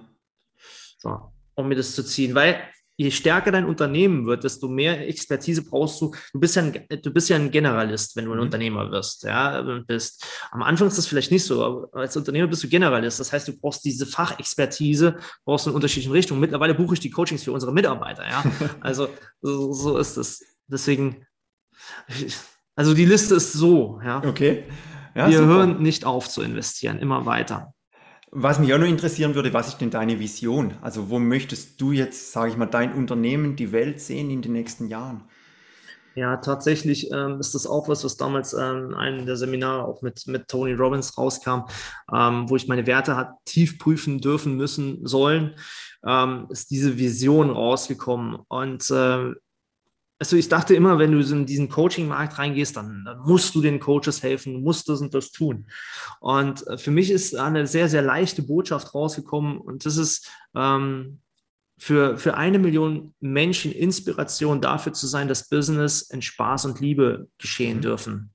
So, 0.99 1.31
um 1.55 1.67
mir 1.67 1.75
das 1.75 1.93
zu 1.93 2.03
ziehen, 2.03 2.35
weil 2.35 2.59
je 2.97 3.11
stärker 3.11 3.51
dein 3.51 3.65
Unternehmen 3.65 4.25
wird, 4.25 4.43
desto 4.43 4.67
mehr 4.67 5.07
Expertise 5.07 5.63
brauchst 5.63 6.01
du. 6.01 6.13
Du 6.33 6.39
bist 6.39 6.55
ja 6.55 6.63
ein, 6.63 6.73
du 7.01 7.11
bist 7.11 7.29
ja 7.29 7.35
ein 7.35 7.51
Generalist, 7.51 8.15
wenn 8.15 8.25
du 8.25 8.31
ein 8.31 8.37
mhm. 8.37 8.43
Unternehmer 8.43 8.91
wirst. 8.91 9.23
Ja, 9.23 9.61
bist. 9.87 10.25
Am 10.51 10.63
Anfang 10.63 10.87
ist 10.87 10.97
das 10.97 11.05
vielleicht 11.05 11.31
nicht 11.31 11.43
so, 11.43 11.63
aber 11.63 11.89
als 11.93 12.17
Unternehmer 12.17 12.47
bist 12.47 12.63
du 12.63 12.67
Generalist. 12.67 13.19
Das 13.19 13.31
heißt, 13.31 13.47
du 13.47 13.57
brauchst 13.57 13.85
diese 13.85 14.07
Fachexpertise, 14.07 15.17
brauchst 15.45 15.67
du 15.67 15.69
in 15.69 15.75
unterschiedlichen 15.75 16.11
Richtungen. 16.11 16.41
Mittlerweile 16.41 16.73
buche 16.73 16.95
ich 16.95 16.99
die 16.99 17.11
Coachings 17.11 17.43
für 17.43 17.51
unsere 17.51 17.71
Mitarbeiter. 17.71 18.27
Ja, 18.27 18.43
also 18.81 19.09
so, 19.41 19.71
so 19.73 19.97
ist 19.97 20.17
es. 20.17 20.43
Deswegen, 20.65 21.25
also 22.75 22.95
die 22.95 23.05
Liste 23.05 23.35
ist 23.35 23.53
so. 23.53 24.01
Ja. 24.03 24.23
Okay. 24.25 24.65
Ja, 25.15 25.29
Wir 25.29 25.39
super. 25.39 25.49
hören 25.49 25.81
nicht 25.83 26.03
auf 26.05 26.29
zu 26.29 26.41
investieren, 26.41 26.97
immer 26.99 27.25
weiter. 27.25 27.73
Was 28.31 28.59
mich 28.59 28.73
auch 28.73 28.77
noch 28.77 28.87
interessieren 28.87 29.35
würde, 29.35 29.53
was 29.53 29.69
ist 29.69 29.77
denn 29.77 29.89
deine 29.89 30.19
Vision? 30.19 30.73
Also 30.81 31.09
wo 31.09 31.17
möchtest 31.17 31.79
du 31.79 31.93
jetzt, 31.93 32.33
sage 32.33 32.51
ich 32.51 32.57
mal, 32.57 32.65
dein 32.65 32.93
Unternehmen, 32.93 33.55
die 33.55 33.71
Welt 33.71 34.01
sehen 34.01 34.29
in 34.29 34.41
den 34.41 34.51
nächsten 34.51 34.87
Jahren? 34.87 35.23
Ja, 36.17 36.37
tatsächlich 36.37 37.11
ähm, 37.11 37.39
ist 37.39 37.53
das 37.53 37.67
auch 37.67 37.87
was, 37.87 38.03
was 38.03 38.17
damals 38.17 38.53
ähm, 38.53 38.87
in 38.89 38.93
einem 38.95 39.25
der 39.27 39.37
Seminare 39.37 39.85
auch 39.85 40.01
mit, 40.01 40.25
mit 40.25 40.47
Tony 40.47 40.73
Robbins 40.73 41.15
rauskam, 41.15 41.67
ähm, 42.11 42.49
wo 42.49 42.55
ich 42.55 42.67
meine 42.67 42.87
Werte 42.87 43.15
hat 43.15 43.33
tief 43.45 43.77
prüfen 43.77 44.19
dürfen 44.19 44.57
müssen 44.57 45.05
sollen, 45.05 45.53
ähm, 46.03 46.47
ist 46.49 46.71
diese 46.71 46.97
Vision 46.97 47.51
rausgekommen. 47.51 48.39
Und 48.47 48.89
äh, 48.89 49.33
also 50.19 50.35
ich 50.35 50.49
dachte 50.49 50.73
immer, 50.73 50.97
wenn 50.97 51.11
du 51.11 51.19
in 51.19 51.45
diesen 51.45 51.69
Coaching-Markt 51.69 52.39
reingehst, 52.39 52.75
dann, 52.75 53.03
dann, 53.05 53.19
musst 53.19 53.53
du 53.53 53.61
den 53.61 53.79
Coaches 53.79 54.23
helfen, 54.23 54.63
musst 54.63 54.89
das 54.89 55.01
und 55.01 55.13
das 55.13 55.31
tun. 55.31 55.67
Und 56.19 56.65
äh, 56.67 56.77
für 56.77 56.91
mich 56.91 57.11
ist 57.11 57.35
eine 57.35 57.67
sehr, 57.67 57.87
sehr 57.87 58.01
leichte 58.01 58.41
Botschaft 58.41 58.93
rausgekommen 58.93 59.57
und 59.59 59.85
das 59.85 59.97
ist 59.97 60.29
ähm, 60.55 61.21
für, 61.77 62.17
für 62.17 62.35
eine 62.35 62.57
Million 62.57 63.13
Menschen 63.19 63.71
Inspiration 63.71 64.61
dafür 64.61 64.93
zu 64.93 65.05
sein, 65.05 65.27
dass 65.27 65.49
Business 65.49 66.01
in 66.01 66.23
Spaß 66.23 66.65
und 66.65 66.79
Liebe 66.79 67.27
geschehen 67.37 67.77
mhm. 67.77 67.81
dürfen. 67.81 68.33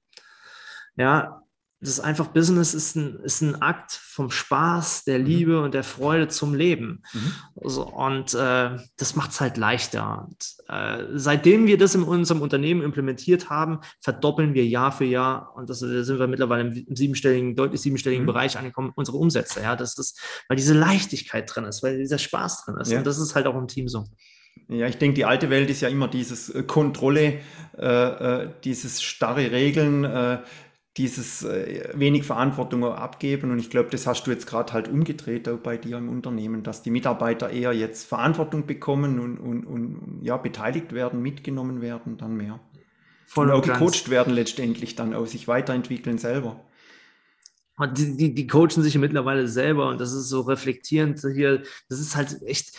Ja, 0.96 1.41
das 1.82 1.94
ist 1.94 2.00
einfach 2.00 2.28
Business 2.28 2.74
ist 2.74 2.94
ein, 2.94 3.18
ist 3.24 3.40
ein 3.40 3.60
Akt 3.60 3.90
vom 3.90 4.30
Spaß, 4.30 5.02
der 5.02 5.18
mhm. 5.18 5.24
Liebe 5.24 5.58
mhm. 5.58 5.64
und 5.64 5.74
der 5.74 5.82
Freude 5.82 6.28
zum 6.28 6.54
Leben. 6.54 7.02
Mhm. 7.12 7.32
Also, 7.60 7.84
und 7.84 8.34
äh, 8.34 8.78
das 8.96 9.16
macht 9.16 9.32
es 9.32 9.40
halt 9.40 9.56
leichter. 9.56 10.28
Und, 10.28 10.54
äh, 10.68 11.04
seitdem 11.14 11.66
wir 11.66 11.78
das 11.78 11.96
in 11.96 12.04
unserem 12.04 12.40
Unternehmen 12.40 12.82
implementiert 12.82 13.50
haben, 13.50 13.80
verdoppeln 14.00 14.54
wir 14.54 14.64
Jahr 14.64 14.92
für 14.92 15.04
Jahr 15.04 15.52
und 15.56 15.68
das 15.68 15.80
da 15.80 16.04
sind 16.04 16.20
wir 16.20 16.28
mittlerweile 16.28 16.68
im 16.68 16.94
siebenstelligen, 16.94 17.56
deutlich 17.56 17.80
siebenstelligen 17.80 18.22
mhm. 18.22 18.28
Bereich 18.28 18.56
angekommen, 18.56 18.92
unsere 18.94 19.16
Umsätze. 19.16 19.60
Ja, 19.60 19.74
das 19.74 19.98
ist, 19.98 20.20
weil 20.48 20.56
diese 20.56 20.74
Leichtigkeit 20.74 21.52
drin 21.52 21.64
ist, 21.64 21.82
weil 21.82 21.98
dieser 21.98 22.18
Spaß 22.18 22.64
drin 22.64 22.76
ist. 22.76 22.92
Ja. 22.92 22.98
Und 22.98 23.06
das 23.08 23.18
ist 23.18 23.34
halt 23.34 23.48
auch 23.48 23.56
im 23.56 23.66
Team 23.66 23.88
so. 23.88 24.04
Ja, 24.68 24.86
ich 24.86 24.98
denke, 24.98 25.14
die 25.14 25.24
alte 25.24 25.50
Welt 25.50 25.68
ist 25.68 25.80
ja 25.80 25.88
immer 25.88 26.06
dieses 26.06 26.48
äh, 26.48 26.62
Kontrolle, 26.62 27.40
äh, 27.76 27.84
äh, 28.44 28.50
dieses 28.62 29.02
starre 29.02 29.50
Regeln, 29.50 30.04
äh, 30.04 30.38
dieses 30.96 31.42
äh, 31.42 31.88
wenig 31.94 32.24
Verantwortung 32.24 32.84
abgeben. 32.84 33.50
Und 33.50 33.58
ich 33.58 33.70
glaube, 33.70 33.88
das 33.90 34.06
hast 34.06 34.26
du 34.26 34.30
jetzt 34.30 34.46
gerade 34.46 34.72
halt 34.72 34.88
umgedreht 34.88 35.48
auch 35.48 35.58
bei 35.58 35.76
dir 35.76 35.96
im 35.96 36.08
Unternehmen, 36.08 36.62
dass 36.62 36.82
die 36.82 36.90
Mitarbeiter 36.90 37.50
eher 37.50 37.72
jetzt 37.72 38.06
Verantwortung 38.06 38.66
bekommen 38.66 39.18
und, 39.18 39.38
und, 39.38 39.64
und 39.64 40.20
ja, 40.22 40.36
beteiligt 40.36 40.92
werden, 40.92 41.22
mitgenommen 41.22 41.80
werden, 41.80 42.18
dann 42.18 42.36
mehr. 42.36 42.60
Voll 43.26 43.50
und 43.50 43.52
auch 43.52 43.62
gecoacht 43.62 44.10
werden 44.10 44.34
letztendlich 44.34 44.94
dann 44.94 45.14
auch, 45.14 45.26
sich 45.26 45.48
weiterentwickeln 45.48 46.18
selber. 46.18 46.60
Die, 47.96 48.16
die, 48.16 48.34
die 48.34 48.46
coachen 48.46 48.82
sich 48.82 48.96
mittlerweile 48.98 49.48
selber 49.48 49.88
und 49.88 49.98
das 49.98 50.12
ist 50.12 50.28
so 50.28 50.42
reflektierend 50.42 51.18
hier. 51.20 51.62
Das 51.88 52.00
ist 52.00 52.14
halt 52.14 52.42
echt, 52.42 52.76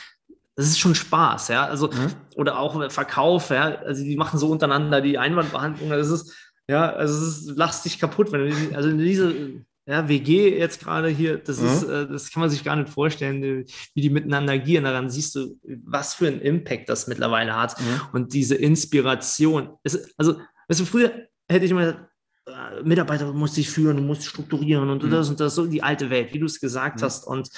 das 0.56 0.68
ist 0.68 0.80
schon 0.80 0.94
Spaß, 0.94 1.48
ja. 1.48 1.66
Also, 1.66 1.88
mhm. 1.88 2.12
oder 2.36 2.60
auch 2.60 2.92
Verkauf, 2.92 3.50
ja. 3.50 3.76
Also 3.78 4.04
die 4.04 4.16
machen 4.16 4.38
so 4.38 4.50
untereinander 4.50 5.02
die 5.02 5.18
Einwandbehandlung. 5.18 5.90
Das 5.90 6.12
ist, 6.12 6.53
ja, 6.70 6.94
also 6.94 7.26
es 7.26 7.42
ist, 7.42 7.58
lachst 7.58 7.86
dich 7.86 8.00
kaputt, 8.00 8.32
wenn 8.32 8.50
du, 8.50 8.76
also 8.76 8.92
diese 8.92 9.66
ja, 9.86 10.08
WG 10.08 10.58
jetzt 10.58 10.80
gerade 10.80 11.10
hier, 11.10 11.38
das 11.38 11.60
mhm. 11.60 11.68
ist, 11.68 11.84
äh, 11.84 12.08
das 12.08 12.32
kann 12.32 12.42
man 12.42 12.50
sich 12.50 12.64
gar 12.64 12.76
nicht 12.78 12.90
vorstellen, 12.90 13.44
äh, 13.44 13.66
wie 13.94 14.02
die 14.02 14.10
miteinander 14.10 14.54
agieren. 14.54 14.86
Daran 14.86 15.10
siehst 15.10 15.36
du, 15.36 15.60
was 15.86 16.14
für 16.14 16.28
einen 16.28 16.40
Impact 16.40 16.88
das 16.88 17.08
mittlerweile 17.08 17.56
hat 17.56 17.80
mhm. 17.80 18.02
und 18.14 18.34
diese 18.34 18.56
Inspiration. 18.56 19.78
Es, 19.84 20.14
also, 20.18 20.40
weißt 20.70 20.80
du, 20.80 20.86
früher 20.86 21.28
hätte 21.50 21.66
ich 21.66 21.72
immer 21.72 21.82
gesagt, 21.82 22.10
äh, 22.48 22.84
Mitarbeiter 22.84 23.34
muss 23.34 23.56
sich 23.56 23.70
führen, 23.70 23.98
du 23.98 24.04
musst 24.04 24.26
strukturieren 24.26 24.90
und 24.90 25.04
mhm. 25.04 25.10
das 25.10 25.30
und 25.30 25.40
das, 25.42 25.56
so 25.56 25.66
die 25.66 25.84
alte 25.84 26.10
Welt, 26.10 26.34
wie 26.34 26.40
du 26.40 26.46
es 26.46 26.62
gesagt 26.62 27.02
mhm. 27.02 27.06
hast. 27.06 27.28
Und, 27.28 27.50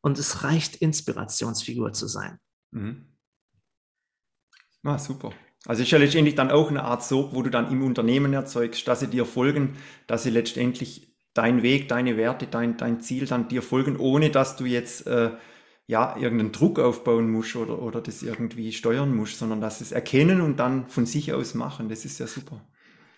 und 0.00 0.18
es 0.18 0.42
reicht, 0.42 0.76
Inspirationsfigur 0.76 1.92
zu 1.92 2.06
sein. 2.06 2.38
Mhm. 2.70 3.08
Ah, 4.84 4.98
super. 4.98 5.32
Also 5.66 5.82
ist 5.82 5.90
ja 5.90 5.98
letztendlich 5.98 6.34
dann 6.34 6.50
auch 6.50 6.68
eine 6.68 6.84
Art 6.84 7.02
Sog, 7.02 7.34
wo 7.34 7.42
du 7.42 7.50
dann 7.50 7.70
im 7.72 7.82
Unternehmen 7.82 8.32
erzeugst, 8.32 8.86
dass 8.86 9.00
sie 9.00 9.08
dir 9.08 9.24
folgen, 9.24 9.76
dass 10.06 10.22
sie 10.22 10.30
letztendlich 10.30 11.14
deinen 11.32 11.62
Weg, 11.62 11.88
deine 11.88 12.16
Werte, 12.16 12.46
dein, 12.46 12.76
dein 12.76 13.00
Ziel 13.00 13.26
dann 13.26 13.48
dir 13.48 13.62
folgen, 13.62 13.96
ohne 13.96 14.30
dass 14.30 14.56
du 14.56 14.66
jetzt 14.66 15.06
äh, 15.06 15.30
ja 15.86 16.16
irgendeinen 16.16 16.52
Druck 16.52 16.78
aufbauen 16.78 17.30
musst 17.30 17.56
oder, 17.56 17.80
oder 17.80 18.00
das 18.00 18.22
irgendwie 18.22 18.72
steuern 18.72 19.14
musst, 19.14 19.38
sondern 19.38 19.60
dass 19.60 19.78
sie 19.78 19.84
es 19.84 19.92
erkennen 19.92 20.40
und 20.40 20.58
dann 20.58 20.88
von 20.88 21.06
sich 21.06 21.32
aus 21.32 21.54
machen. 21.54 21.88
Das 21.88 22.04
ist 22.04 22.18
ja 22.18 22.26
super. 22.26 22.60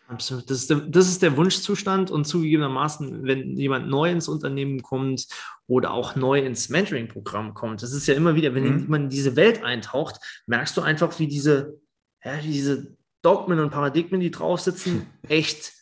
Absolut. 0.08 0.48
Das 0.48 0.58
ist, 0.58 0.70
der, 0.70 0.78
das 0.78 1.08
ist 1.08 1.22
der 1.22 1.36
Wunschzustand 1.36 2.12
und 2.12 2.26
zugegebenermaßen, 2.26 3.24
wenn 3.24 3.56
jemand 3.56 3.88
neu 3.88 4.10
ins 4.10 4.28
Unternehmen 4.28 4.82
kommt 4.82 5.26
oder 5.66 5.92
auch 5.92 6.14
neu 6.14 6.40
ins 6.40 6.68
Mentoring-Programm 6.68 7.54
kommt, 7.54 7.82
das 7.82 7.92
ist 7.92 8.06
ja 8.06 8.14
immer 8.14 8.36
wieder, 8.36 8.54
wenn 8.54 8.72
mhm. 8.72 8.80
jemand 8.82 9.04
in 9.04 9.10
diese 9.10 9.34
Welt 9.34 9.64
eintaucht, 9.64 10.20
merkst 10.46 10.76
du 10.76 10.82
einfach, 10.82 11.18
wie 11.18 11.26
diese 11.26 11.80
ja, 12.26 12.36
diese 12.38 12.96
Dogmen 13.22 13.60
und 13.60 13.70
Paradigmen, 13.70 14.20
die 14.20 14.32
drauf 14.32 14.60
sitzen, 14.60 15.06
echt 15.28 15.72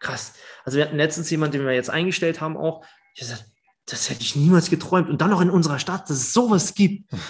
krass. 0.00 0.34
Also 0.64 0.76
wir 0.76 0.84
hatten 0.84 0.96
letztens 0.96 1.30
jemanden, 1.30 1.58
den 1.58 1.66
wir 1.66 1.72
jetzt 1.72 1.88
eingestellt 1.88 2.40
haben, 2.40 2.56
auch, 2.56 2.84
ich 3.14 3.20
gesagt, 3.20 3.46
das 3.86 4.10
hätte 4.10 4.20
ich 4.20 4.36
niemals 4.36 4.68
geträumt. 4.68 5.08
Und 5.08 5.20
dann 5.20 5.30
noch 5.30 5.40
in 5.40 5.48
unserer 5.48 5.78
Stadt, 5.78 6.10
dass 6.10 6.16
es 6.18 6.32
sowas 6.32 6.74
gibt. 6.74 7.10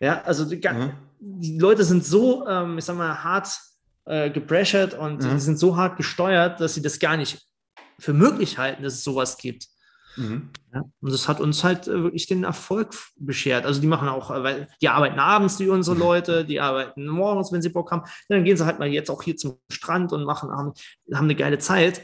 Ja, 0.00 0.20
also 0.22 0.44
die, 0.44 0.60
die 1.20 1.58
Leute 1.60 1.84
sind 1.84 2.04
so, 2.04 2.44
ähm, 2.48 2.76
ich 2.76 2.84
sag 2.84 2.96
mal, 2.96 3.22
hart 3.22 3.56
äh, 4.04 4.30
gepressured 4.30 4.94
und 4.94 5.22
mhm. 5.22 5.38
sind 5.38 5.60
so 5.60 5.76
hart 5.76 5.96
gesteuert, 5.96 6.58
dass 6.58 6.74
sie 6.74 6.82
das 6.82 6.98
gar 6.98 7.16
nicht 7.16 7.40
für 8.00 8.12
möglich 8.12 8.58
halten, 8.58 8.82
dass 8.82 8.94
es 8.94 9.04
sowas 9.04 9.36
gibt. 9.36 9.68
Mhm. 10.16 10.50
Ja, 10.74 10.82
und 11.00 11.12
das 11.12 11.28
hat 11.28 11.40
uns 11.40 11.64
halt 11.64 11.88
äh, 11.88 12.02
wirklich 12.02 12.26
den 12.26 12.44
Erfolg 12.44 12.94
beschert. 13.16 13.64
Also 13.64 13.80
die 13.80 13.86
machen 13.86 14.08
auch, 14.08 14.30
äh, 14.30 14.42
weil 14.42 14.68
die 14.80 14.88
arbeiten 14.88 15.18
abends, 15.18 15.56
die 15.56 15.68
unsere 15.68 15.96
mhm. 15.96 16.02
Leute, 16.02 16.44
die 16.44 16.60
arbeiten 16.60 17.06
morgens, 17.06 17.52
wenn 17.52 17.62
sie 17.62 17.70
Bock 17.70 17.90
haben. 17.90 18.02
Dann 18.28 18.44
gehen 18.44 18.56
sie 18.56 18.66
halt 18.66 18.78
mal 18.78 18.88
jetzt 18.88 19.10
auch 19.10 19.22
hier 19.22 19.36
zum 19.36 19.58
Strand 19.70 20.12
und 20.12 20.24
machen, 20.24 20.50
haben, 20.50 20.72
haben 21.12 21.24
eine 21.24 21.34
geile 21.34 21.58
Zeit. 21.58 22.02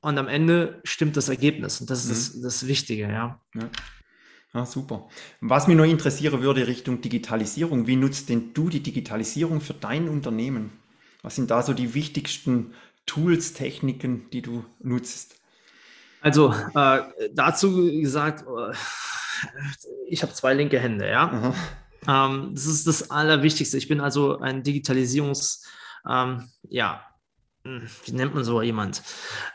Und 0.00 0.18
am 0.18 0.28
Ende 0.28 0.80
stimmt 0.84 1.16
das 1.16 1.28
Ergebnis. 1.28 1.80
Und 1.80 1.90
das 1.90 2.04
ist 2.04 2.36
mhm. 2.36 2.42
das, 2.42 2.60
das 2.60 2.66
Wichtige, 2.68 3.02
ja. 3.04 3.40
ja. 3.54 3.70
Ah, 4.52 4.64
super. 4.64 5.08
Was 5.40 5.66
mich 5.66 5.76
noch 5.76 5.84
interessieren 5.84 6.40
würde 6.42 6.66
Richtung 6.66 7.00
Digitalisierung, 7.00 7.86
wie 7.86 7.96
nutzt 7.96 8.28
denn 8.28 8.54
du 8.54 8.68
die 8.68 8.82
Digitalisierung 8.82 9.60
für 9.60 9.74
dein 9.74 10.08
Unternehmen? 10.08 10.72
Was 11.22 11.34
sind 11.34 11.50
da 11.50 11.62
so 11.62 11.74
die 11.74 11.92
wichtigsten 11.92 12.72
Tools, 13.04 13.52
Techniken, 13.52 14.30
die 14.30 14.42
du 14.42 14.64
nutzt? 14.78 15.35
Also 16.20 16.52
äh, 16.74 17.00
dazu 17.32 17.90
gesagt, 18.00 18.44
äh, 18.46 18.74
ich 20.08 20.22
habe 20.22 20.32
zwei 20.32 20.54
linke 20.54 20.78
Hände, 20.78 21.08
ja. 21.08 21.52
Ähm, 22.08 22.52
das 22.54 22.66
ist 22.66 22.86
das 22.86 23.10
Allerwichtigste. 23.10 23.76
Ich 23.78 23.88
bin 23.88 24.00
also 24.00 24.38
ein 24.38 24.62
Digitalisierungs, 24.62 25.66
ähm, 26.08 26.48
ja, 26.68 27.02
wie 28.04 28.12
nennt 28.12 28.34
man 28.34 28.44
so 28.44 28.62
jemand? 28.62 29.02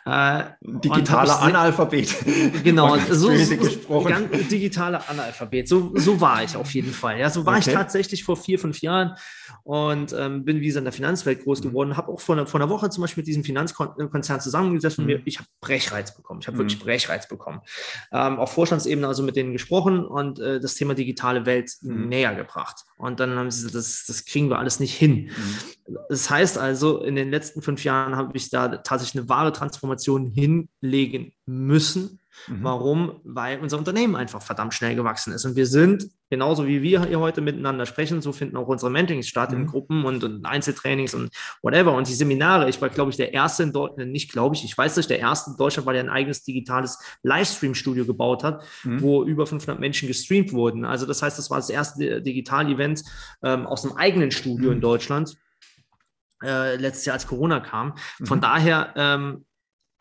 Äh, 0.05 0.43
digitaler 0.61 1.41
Analphabet. 1.41 2.15
Genau, 2.63 2.97
so, 3.09 3.35
so 3.35 4.03
ganz 4.03 4.47
digitaler 4.49 5.03
Analphabet. 5.09 5.67
So, 5.67 5.91
so 5.95 6.19
war 6.19 6.43
ich 6.43 6.55
auf 6.55 6.73
jeden 6.73 6.91
Fall. 6.91 7.19
Ja, 7.19 7.29
so 7.29 7.45
war 7.45 7.57
okay. 7.57 7.69
ich 7.69 7.75
tatsächlich 7.75 8.23
vor 8.23 8.35
vier, 8.35 8.59
fünf 8.59 8.81
Jahren 8.81 9.15
und 9.63 10.13
ähm, 10.17 10.43
bin 10.45 10.59
wie 10.59 10.67
gesagt 10.67 10.81
in 10.81 10.85
der 10.85 10.93
Finanzwelt 10.93 11.43
groß 11.43 11.61
mhm. 11.61 11.69
geworden. 11.69 11.97
Habe 11.97 12.11
auch 12.11 12.19
vor 12.19 12.35
einer, 12.35 12.45
vor 12.45 12.59
einer 12.59 12.69
Woche 12.69 12.89
zum 12.89 13.01
Beispiel 13.01 13.21
mit 13.21 13.27
diesem 13.27 13.43
Finanzkonzern 13.43 14.41
zusammengesessen 14.41 15.05
mhm. 15.05 15.11
und 15.11 15.17
mir, 15.17 15.23
ich 15.25 15.37
habe 15.39 15.47
Brechreiz 15.59 16.15
bekommen. 16.15 16.41
Ich 16.41 16.47
habe 16.47 16.55
mhm. 16.55 16.61
wirklich 16.61 16.79
Brechreiz 16.79 17.27
bekommen. 17.27 17.61
Ähm, 18.11 18.39
auf 18.39 18.53
Vorstandsebene 18.53 19.07
also 19.07 19.23
mit 19.23 19.35
denen 19.35 19.53
gesprochen 19.53 20.05
und 20.05 20.39
äh, 20.39 20.59
das 20.59 20.75
Thema 20.75 20.93
digitale 20.93 21.45
Welt 21.45 21.71
mhm. 21.81 22.09
näher 22.09 22.35
gebracht. 22.35 22.85
Und 22.97 23.19
dann 23.19 23.35
haben 23.35 23.51
sie 23.51 23.61
gesagt, 23.61 23.75
das, 23.75 24.05
das 24.07 24.25
kriegen 24.25 24.49
wir 24.49 24.59
alles 24.59 24.79
nicht 24.79 24.95
hin. 24.95 25.31
Das 26.09 26.29
heißt 26.29 26.57
also, 26.57 27.03
in 27.03 27.15
den 27.15 27.31
letzten 27.31 27.61
fünf 27.61 27.83
Jahren 27.83 28.15
habe 28.15 28.35
ich 28.37 28.49
da 28.49 28.77
tatsächlich 28.77 29.21
eine 29.21 29.29
wahre 29.29 29.51
Transformation 29.51 30.31
hinlegen 30.31 31.33
müssen. 31.45 32.19
Mhm. 32.47 32.63
Warum? 32.63 33.21
Weil 33.23 33.59
unser 33.59 33.77
Unternehmen 33.77 34.15
einfach 34.15 34.41
verdammt 34.41 34.73
schnell 34.73 34.95
gewachsen 34.95 35.33
ist. 35.33 35.45
Und 35.45 35.55
wir 35.55 35.65
sind, 35.65 36.07
genauso 36.29 36.65
wie 36.65 36.81
wir 36.81 37.05
hier 37.05 37.19
heute 37.19 37.41
miteinander 37.41 37.85
sprechen, 37.85 38.21
so 38.21 38.31
finden 38.31 38.57
auch 38.57 38.67
unsere 38.67 38.89
Mentorings 38.89 39.27
statt 39.27 39.51
mhm. 39.51 39.57
in 39.57 39.67
Gruppen 39.67 40.05
und, 40.05 40.23
und, 40.23 40.45
Einzeltrainings 40.45 41.13
und 41.13 41.29
whatever. 41.61 41.93
Und 41.93 42.07
die 42.07 42.13
Seminare, 42.13 42.69
ich 42.69 42.81
war, 42.81 42.89
glaube 42.89 43.11
ich, 43.11 43.17
der 43.17 43.33
erste 43.33 43.63
in 43.63 43.73
Deutschland, 43.73 44.11
nicht 44.11 44.31
glaube 44.31 44.55
ich, 44.55 44.63
ich 44.63 44.77
weiß 44.77 44.97
nicht, 44.97 45.09
der 45.09 45.19
erste 45.19 45.51
in 45.51 45.57
Deutschland, 45.57 45.85
weil 45.85 45.95
er 45.95 46.03
ein 46.03 46.09
eigenes 46.09 46.43
digitales 46.43 46.99
Livestream-Studio 47.23 48.05
gebaut 48.05 48.43
hat, 48.43 48.63
mhm. 48.83 49.01
wo 49.01 49.23
über 49.23 49.45
500 49.45 49.79
Menschen 49.79 50.07
gestreamt 50.07 50.53
wurden. 50.53 50.85
Also 50.85 51.05
das 51.05 51.21
heißt, 51.21 51.37
das 51.37 51.49
war 51.49 51.57
das 51.57 51.69
erste 51.69 52.21
Digital-Event 52.21 53.03
ähm, 53.43 53.67
aus 53.67 53.85
einem 53.85 53.97
eigenen 53.97 54.31
Studio 54.31 54.71
in 54.71 54.77
mhm. 54.77 54.81
Deutschland. 54.81 55.35
Äh, 56.43 56.75
letztes 56.77 57.05
Jahr, 57.05 57.13
als 57.13 57.27
Corona 57.27 57.59
kam. 57.59 57.95
Von 58.23 58.39
mhm. 58.39 58.41
daher 58.41 58.93
ähm, 58.95 59.45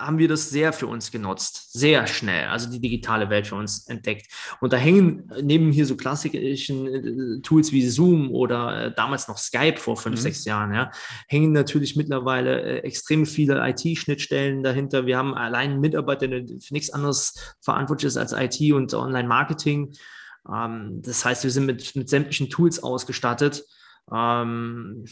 haben 0.01 0.19
wir 0.19 0.29
das 0.29 0.51
sehr 0.51 0.73
für 0.73 0.87
uns 0.87 1.11
genutzt, 1.11 1.73
sehr 1.73 2.07
schnell, 2.07 2.47
also 2.47 2.71
die 2.71 2.81
digitale 2.81 3.29
Welt 3.29 3.47
für 3.47 3.57
uns 3.57 3.87
entdeckt. 3.87 4.33
Und 4.61 4.73
da 4.73 4.77
hängen 4.77 5.31
neben 5.43 5.71
hier 5.71 5.87
so 5.87 5.97
klassischen 5.97 6.87
äh, 6.87 7.43
Tools 7.43 7.73
wie 7.73 7.87
Zoom 7.87 8.31
oder 8.31 8.87
äh, 8.87 8.95
damals 8.95 9.29
noch 9.29 9.39
Skype 9.39 9.77
vor 9.77 9.97
fünf, 9.97 10.17
mhm. 10.17 10.23
sechs 10.23 10.45
Jahren, 10.45 10.73
ja, 10.75 10.91
hängen 11.29 11.53
natürlich 11.53 11.97
mittlerweile 11.97 12.83
extrem 12.83 13.27
viele 13.27 13.61
IT-Schnittstellen 13.69 14.63
dahinter. 14.63 15.07
Wir 15.07 15.19
haben 15.19 15.35
allein 15.35 15.73
einen 15.73 15.81
Mitarbeiter, 15.81 16.29
der 16.29 16.47
für 16.47 16.73
nichts 16.73 16.91
anderes 16.91 17.57
verantwortlich 17.61 18.09
ist 18.09 18.17
als 18.17 18.33
IT 18.33 18.73
und 18.73 18.95
Online-Marketing. 18.95 19.93
Ähm, 20.51 21.03
das 21.03 21.25
heißt, 21.25 21.45
wir 21.45 21.51
sind 21.51 21.67
mit, 21.67 21.95
mit 21.95 22.09
sämtlichen 22.09 22.49
Tools 22.49 22.83
ausgestattet. 22.83 23.65
Ähm, 24.13 25.05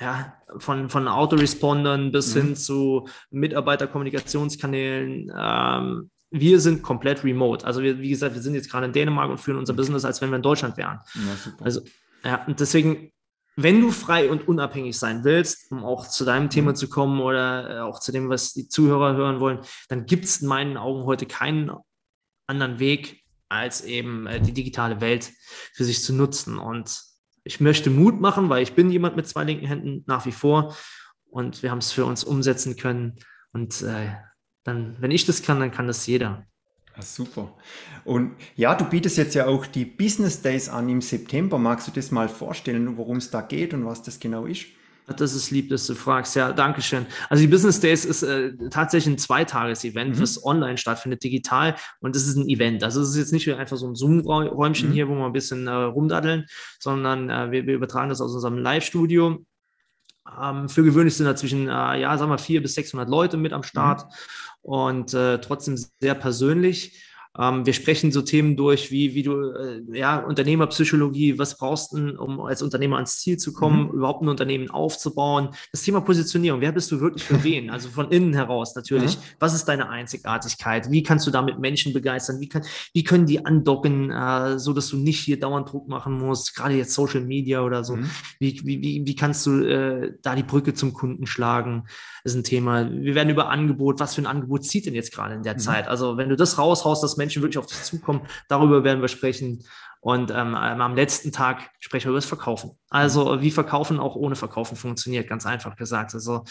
ja, 0.00 0.34
von, 0.58 0.88
von 0.88 1.08
Autorespondern 1.08 2.12
bis 2.12 2.34
mhm. 2.34 2.40
hin 2.40 2.56
zu 2.56 3.08
Mitarbeiterkommunikationskanälen. 3.30 5.32
Ähm, 5.36 6.10
wir 6.30 6.60
sind 6.60 6.82
komplett 6.82 7.24
remote. 7.24 7.66
Also 7.66 7.82
wir, 7.82 7.98
wie 7.98 8.08
gesagt, 8.08 8.34
wir 8.34 8.42
sind 8.42 8.54
jetzt 8.54 8.70
gerade 8.70 8.86
in 8.86 8.92
Dänemark 8.92 9.30
und 9.30 9.38
führen 9.38 9.58
unser 9.58 9.74
Business, 9.74 10.04
als 10.04 10.20
wenn 10.22 10.30
wir 10.30 10.36
in 10.36 10.42
Deutschland 10.42 10.76
wären. 10.76 11.00
Ja, 11.14 11.52
also, 11.60 11.82
ja, 12.24 12.44
und 12.46 12.58
deswegen, 12.58 13.12
wenn 13.56 13.82
du 13.82 13.90
frei 13.90 14.30
und 14.30 14.48
unabhängig 14.48 14.98
sein 14.98 15.24
willst, 15.24 15.70
um 15.70 15.84
auch 15.84 16.08
zu 16.08 16.24
deinem 16.24 16.48
Thema 16.48 16.70
mhm. 16.70 16.76
zu 16.76 16.88
kommen 16.88 17.20
oder 17.20 17.76
äh, 17.76 17.80
auch 17.80 18.00
zu 18.00 18.12
dem, 18.12 18.30
was 18.30 18.54
die 18.54 18.68
Zuhörer 18.68 19.14
hören 19.14 19.40
wollen, 19.40 19.60
dann 19.88 20.06
gibt 20.06 20.24
es 20.24 20.40
in 20.40 20.48
meinen 20.48 20.78
Augen 20.78 21.04
heute 21.04 21.26
keinen 21.26 21.70
anderen 22.46 22.78
Weg, 22.78 23.22
als 23.50 23.82
eben 23.82 24.26
äh, 24.26 24.40
die 24.40 24.54
digitale 24.54 25.02
Welt 25.02 25.30
für 25.74 25.84
sich 25.84 26.02
zu 26.02 26.14
nutzen. 26.14 26.58
Und 26.58 27.11
ich 27.44 27.60
möchte 27.60 27.90
Mut 27.90 28.20
machen, 28.20 28.48
weil 28.48 28.62
ich 28.62 28.74
bin 28.74 28.90
jemand 28.90 29.16
mit 29.16 29.26
zwei 29.26 29.44
linken 29.44 29.66
Händen 29.66 30.04
nach 30.06 30.26
wie 30.26 30.32
vor 30.32 30.76
und 31.30 31.62
wir 31.62 31.70
haben 31.70 31.78
es 31.78 31.92
für 31.92 32.04
uns 32.04 32.24
umsetzen 32.24 32.76
können 32.76 33.18
und 33.52 33.82
äh, 33.82 34.08
dann, 34.64 34.96
wenn 35.00 35.10
ich 35.10 35.26
das 35.26 35.42
kann, 35.42 35.60
dann 35.60 35.72
kann 35.72 35.86
das 35.86 36.06
jeder. 36.06 36.46
Ja, 36.94 37.02
super. 37.02 37.56
Und 38.04 38.36
ja, 38.54 38.74
du 38.74 38.84
bietest 38.84 39.16
jetzt 39.16 39.34
ja 39.34 39.46
auch 39.46 39.66
die 39.66 39.84
Business 39.84 40.42
Days 40.42 40.68
an 40.68 40.88
im 40.88 41.00
September. 41.00 41.58
Magst 41.58 41.88
du 41.88 41.90
das 41.90 42.10
mal 42.10 42.28
vorstellen, 42.28 42.96
worum 42.96 43.16
es 43.16 43.30
da 43.30 43.40
geht 43.40 43.72
und 43.72 43.86
was 43.86 44.02
das 44.02 44.20
genau 44.20 44.44
ist? 44.44 44.66
Das 45.06 45.34
ist 45.34 45.50
lieb, 45.50 45.68
dass 45.68 45.86
du 45.86 45.94
fragst. 45.94 46.36
Ja, 46.36 46.52
danke 46.52 46.80
schön. 46.80 47.06
Also 47.28 47.42
die 47.42 47.48
Business 47.48 47.80
Days 47.80 48.04
ist 48.04 48.22
äh, 48.22 48.52
tatsächlich 48.70 49.14
ein 49.14 49.18
Zweitages-Event, 49.18 50.16
mhm. 50.16 50.20
das 50.20 50.44
online 50.44 50.78
stattfindet, 50.78 51.24
digital. 51.24 51.74
Und 52.00 52.14
das 52.14 52.26
ist 52.26 52.36
ein 52.36 52.48
Event. 52.48 52.84
Also 52.84 53.00
es 53.00 53.10
ist 53.10 53.16
jetzt 53.16 53.32
nicht 53.32 53.52
einfach 53.52 53.76
so 53.76 53.88
ein 53.88 53.96
Zoom-Räumchen 53.96 54.90
mhm. 54.90 54.92
hier, 54.92 55.08
wo 55.08 55.14
wir 55.14 55.26
ein 55.26 55.32
bisschen 55.32 55.66
äh, 55.66 55.72
rumdaddeln, 55.72 56.46
sondern 56.78 57.30
äh, 57.30 57.50
wir, 57.50 57.66
wir, 57.66 57.74
übertragen 57.74 58.10
das 58.10 58.20
aus 58.20 58.32
unserem 58.32 58.58
Live-Studio. 58.58 59.44
Ähm, 60.40 60.68
für 60.68 60.84
gewöhnlich 60.84 61.16
sind 61.16 61.26
da 61.26 61.34
zwischen, 61.34 61.68
äh, 61.68 62.00
ja, 62.00 62.16
sagen 62.16 62.30
wir, 62.30 62.38
400 62.38 62.62
bis 62.62 62.74
600 62.74 63.08
Leute 63.08 63.36
mit 63.36 63.52
am 63.52 63.64
Start 63.64 64.04
mhm. 64.04 64.70
und 64.70 65.14
äh, 65.14 65.40
trotzdem 65.40 65.76
sehr 66.00 66.14
persönlich. 66.14 67.04
Ähm, 67.38 67.64
wir 67.64 67.72
sprechen 67.72 68.12
so 68.12 68.20
Themen 68.20 68.56
durch, 68.56 68.90
wie, 68.90 69.14
wie 69.14 69.22
du, 69.22 69.52
äh, 69.52 69.82
ja, 69.92 70.18
Unternehmerpsychologie, 70.18 71.38
was 71.38 71.56
brauchst 71.56 71.92
du, 71.92 72.14
um 72.20 72.40
als 72.40 72.60
Unternehmer 72.60 72.96
ans 72.96 73.20
Ziel 73.20 73.38
zu 73.38 73.54
kommen, 73.54 73.84
mhm. 73.84 73.94
überhaupt 73.94 74.22
ein 74.22 74.28
Unternehmen 74.28 74.70
aufzubauen. 74.70 75.48
Das 75.72 75.82
Thema 75.82 76.02
Positionierung, 76.02 76.60
wer 76.60 76.72
bist 76.72 76.92
du 76.92 77.00
wirklich 77.00 77.24
für 77.24 77.42
wen? 77.42 77.70
Also 77.70 77.88
von 77.88 78.10
innen 78.10 78.34
heraus 78.34 78.74
natürlich. 78.76 79.16
Mhm. 79.16 79.22
Was 79.38 79.54
ist 79.54 79.64
deine 79.64 79.88
Einzigartigkeit? 79.88 80.90
Wie 80.90 81.02
kannst 81.02 81.26
du 81.26 81.30
damit 81.30 81.58
Menschen 81.58 81.94
begeistern? 81.94 82.38
Wie, 82.40 82.48
kann, 82.48 82.64
wie 82.92 83.04
können 83.04 83.24
die 83.24 83.44
andocken, 83.44 84.10
äh, 84.10 84.58
so 84.58 84.74
dass 84.74 84.88
du 84.88 84.98
nicht 84.98 85.20
hier 85.20 85.40
dauernd 85.40 85.72
Druck 85.72 85.88
machen 85.88 86.18
musst, 86.18 86.54
gerade 86.54 86.74
jetzt 86.74 86.92
Social 86.92 87.22
Media 87.22 87.62
oder 87.62 87.82
so? 87.82 87.96
Mhm. 87.96 88.10
Wie, 88.40 88.60
wie, 88.64 88.82
wie, 88.82 89.06
wie 89.06 89.14
kannst 89.16 89.46
du 89.46 89.62
äh, 89.62 90.12
da 90.20 90.34
die 90.34 90.42
Brücke 90.42 90.74
zum 90.74 90.92
Kunden 90.92 91.26
schlagen? 91.26 91.84
ist 92.24 92.36
ein 92.36 92.44
Thema. 92.44 92.88
Wir 92.90 93.14
werden 93.14 93.30
über 93.30 93.48
Angebot, 93.48 93.98
was 93.98 94.14
für 94.14 94.22
ein 94.22 94.26
Angebot 94.26 94.64
zieht 94.64 94.86
denn 94.86 94.94
jetzt 94.94 95.12
gerade 95.12 95.34
in 95.34 95.42
der 95.42 95.54
mhm. 95.54 95.58
Zeit? 95.58 95.88
Also 95.88 96.16
wenn 96.16 96.28
du 96.28 96.36
das 96.36 96.56
raushaust, 96.56 97.02
dass 97.02 97.16
Menschen 97.22 97.42
wirklich 97.42 97.58
auf 97.58 97.66
dich 97.66 97.82
zukommen, 97.82 98.22
darüber 98.48 98.84
werden 98.84 99.00
wir 99.00 99.08
sprechen. 99.08 99.64
Und 100.00 100.32
ähm, 100.32 100.56
am 100.56 100.96
letzten 100.96 101.30
Tag 101.30 101.70
sprechen 101.78 102.06
wir 102.06 102.10
über 102.10 102.18
das 102.18 102.26
Verkaufen. 102.26 102.72
Also 102.90 103.40
wie 103.40 103.52
Verkaufen 103.52 104.00
auch 104.00 104.16
ohne 104.16 104.34
Verkaufen 104.34 104.76
funktioniert, 104.76 105.28
ganz 105.28 105.46
einfach 105.46 105.76
gesagt. 105.76 106.14
Also 106.14 106.44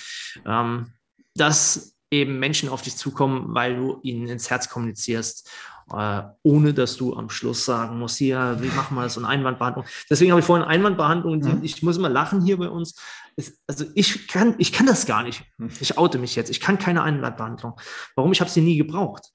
ähm, 0.46 0.94
dass 1.36 1.98
eben 2.10 2.40
Menschen 2.40 2.70
auf 2.70 2.82
dich 2.82 2.96
zukommen, 2.96 3.54
weil 3.54 3.76
du 3.76 4.00
ihnen 4.04 4.28
ins 4.28 4.50
Herz 4.50 4.70
kommunizierst 4.70 5.50
äh, 5.94 6.24
ohne 6.44 6.74
dass 6.74 6.98
du 6.98 7.16
am 7.16 7.30
Schluss 7.30 7.66
sagen 7.66 8.00
musst, 8.00 8.18
hier, 8.18 8.58
wie 8.62 8.68
machen 8.68 8.96
wir 8.96 9.04
das, 9.04 9.18
eine 9.18 9.28
Einwandbehandlung. 9.28 9.86
Deswegen 10.10 10.32
habe 10.32 10.40
ich 10.40 10.46
vorhin 10.46 10.66
Einwandbehandlung, 10.66 11.40
mhm. 11.40 11.60
ich 11.64 11.82
muss 11.84 11.98
immer 11.98 12.10
lachen 12.10 12.42
hier 12.42 12.58
bei 12.58 12.70
uns. 12.70 12.96
also 13.68 13.86
ich 13.96 14.28
kann, 14.28 14.56
ich 14.58 14.72
kann 14.72 14.86
das 14.86 15.06
gar 15.06 15.24
nicht. 15.24 15.44
Mhm. 15.58 15.72
Ich 15.80 15.98
oute 15.98 16.18
mich 16.18 16.36
jetzt. 16.36 16.50
Ich 16.50 16.60
kann 16.60 16.78
keine 16.78 17.04
Einwandbehandlung. 17.04 17.80
Warum? 18.16 18.32
Ich 18.32 18.42
habe 18.42 18.50
sie 18.50 18.62
nie 18.62 18.78
gebraucht. 18.78 19.30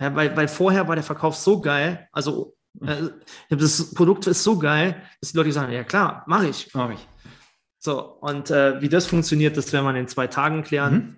Ja, 0.00 0.14
weil, 0.14 0.36
weil 0.36 0.48
vorher 0.48 0.88
war 0.88 0.96
der 0.96 1.04
Verkauf 1.04 1.36
so 1.36 1.60
geil, 1.60 2.08
also 2.12 2.54
mhm. 2.74 2.88
äh, 2.88 3.56
das 3.56 3.94
Produkt 3.94 4.26
ist 4.26 4.42
so 4.42 4.58
geil, 4.58 5.02
dass 5.20 5.32
die 5.32 5.38
Leute 5.38 5.52
sagen, 5.52 5.72
ja 5.72 5.84
klar, 5.84 6.24
mache 6.26 6.48
ich. 6.48 6.72
Mache 6.74 6.94
ich. 6.94 7.08
So, 7.78 8.00
und 8.00 8.50
äh, 8.50 8.80
wie 8.80 8.88
das 8.88 9.06
funktioniert, 9.06 9.56
das 9.56 9.72
werden 9.72 9.86
wir 9.86 9.94
in 9.96 10.08
zwei 10.08 10.28
Tagen 10.28 10.62
klären. 10.62 10.94
Mhm. 10.94 11.16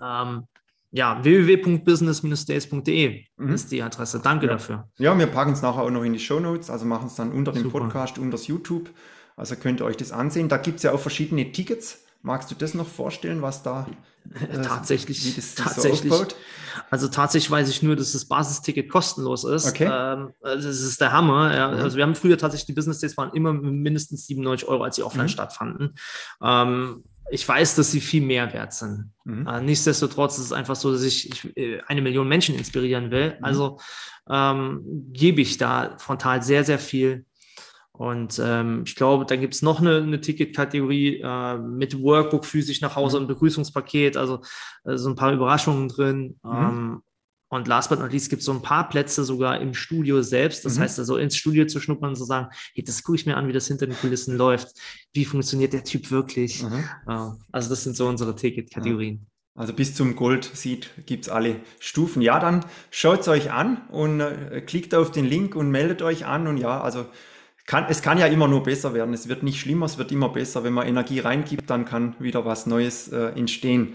Ähm, 0.00 0.46
ja, 0.92 1.22
www.business-days.de 1.22 3.24
mhm. 3.36 3.52
ist 3.52 3.70
die 3.70 3.82
Adresse. 3.82 4.20
Danke 4.20 4.46
ja. 4.46 4.52
dafür. 4.52 4.88
Ja, 4.98 5.16
wir 5.16 5.26
packen 5.26 5.52
es 5.52 5.62
nachher 5.62 5.82
auch 5.82 5.90
noch 5.90 6.02
in 6.02 6.12
die 6.12 6.18
Show 6.18 6.40
Notes, 6.40 6.70
also 6.70 6.84
machen 6.84 7.06
es 7.06 7.14
dann 7.14 7.32
unter 7.32 7.52
dem 7.52 7.64
Super. 7.64 7.80
Podcast, 7.80 8.18
unter 8.18 8.32
das 8.32 8.46
YouTube. 8.46 8.90
Also 9.36 9.56
könnt 9.56 9.80
ihr 9.80 9.84
euch 9.84 9.96
das 9.96 10.12
ansehen. 10.12 10.48
Da 10.48 10.58
gibt 10.58 10.78
es 10.78 10.82
ja 10.82 10.92
auch 10.92 11.00
verschiedene 11.00 11.52
Tickets. 11.52 12.04
Magst 12.22 12.50
du 12.50 12.54
das 12.54 12.74
noch 12.74 12.86
vorstellen, 12.86 13.40
was 13.40 13.62
da 13.62 13.86
äh, 14.52 14.60
tatsächlich, 14.60 15.24
wie 15.24 15.32
das, 15.32 15.54
tatsächlich. 15.54 16.12
So 16.12 16.26
also 16.90 17.08
tatsächlich 17.08 17.50
weiß 17.50 17.68
ich 17.68 17.82
nur, 17.82 17.96
dass 17.96 18.12
das 18.12 18.26
Basisticket 18.26 18.88
kostenlos 18.88 19.44
ist. 19.44 19.68
Okay. 19.68 19.88
Ähm, 19.90 20.32
also 20.42 20.68
das 20.68 20.80
ist 20.80 21.00
der 21.00 21.12
Hammer. 21.12 21.54
Ja. 21.54 21.68
Mhm. 21.68 21.78
Also 21.78 21.96
wir 21.96 22.04
haben 22.04 22.14
früher 22.14 22.38
tatsächlich 22.38 22.66
die 22.66 22.72
Business 22.72 23.00
Days 23.00 23.16
waren 23.16 23.32
immer 23.32 23.52
mindestens 23.52 24.26
97 24.26 24.68
Euro, 24.68 24.84
als 24.84 24.96
sie 24.96 25.02
offline 25.02 25.26
mhm. 25.26 25.30
stattfanden. 25.30 25.94
Ähm, 26.42 27.04
ich 27.30 27.48
weiß, 27.48 27.76
dass 27.76 27.90
sie 27.92 28.00
viel 28.00 28.22
mehr 28.22 28.52
wert 28.52 28.72
sind. 28.72 29.12
Mhm. 29.24 29.46
Äh, 29.46 29.60
nichtsdestotrotz 29.62 30.38
ist 30.38 30.46
es 30.46 30.52
einfach 30.52 30.76
so, 30.76 30.92
dass 30.92 31.02
ich, 31.02 31.30
ich 31.30 31.56
äh, 31.56 31.80
eine 31.86 32.02
Million 32.02 32.28
Menschen 32.28 32.56
inspirieren 32.56 33.10
will. 33.10 33.36
Mhm. 33.38 33.44
Also 33.44 33.80
ähm, 34.28 34.82
gebe 35.12 35.40
ich 35.40 35.56
da 35.58 35.96
frontal 35.98 36.42
sehr, 36.42 36.64
sehr 36.64 36.78
viel. 36.78 37.24
Und 38.00 38.40
ähm, 38.42 38.84
ich 38.86 38.94
glaube, 38.94 39.26
dann 39.26 39.42
gibt 39.42 39.52
es 39.52 39.60
noch 39.60 39.78
eine, 39.78 39.98
eine 39.98 40.22
Ticketkategorie 40.22 41.20
äh, 41.22 41.58
mit 41.58 42.02
Workbook 42.02 42.46
physisch 42.46 42.80
nach 42.80 42.96
Hause 42.96 43.18
mhm. 43.18 43.24
und 43.24 43.28
Begrüßungspaket, 43.28 44.16
also 44.16 44.40
äh, 44.84 44.96
so 44.96 45.10
ein 45.10 45.16
paar 45.16 45.34
Überraschungen 45.34 45.88
drin. 45.88 46.38
Mhm. 46.42 46.50
Ähm, 46.50 47.02
und 47.50 47.68
last 47.68 47.90
but 47.90 47.98
not 47.98 48.10
least 48.10 48.30
gibt 48.30 48.40
es 48.40 48.46
so 48.46 48.52
ein 48.52 48.62
paar 48.62 48.88
Plätze 48.88 49.22
sogar 49.22 49.60
im 49.60 49.74
Studio 49.74 50.22
selbst. 50.22 50.64
Das 50.64 50.78
mhm. 50.78 50.80
heißt 50.80 50.98
also 50.98 51.18
ins 51.18 51.36
Studio 51.36 51.66
zu 51.66 51.78
schnuppern 51.78 52.08
und 52.08 52.16
zu 52.16 52.24
sagen, 52.24 52.48
hey, 52.72 52.82
das 52.82 53.02
gucke 53.02 53.16
ich 53.16 53.26
mir 53.26 53.36
an, 53.36 53.48
wie 53.48 53.52
das 53.52 53.66
hinter 53.66 53.86
den 53.86 53.96
Kulissen 53.96 54.34
läuft. 54.34 54.68
Wie 55.12 55.26
funktioniert 55.26 55.74
der 55.74 55.84
Typ 55.84 56.10
wirklich? 56.10 56.62
Mhm. 56.62 56.84
Also 57.52 57.68
das 57.68 57.84
sind 57.84 57.96
so 57.96 58.08
unsere 58.08 58.34
Ticket-Kategorien. 58.34 59.26
Also 59.54 59.74
bis 59.74 59.94
zum 59.94 60.16
Gold-Seed 60.16 61.04
gibt 61.04 61.24
es 61.24 61.28
alle 61.28 61.56
Stufen. 61.80 62.22
Ja, 62.22 62.40
dann 62.40 62.64
schaut 62.90 63.20
es 63.20 63.28
euch 63.28 63.52
an 63.52 63.86
und 63.88 64.20
äh, 64.20 64.62
klickt 64.62 64.94
auf 64.94 65.10
den 65.10 65.26
Link 65.26 65.54
und 65.54 65.70
meldet 65.70 66.00
euch 66.00 66.24
an. 66.24 66.46
Und 66.46 66.56
ja, 66.56 66.80
also 66.80 67.04
kann, 67.70 67.86
es 67.88 68.02
kann 68.02 68.18
ja 68.18 68.26
immer 68.26 68.48
nur 68.48 68.64
besser 68.64 68.94
werden. 68.94 69.14
Es 69.14 69.28
wird 69.28 69.44
nicht 69.44 69.60
schlimmer, 69.60 69.86
es 69.86 69.96
wird 69.96 70.10
immer 70.10 70.30
besser. 70.30 70.64
Wenn 70.64 70.72
man 70.72 70.88
Energie 70.88 71.20
reingibt, 71.20 71.70
dann 71.70 71.84
kann 71.84 72.16
wieder 72.18 72.44
was 72.44 72.66
Neues 72.66 73.06
äh, 73.12 73.26
entstehen. 73.26 73.94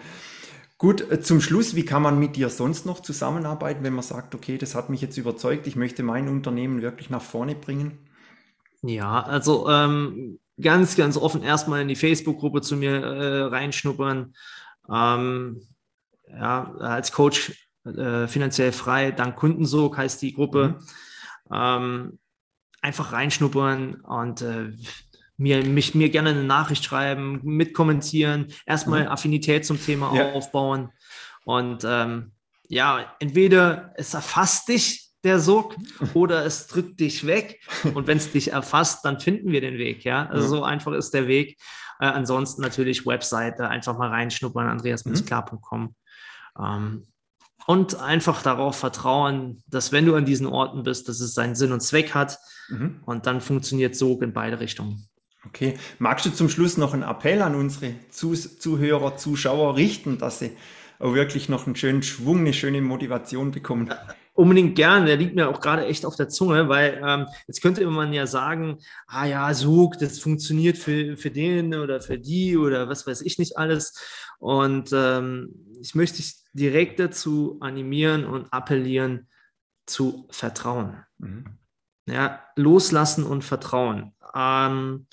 Gut, 0.77 1.11
äh, 1.11 1.19
zum 1.19 1.41
Schluss, 1.41 1.75
wie 1.75 1.83
kann 1.83 2.01
man 2.01 2.17
mit 2.17 2.37
dir 2.37 2.47
sonst 2.47 2.85
noch 2.85 3.01
zusammenarbeiten, 3.01 3.83
wenn 3.83 3.93
man 3.93 4.05
sagt, 4.05 4.33
okay, 4.33 4.57
das 4.57 4.75
hat 4.75 4.89
mich 4.89 5.01
jetzt 5.01 5.17
überzeugt, 5.17 5.67
ich 5.67 5.75
möchte 5.75 6.03
mein 6.03 6.29
Unternehmen 6.29 6.81
wirklich 6.81 7.09
nach 7.09 7.21
vorne 7.21 7.53
bringen? 7.53 7.99
Ja, 8.81 9.21
also 9.21 9.69
ähm, 9.69 10.39
ganz, 10.61 10.95
ganz 10.95 11.17
offen 11.17 11.43
erstmal 11.43 11.81
in 11.81 11.89
die 11.89 11.97
Facebook-Gruppe 11.97 12.61
zu 12.61 12.77
mir 12.77 13.03
äh, 13.03 13.41
reinschnuppern. 13.41 14.35
Ähm, 14.89 15.61
ja, 16.29 16.73
als 16.75 17.11
Coach 17.11 17.51
äh, 17.83 18.27
finanziell 18.27 18.71
frei, 18.71 19.11
dank 19.11 19.35
Kundensog 19.35 19.97
heißt 19.97 20.21
die 20.21 20.31
Gruppe. 20.31 20.79
Mhm. 21.49 21.53
Ähm, 21.53 22.19
einfach 22.81 23.11
reinschnuppern 23.11 23.95
und 24.01 24.41
äh, 24.41 24.71
mir, 25.37 25.63
mich, 25.65 25.95
mir 25.95 26.09
gerne 26.09 26.29
eine 26.29 26.43
Nachricht 26.43 26.83
schreiben, 26.83 27.39
mitkommentieren, 27.43 28.47
erstmal 28.65 29.03
mhm. 29.03 29.09
Affinität 29.09 29.65
zum 29.65 29.81
Thema 29.81 30.15
ja. 30.15 30.31
aufbauen. 30.31 30.89
Und 31.43 31.83
ähm, 31.85 32.31
ja, 32.67 33.15
entweder 33.19 33.91
es 33.95 34.13
erfasst 34.13 34.69
dich, 34.69 35.05
der 35.23 35.39
Sog, 35.39 35.75
oder 36.13 36.45
es 36.45 36.67
drückt 36.67 36.99
dich 36.99 37.25
weg. 37.25 37.59
Und 37.93 38.07
wenn 38.07 38.17
es 38.17 38.31
dich 38.31 38.53
erfasst, 38.53 39.03
dann 39.03 39.19
finden 39.19 39.51
wir 39.51 39.61
den 39.61 39.77
Weg. 39.77 40.03
Ja, 40.03 40.27
also 40.27 40.47
so 40.47 40.63
einfach 40.63 40.93
ist 40.93 41.13
der 41.13 41.27
Weg. 41.27 41.57
Äh, 41.99 42.05
ansonsten 42.05 42.61
natürlich 42.61 43.05
Webseite, 43.05 43.67
einfach 43.67 43.97
mal 43.97 44.09
reinschnuppern, 44.09 44.67
andreas-klar.com. 44.67 45.95
Ähm, 46.59 47.03
und 47.67 47.99
einfach 47.99 48.43
darauf 48.43 48.77
vertrauen, 48.77 49.63
dass 49.67 49.91
wenn 49.91 50.05
du 50.05 50.15
an 50.15 50.25
diesen 50.25 50.47
Orten 50.47 50.83
bist, 50.83 51.09
dass 51.09 51.19
es 51.19 51.33
seinen 51.33 51.55
Sinn 51.55 51.71
und 51.71 51.81
Zweck 51.81 52.13
hat. 52.13 52.37
Mhm. 52.69 53.01
Und 53.05 53.25
dann 53.25 53.41
funktioniert 53.41 53.95
Sog 53.95 54.21
in 54.21 54.33
beide 54.33 54.59
Richtungen. 54.59 55.07
Okay. 55.47 55.77
Magst 55.99 56.25
du 56.25 56.31
zum 56.31 56.49
Schluss 56.49 56.77
noch 56.77 56.93
einen 56.93 57.03
Appell 57.03 57.41
an 57.41 57.55
unsere 57.55 57.93
Zuhörer, 58.09 59.15
Zuschauer 59.17 59.75
richten, 59.75 60.17
dass 60.17 60.39
sie 60.39 60.51
auch 60.99 61.13
wirklich 61.13 61.49
noch 61.49 61.65
einen 61.65 61.75
schönen 61.75 62.03
Schwung, 62.03 62.39
eine 62.39 62.53
schöne 62.53 62.81
Motivation 62.81 63.51
bekommen? 63.51 63.93
Unbedingt 64.33 64.75
gern, 64.75 65.05
der 65.05 65.17
liegt 65.17 65.35
mir 65.35 65.47
auch 65.47 65.61
gerade 65.61 65.85
echt 65.85 66.05
auf 66.05 66.15
der 66.15 66.29
Zunge, 66.29 66.67
weil 66.67 67.01
ähm, 67.05 67.27
jetzt 67.47 67.61
könnte 67.61 67.85
man 67.87 68.11
ja 68.11 68.27
sagen, 68.27 68.79
ah 69.07 69.25
ja, 69.25 69.53
Sog, 69.53 69.97
das 69.99 70.19
funktioniert 70.19 70.77
für, 70.77 71.15
für 71.15 71.31
den 71.31 71.73
oder 71.75 72.01
für 72.01 72.17
die 72.17 72.57
oder 72.57 72.89
was 72.89 73.07
weiß 73.07 73.21
ich 73.21 73.37
nicht 73.39 73.57
alles. 73.57 73.93
Und 74.39 74.91
ähm, 74.93 75.53
ich 75.79 75.95
möchte 75.95 76.17
dich 76.17 76.44
direkt 76.55 76.99
dazu 76.99 77.57
animieren 77.59 78.25
und 78.25 78.51
appellieren, 78.51 79.27
zu 79.85 80.27
vertrauen. 80.31 81.05
Mhm. 81.17 81.45
Ja, 82.07 82.41
loslassen 82.55 83.23
und 83.23 83.43
vertrauen. 83.43 84.13
Ähm, 84.33 85.07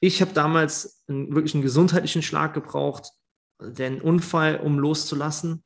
ich 0.00 0.20
habe 0.20 0.32
damals 0.32 1.04
einen, 1.08 1.34
wirklich 1.34 1.54
einen 1.54 1.62
gesundheitlichen 1.62 2.22
Schlag 2.22 2.52
gebraucht, 2.52 3.10
den 3.60 4.00
Unfall, 4.00 4.60
um 4.60 4.78
loszulassen. 4.78 5.64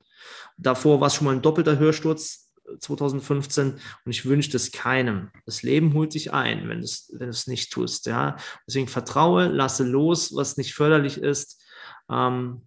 Davor 0.56 1.00
war 1.00 1.08
es 1.08 1.14
schon 1.14 1.26
mal 1.26 1.34
ein 1.34 1.42
doppelter 1.42 1.78
Hörsturz 1.78 2.52
2015 2.80 3.80
und 4.04 4.10
ich 4.10 4.24
wünsche 4.24 4.56
es 4.56 4.70
keinem. 4.70 5.30
Das 5.46 5.62
Leben 5.62 5.94
holt 5.94 6.14
dich 6.14 6.32
ein, 6.32 6.68
wenn 6.68 6.78
du 6.78 6.84
es 6.84 7.10
wenn 7.18 7.34
nicht 7.46 7.72
tust. 7.72 8.06
Ja? 8.06 8.36
Deswegen 8.66 8.88
vertraue, 8.88 9.48
lasse 9.48 9.84
los, 9.84 10.34
was 10.34 10.56
nicht 10.56 10.74
förderlich 10.74 11.18
ist. 11.18 11.62
Ähm, 12.10 12.62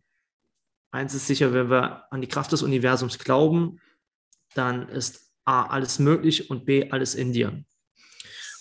eins 0.95 1.13
ist 1.13 1.27
sicher, 1.27 1.53
wenn 1.53 1.69
wir 1.69 2.11
an 2.11 2.21
die 2.21 2.27
Kraft 2.27 2.51
des 2.51 2.63
Universums 2.63 3.19
glauben, 3.19 3.79
dann 4.53 4.89
ist 4.89 5.31
A, 5.43 5.65
alles 5.67 5.99
möglich 5.99 6.49
und 6.49 6.65
B, 6.65 6.89
alles 6.91 7.13
in 7.15 7.33
dir. 7.33 7.63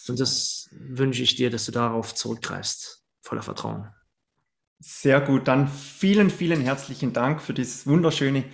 Und 0.09 0.21
das 0.21 0.69
wünsche 0.73 1.23
ich 1.23 1.37
dir, 1.37 1.51
dass 1.51 1.65
du 1.65 1.73
darauf 1.73 2.15
zurückgreifst, 2.15 3.05
voller 3.23 3.43
Vertrauen. 3.43 3.89
Sehr 4.81 5.21
gut, 5.21 5.49
dann 5.49 5.69
vielen, 5.69 6.29
vielen 6.29 6.61
herzlichen 6.61 7.15
Dank 7.15 7.41
für 7.41 7.55
dieses 7.55 7.87
wunderschöne 7.87 8.45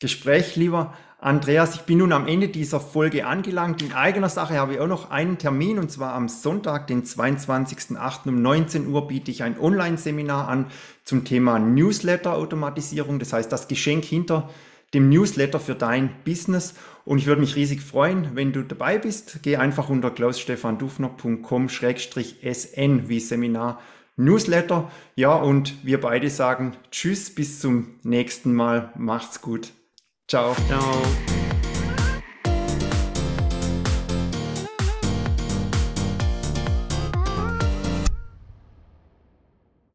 Gespräch, 0.00 0.56
lieber 0.56 0.94
Andreas. 1.20 1.74
Ich 1.74 1.80
bin 1.80 1.98
nun 1.98 2.12
am 2.12 2.28
Ende 2.28 2.46
dieser 2.46 2.78
Folge 2.78 3.26
angelangt. 3.26 3.82
In 3.82 3.92
eigener 3.92 4.28
Sache 4.28 4.56
habe 4.56 4.74
ich 4.74 4.80
auch 4.80 4.86
noch 4.86 5.10
einen 5.10 5.36
Termin 5.36 5.80
und 5.80 5.90
zwar 5.90 6.14
am 6.14 6.28
Sonntag, 6.28 6.86
den 6.86 7.02
22.08. 7.02 8.28
um 8.28 8.40
19 8.40 8.86
Uhr 8.86 9.08
biete 9.08 9.32
ich 9.32 9.42
ein 9.42 9.58
Online-Seminar 9.58 10.46
an 10.46 10.66
zum 11.02 11.24
Thema 11.24 11.58
Newsletter-Automatisierung. 11.58 13.18
Das 13.18 13.32
heißt, 13.32 13.50
das 13.50 13.66
Geschenk 13.66 14.04
hinter 14.04 14.48
dem 14.94 15.08
Newsletter 15.08 15.58
für 15.58 15.74
dein 15.74 16.10
Business. 16.24 16.74
Und 17.04 17.18
ich 17.18 17.26
würde 17.26 17.40
mich 17.40 17.56
riesig 17.56 17.82
freuen, 17.82 18.36
wenn 18.36 18.52
du 18.52 18.62
dabei 18.62 18.98
bist. 18.98 19.40
Geh 19.42 19.56
einfach 19.56 19.88
unter 19.88 20.12
klausstefandufner.com-sn 20.12 23.08
wie 23.08 23.18
Seminar 23.18 23.80
Newsletter. 24.16 24.88
Ja, 25.16 25.34
und 25.34 25.84
wir 25.84 26.00
beide 26.00 26.30
sagen 26.30 26.76
Tschüss, 26.92 27.34
bis 27.34 27.58
zum 27.58 27.96
nächsten 28.04 28.54
Mal. 28.54 28.92
Macht's 28.96 29.42
gut. 29.42 29.72
Ciao. 30.28 30.54
Ciao. 30.66 31.37